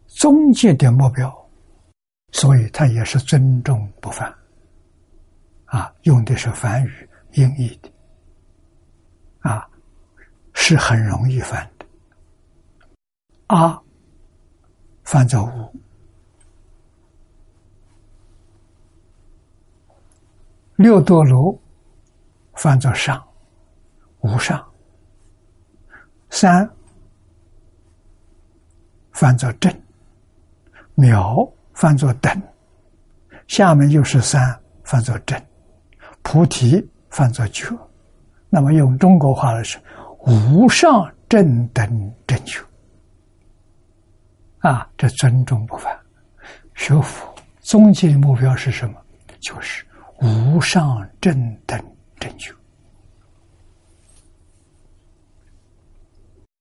[0.08, 1.50] 终极的目标，
[2.34, 4.36] 所以他也是尊重不犯，
[5.66, 7.90] 啊，用的是梵语音译的，
[9.40, 9.70] 啊，
[10.54, 11.86] 是很容易翻的。
[13.48, 13.82] 啊，
[15.06, 15.74] 翻作无，
[20.80, 21.60] 六多罗
[22.54, 23.22] 翻作上，
[24.22, 24.66] 无上，
[26.30, 26.72] 三。
[29.12, 29.70] 翻作正，
[30.96, 32.42] 秒翻作等，
[33.46, 35.38] 下面又是三翻作正，
[36.22, 37.78] 菩提翻作觉，
[38.48, 39.82] 那么用中国话来说，
[40.20, 42.64] 无上正等正觉，
[44.60, 45.94] 啊，这尊重不凡。
[46.74, 48.96] 学佛终极的目标是什么？
[49.42, 49.86] 就是
[50.22, 51.80] 无上正等
[52.20, 52.54] 正觉。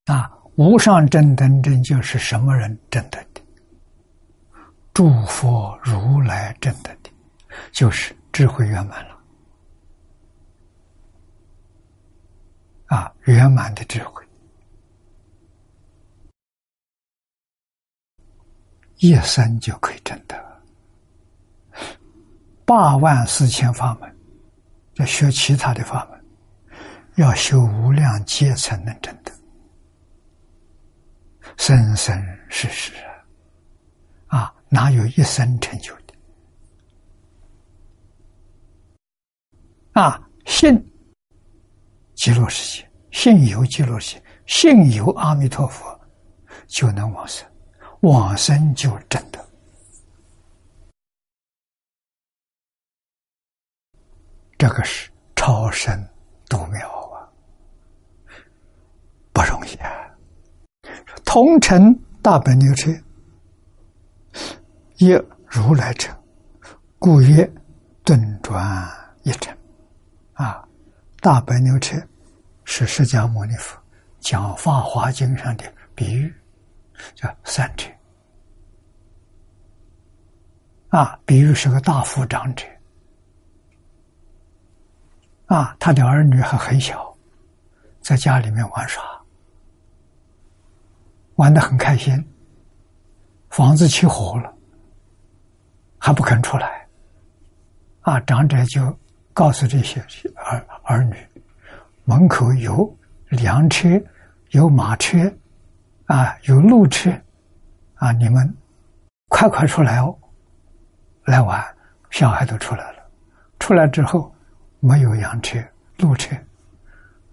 [0.06, 3.42] 啊，无上正等正就是什么人证得的？
[4.94, 7.10] 诸佛如来证得的，
[7.70, 9.18] 就是智慧圆满了。
[12.86, 14.26] 啊，圆满的智慧，
[18.96, 20.47] 一生就可以证得。
[22.68, 24.14] 八万四千法门，
[24.96, 26.22] 要学其他的法门，
[27.14, 29.32] 要修无量劫才能证得。
[31.56, 32.14] 生生
[32.50, 32.92] 世世
[34.26, 36.12] 啊，啊，哪有一生成就的？
[39.92, 40.78] 啊，信
[42.14, 45.98] 极乐世界，信有极乐世界，信有阿弥陀佛，
[46.66, 47.50] 就能往生，
[48.00, 49.47] 往生就真的。
[54.58, 55.96] 这个是超生
[56.48, 57.22] 度秒啊，
[59.32, 59.88] 不容易啊。
[61.24, 62.90] 同城大本牛车，
[64.96, 65.10] 一
[65.46, 66.10] 如来者，
[66.98, 67.48] 故曰
[68.02, 68.84] 顿转
[69.22, 69.56] 一乘。
[70.32, 70.66] 啊，
[71.20, 71.96] 大白牛车
[72.64, 73.80] 是释迦牟尼佛
[74.18, 76.34] 讲《法华经》上的比喻，
[77.14, 77.88] 叫三车。
[80.88, 82.64] 啊，比喻是个大富长者，
[85.48, 87.14] 啊，他的儿女还很小，
[88.00, 89.02] 在家里面玩耍。
[91.36, 92.22] 玩的很开心，
[93.48, 94.52] 房子起火了，
[95.98, 96.86] 还不肯出来，
[98.02, 98.20] 啊！
[98.20, 98.94] 长者就
[99.32, 100.04] 告诉这些
[100.34, 101.16] 儿儿女，
[102.04, 102.94] 门口有
[103.28, 103.88] 粮车，
[104.50, 105.32] 有马车，
[106.06, 107.10] 啊，有路车，
[107.94, 108.54] 啊，你们
[109.28, 110.14] 快快出来哦，
[111.24, 111.64] 来玩！
[112.10, 112.98] 小孩都出来了，
[113.58, 114.34] 出来之后
[114.80, 115.58] 没有羊车、
[115.98, 116.36] 路车，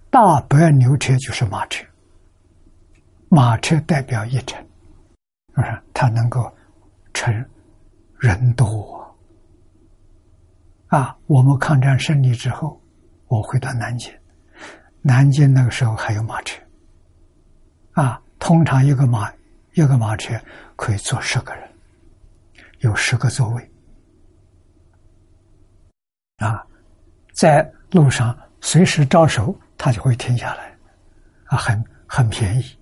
[0.10, 1.86] 大白牛车就是马车。
[3.30, 4.60] 马车代表一城，
[5.56, 5.82] 是不是？
[5.94, 6.52] 它能够
[7.14, 7.46] 乘
[8.18, 9.16] 人多
[10.88, 11.18] 啊！
[11.28, 12.82] 我们抗战胜利之后，
[13.28, 14.14] 我回到南京，
[15.02, 16.62] 南京那个时候还有马车
[17.94, 18.22] 啊。
[18.40, 19.34] 通常一个马
[19.74, 20.40] 一个马车
[20.76, 21.70] 可以坐十个人，
[22.80, 23.72] 有十个座位
[26.38, 26.66] 啊。
[27.36, 30.74] 在路上随时招手，他就会停下来
[31.48, 32.80] 啊，很很便宜。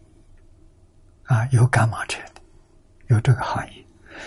[1.23, 2.41] 啊，有赶马车的，
[3.07, 3.85] 有这个行业，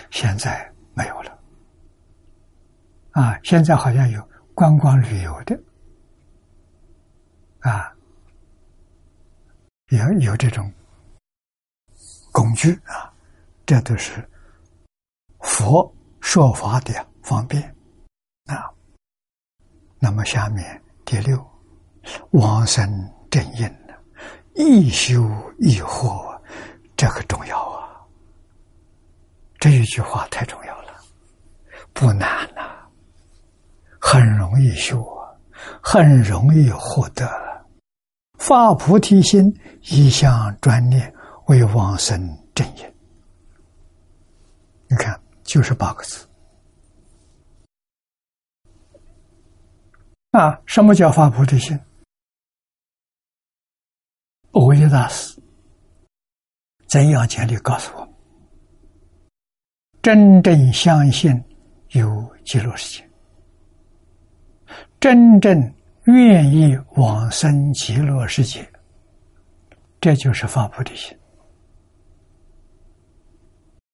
[0.09, 1.39] 现在没有了。
[3.11, 5.57] 啊，现在好像有观光旅游的，
[7.59, 7.93] 啊，
[9.89, 10.69] 也有这种
[12.33, 13.13] 工具啊，
[13.65, 14.27] 这都是
[15.39, 15.89] 佛
[16.19, 16.93] 说法的
[17.23, 17.63] 方便
[18.47, 18.69] 啊。
[19.99, 21.43] 那么下面第六，
[22.31, 22.87] 往生
[23.29, 23.69] 正因
[24.55, 25.29] 易修
[25.59, 26.25] 易获。
[26.95, 28.01] 这个重要啊！
[29.59, 30.93] 这一句话太重要了，
[31.93, 32.63] 不难呐，
[34.01, 35.29] 很容易修啊，
[35.79, 37.29] 很容易获得。
[38.39, 41.13] 发菩提心，一向专念，
[41.45, 42.19] 为往生
[42.55, 42.95] 正因。
[44.89, 46.26] 你看，就是八个字
[50.31, 50.61] 啊！
[50.65, 51.79] 什么叫发菩提心？
[54.51, 55.41] 欧耶大师。
[56.87, 57.57] 怎样建立？
[57.57, 58.13] 告诉我们，
[60.01, 61.43] 真正相信
[61.89, 63.09] 有极乐世界，
[64.99, 65.73] 真正
[66.05, 68.69] 愿意往生极乐世界，
[69.99, 71.17] 这就是发菩提心。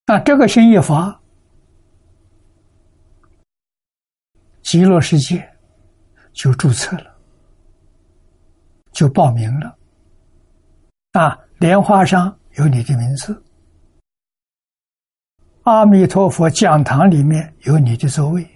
[0.05, 1.19] 那这个心一发，
[4.61, 5.52] 极乐世界
[6.33, 7.15] 就注册了，
[8.91, 9.77] 就报名了。
[11.13, 12.37] 啊，莲花上。
[12.55, 13.43] 有你的名字，
[15.63, 18.47] 阿弥陀佛讲堂里面有你的座位，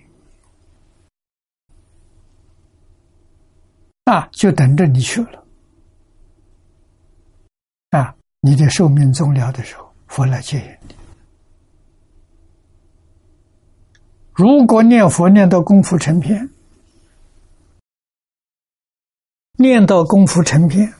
[4.03, 5.43] 啊，就等着你去了。
[7.89, 10.95] 啊，你的寿命终了的时候，佛来接引你。
[14.31, 16.47] 如果念佛念到功夫成片，
[19.59, 20.93] 念到功夫成片。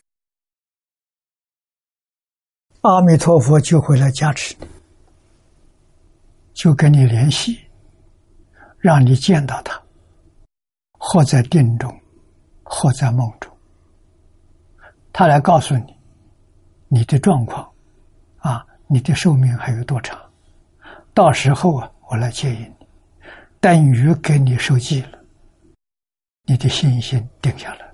[2.80, 4.66] 阿弥陀佛就会来加持你，
[6.54, 7.56] 就跟你联系，
[8.78, 9.80] 让你见到他，
[10.98, 11.96] 或在定中，
[12.64, 13.56] 或在梦中，
[15.12, 15.96] 他来告诉你
[16.88, 17.70] 你的状况，
[18.38, 20.18] 啊，你的寿命还有多长？
[21.14, 22.86] 到时候啊，我来接引你，
[23.60, 25.18] 等于给你受记了，
[26.46, 27.87] 你的信心定下来，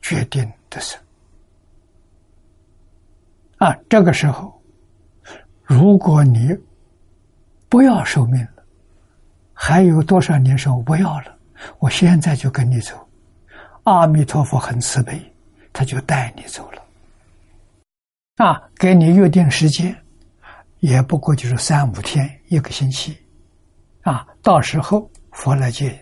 [0.00, 0.96] 决定的是
[3.58, 4.62] 啊，这个时候，
[5.64, 6.56] 如果你
[7.68, 8.64] 不要寿命了，
[9.52, 11.36] 还有多少年寿不要了？
[11.80, 12.94] 我现在就跟你走，
[13.82, 15.20] 阿弥陀佛很慈悲，
[15.72, 16.82] 他就带你走了。
[18.36, 19.92] 啊，给你约定时间，
[20.78, 23.18] 也不过就是三五天，一个星期，
[24.02, 25.98] 啊，到时候佛来接。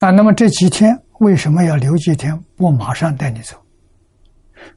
[0.00, 2.36] 啊，那么这几天为什么要留几天？
[2.56, 3.56] 不马上带你走？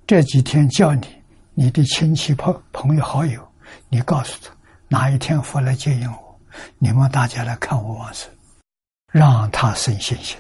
[0.06, 1.24] 这几天叫你
[1.56, 3.42] 你的亲戚朋朋友好友，
[3.90, 4.56] 你告诉他
[4.88, 6.40] 哪一天佛来接引我。
[6.78, 8.30] 你们大家来看我往生，
[9.12, 10.38] 让他生信心，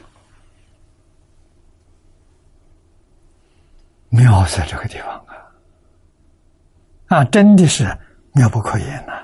[4.09, 7.17] 妙在这个地方啊！
[7.17, 7.83] 啊，真的是
[8.33, 9.23] 妙不可言呐！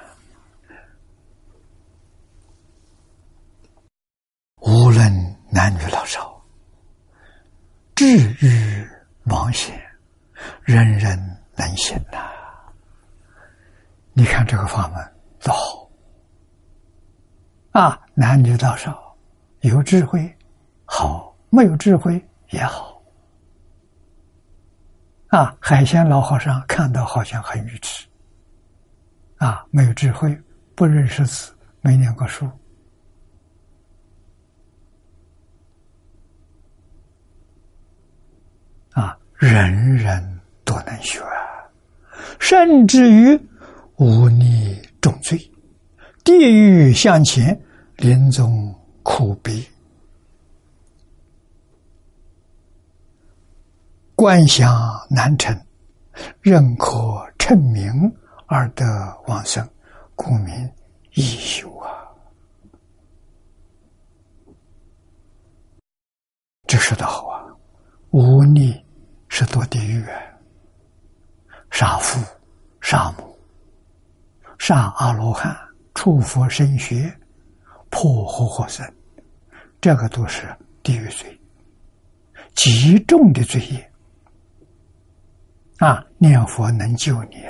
[4.58, 5.12] 无论
[5.52, 6.31] 男女老少，
[8.02, 8.84] 治愈
[9.26, 9.80] 亡险，
[10.64, 11.16] 人人
[11.56, 12.18] 能行呐！
[14.14, 15.88] 你看这个法门多好！
[17.80, 19.16] 啊，男女老少，
[19.60, 20.36] 有智慧
[20.84, 22.20] 好，没有智慧
[22.50, 23.00] 也好。
[25.28, 28.08] 啊，海鲜老和尚看到好像很愚痴，
[29.38, 30.36] 啊，没有智慧，
[30.74, 32.50] 不认识字，没念过书，
[38.92, 41.20] 啊，人人都能学，
[42.40, 43.36] 甚至于
[43.96, 45.36] 无逆重罪。
[46.24, 47.60] 地狱向前，
[47.98, 49.68] 临终苦逼，
[54.14, 54.72] 观想
[55.10, 55.60] 难成，
[56.42, 57.92] 任可称名
[58.46, 58.86] 而得
[59.26, 59.68] 往生，
[60.14, 60.72] 故名
[61.16, 61.90] 一修啊！
[66.68, 67.44] 这说的好啊！
[68.12, 68.80] 无逆
[69.34, 70.06] 是堕地狱，
[71.72, 72.22] 杀父、
[72.82, 73.40] 杀母、
[74.60, 75.58] 杀阿罗汉。
[75.94, 77.14] 出佛身学，
[77.90, 78.86] 破活活生，
[79.80, 80.48] 这个都是
[80.82, 81.40] 地狱罪，
[82.56, 83.92] 极重的罪业。
[85.78, 87.46] 啊，念佛能救你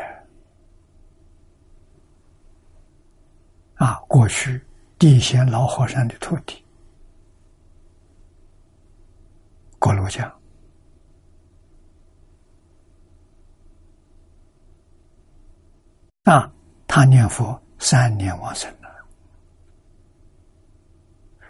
[3.75, 3.95] 啊！
[4.07, 4.61] 过去
[4.97, 6.65] 地仙老和尚的徒弟，
[9.79, 10.40] 郭罗江
[16.23, 16.51] 啊，
[16.87, 17.59] 他念佛。
[17.83, 18.87] 三年往生了，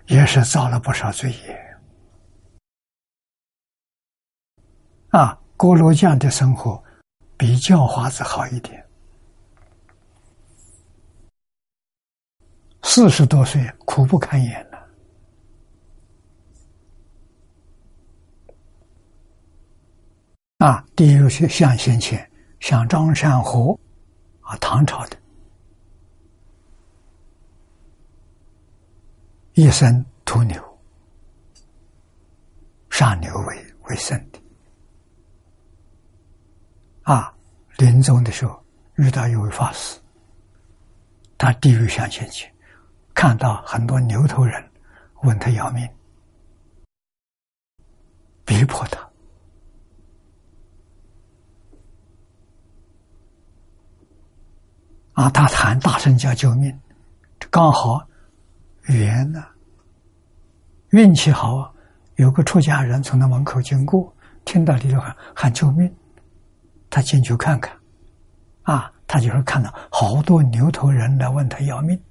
[0.06, 1.78] 也是造了不少罪业。
[5.10, 6.82] 啊，锅炉匠的生活
[7.36, 8.82] 比教华子好一点。
[12.84, 14.88] 四十多岁，苦不堪言了。
[20.60, 22.32] 啊，第一个是像先前，
[22.62, 23.78] 像张善和，
[24.52, 25.18] 啊，唐朝的。
[29.54, 30.62] 一生屠牛，
[32.90, 34.42] 杀牛为为生的。
[37.04, 37.34] 啊，
[37.78, 38.62] 临终的时候
[38.96, 39.98] 遇到一位法师，
[41.38, 42.54] 他地狱向前去，
[43.14, 44.72] 看到很多牛头人
[45.22, 45.88] 问他要命，
[48.44, 49.11] 逼迫他。
[55.22, 56.76] 啊，他喊大声叫救命，
[57.52, 58.02] 刚好。
[58.88, 59.46] 缘呢？
[60.90, 61.72] 运气好！
[62.16, 64.12] 有个出家人从那门口经过，
[64.46, 65.96] 听到里头喊喊救命，
[66.90, 67.78] 他进去看看，
[68.64, 72.02] 啊，他就是看到好多牛头人来问他要命。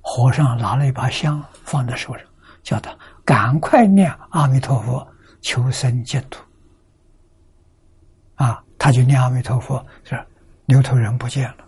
[0.00, 2.24] 和尚拿了一把香放在手上，
[2.62, 5.04] 叫他赶快念阿弥陀佛，
[5.40, 6.40] 求生净土。
[8.36, 10.24] 啊，他就念阿弥陀佛，是
[10.66, 11.64] 牛头人不见了，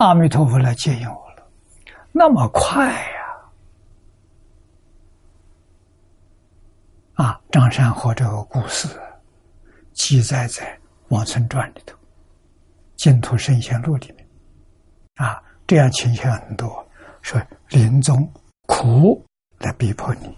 [0.00, 1.46] 阿弥陀佛来接引我了。
[2.10, 3.20] 那么快呀！
[7.16, 8.88] 啊，张山河这个故事
[9.92, 10.74] 记载在
[11.08, 11.94] 《王村传》里头，
[12.96, 14.26] 《净土圣贤录》里面。
[15.16, 16.88] 啊，这样情形很多，
[17.20, 18.26] 说临终
[18.68, 19.22] 苦
[19.58, 20.34] 来逼迫你，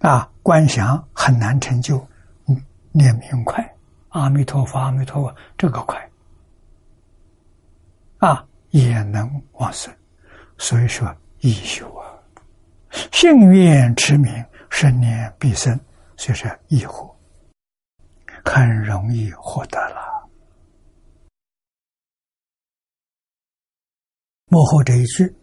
[0.00, 2.06] 啊，观想很难成就，
[2.90, 3.74] 念名快，
[4.10, 6.10] 阿弥陀佛，阿弥陀佛，这个快，
[8.22, 9.92] 啊，也能往生。
[10.58, 12.06] 所以说易修啊，
[13.10, 14.32] 幸愿持名，
[14.70, 15.76] 十年必生，
[16.16, 17.12] 所以说易获，
[18.44, 20.30] 很容易获得了。
[24.46, 25.34] 幕后这一句，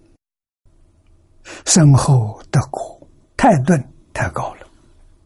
[1.65, 4.65] 身后得果太钝太高了，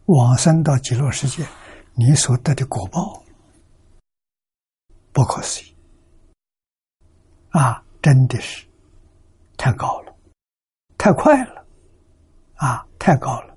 [0.06, 1.46] 往生到极乐世界，
[1.94, 3.24] 你所得的果报
[5.12, 5.73] 不可思议
[7.54, 7.82] 啊！
[8.02, 8.66] 真的是
[9.56, 10.14] 太高了，
[10.98, 11.66] 太快了
[12.56, 12.86] 啊！
[13.00, 13.56] 太高了，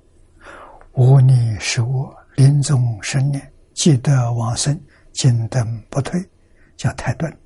[0.93, 4.81] 无你是我临终生念，即得往生，
[5.15, 6.25] 金灯不退，
[6.77, 7.37] 叫太顿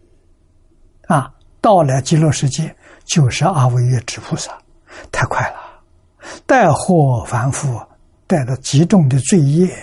[1.06, 1.32] 啊！
[1.62, 4.52] 到了极乐世界，就是阿惟越之菩萨，
[5.10, 5.82] 太快了。
[6.46, 7.80] 带祸凡夫，
[8.26, 9.74] 带着极重的罪业，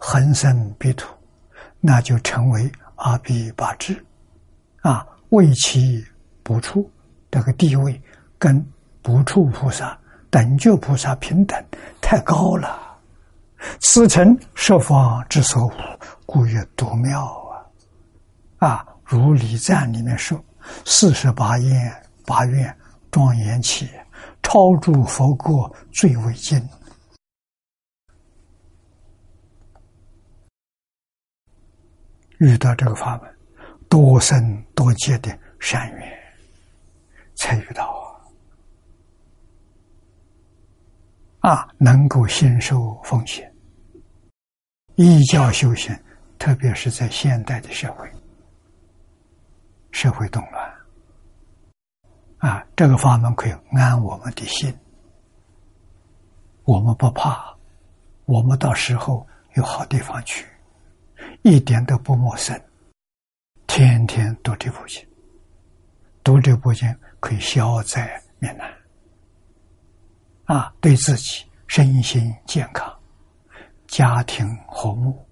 [0.00, 1.06] 横生彼土，
[1.80, 4.02] 那就成为阿鼻八智，
[4.80, 6.02] 啊，为其
[6.42, 6.90] 不处，
[7.30, 8.00] 这个地位
[8.38, 8.64] 跟
[9.00, 9.98] 不处菩萨、
[10.30, 11.64] 等觉菩萨平等，
[12.00, 12.98] 太高了。
[13.80, 15.72] 此诚十方之所无，
[16.26, 17.24] 故曰独妙
[18.58, 18.68] 啊！
[18.68, 20.42] 啊，如礼赞里面说。
[20.84, 22.76] 四十八愿，八愿
[23.10, 23.88] 庄严起，
[24.42, 26.68] 超诸佛国最为精。
[32.38, 33.36] 遇到这个法门，
[33.88, 36.21] 多生多劫的善缘，
[37.42, 37.84] 才遇到
[41.40, 41.50] 啊！
[41.50, 43.52] 啊，能够信受奉献，
[44.94, 45.92] 依教修行，
[46.38, 48.08] 特别是在现代的社会。
[49.90, 50.72] 社会动乱，
[52.38, 54.72] 啊，这个法门可以安我们的心，
[56.62, 57.52] 我们不怕，
[58.24, 60.46] 我们到时候有好地方去，
[61.42, 62.58] 一点都不陌生，
[63.66, 65.04] 天天读这部经，
[66.22, 66.88] 读这部经
[67.22, 68.68] 可以消灾免难，
[70.46, 72.92] 啊，对自己身心健康，
[73.86, 75.24] 家庭和睦。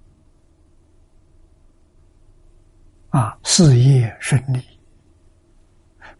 [3.08, 4.64] 啊，事业顺利，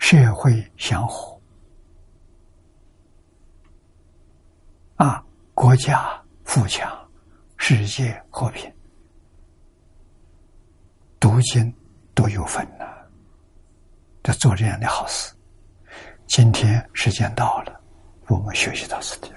[0.00, 1.40] 社会祥和，
[4.96, 5.24] 啊，
[5.54, 7.08] 国家富强，
[7.58, 8.74] 世界和平，
[11.20, 11.72] 读经
[12.12, 12.84] 都有份呐。
[14.24, 15.32] 在做这样的好事。
[16.30, 17.80] 今天时间到了，
[18.28, 19.32] 我们学习到此地。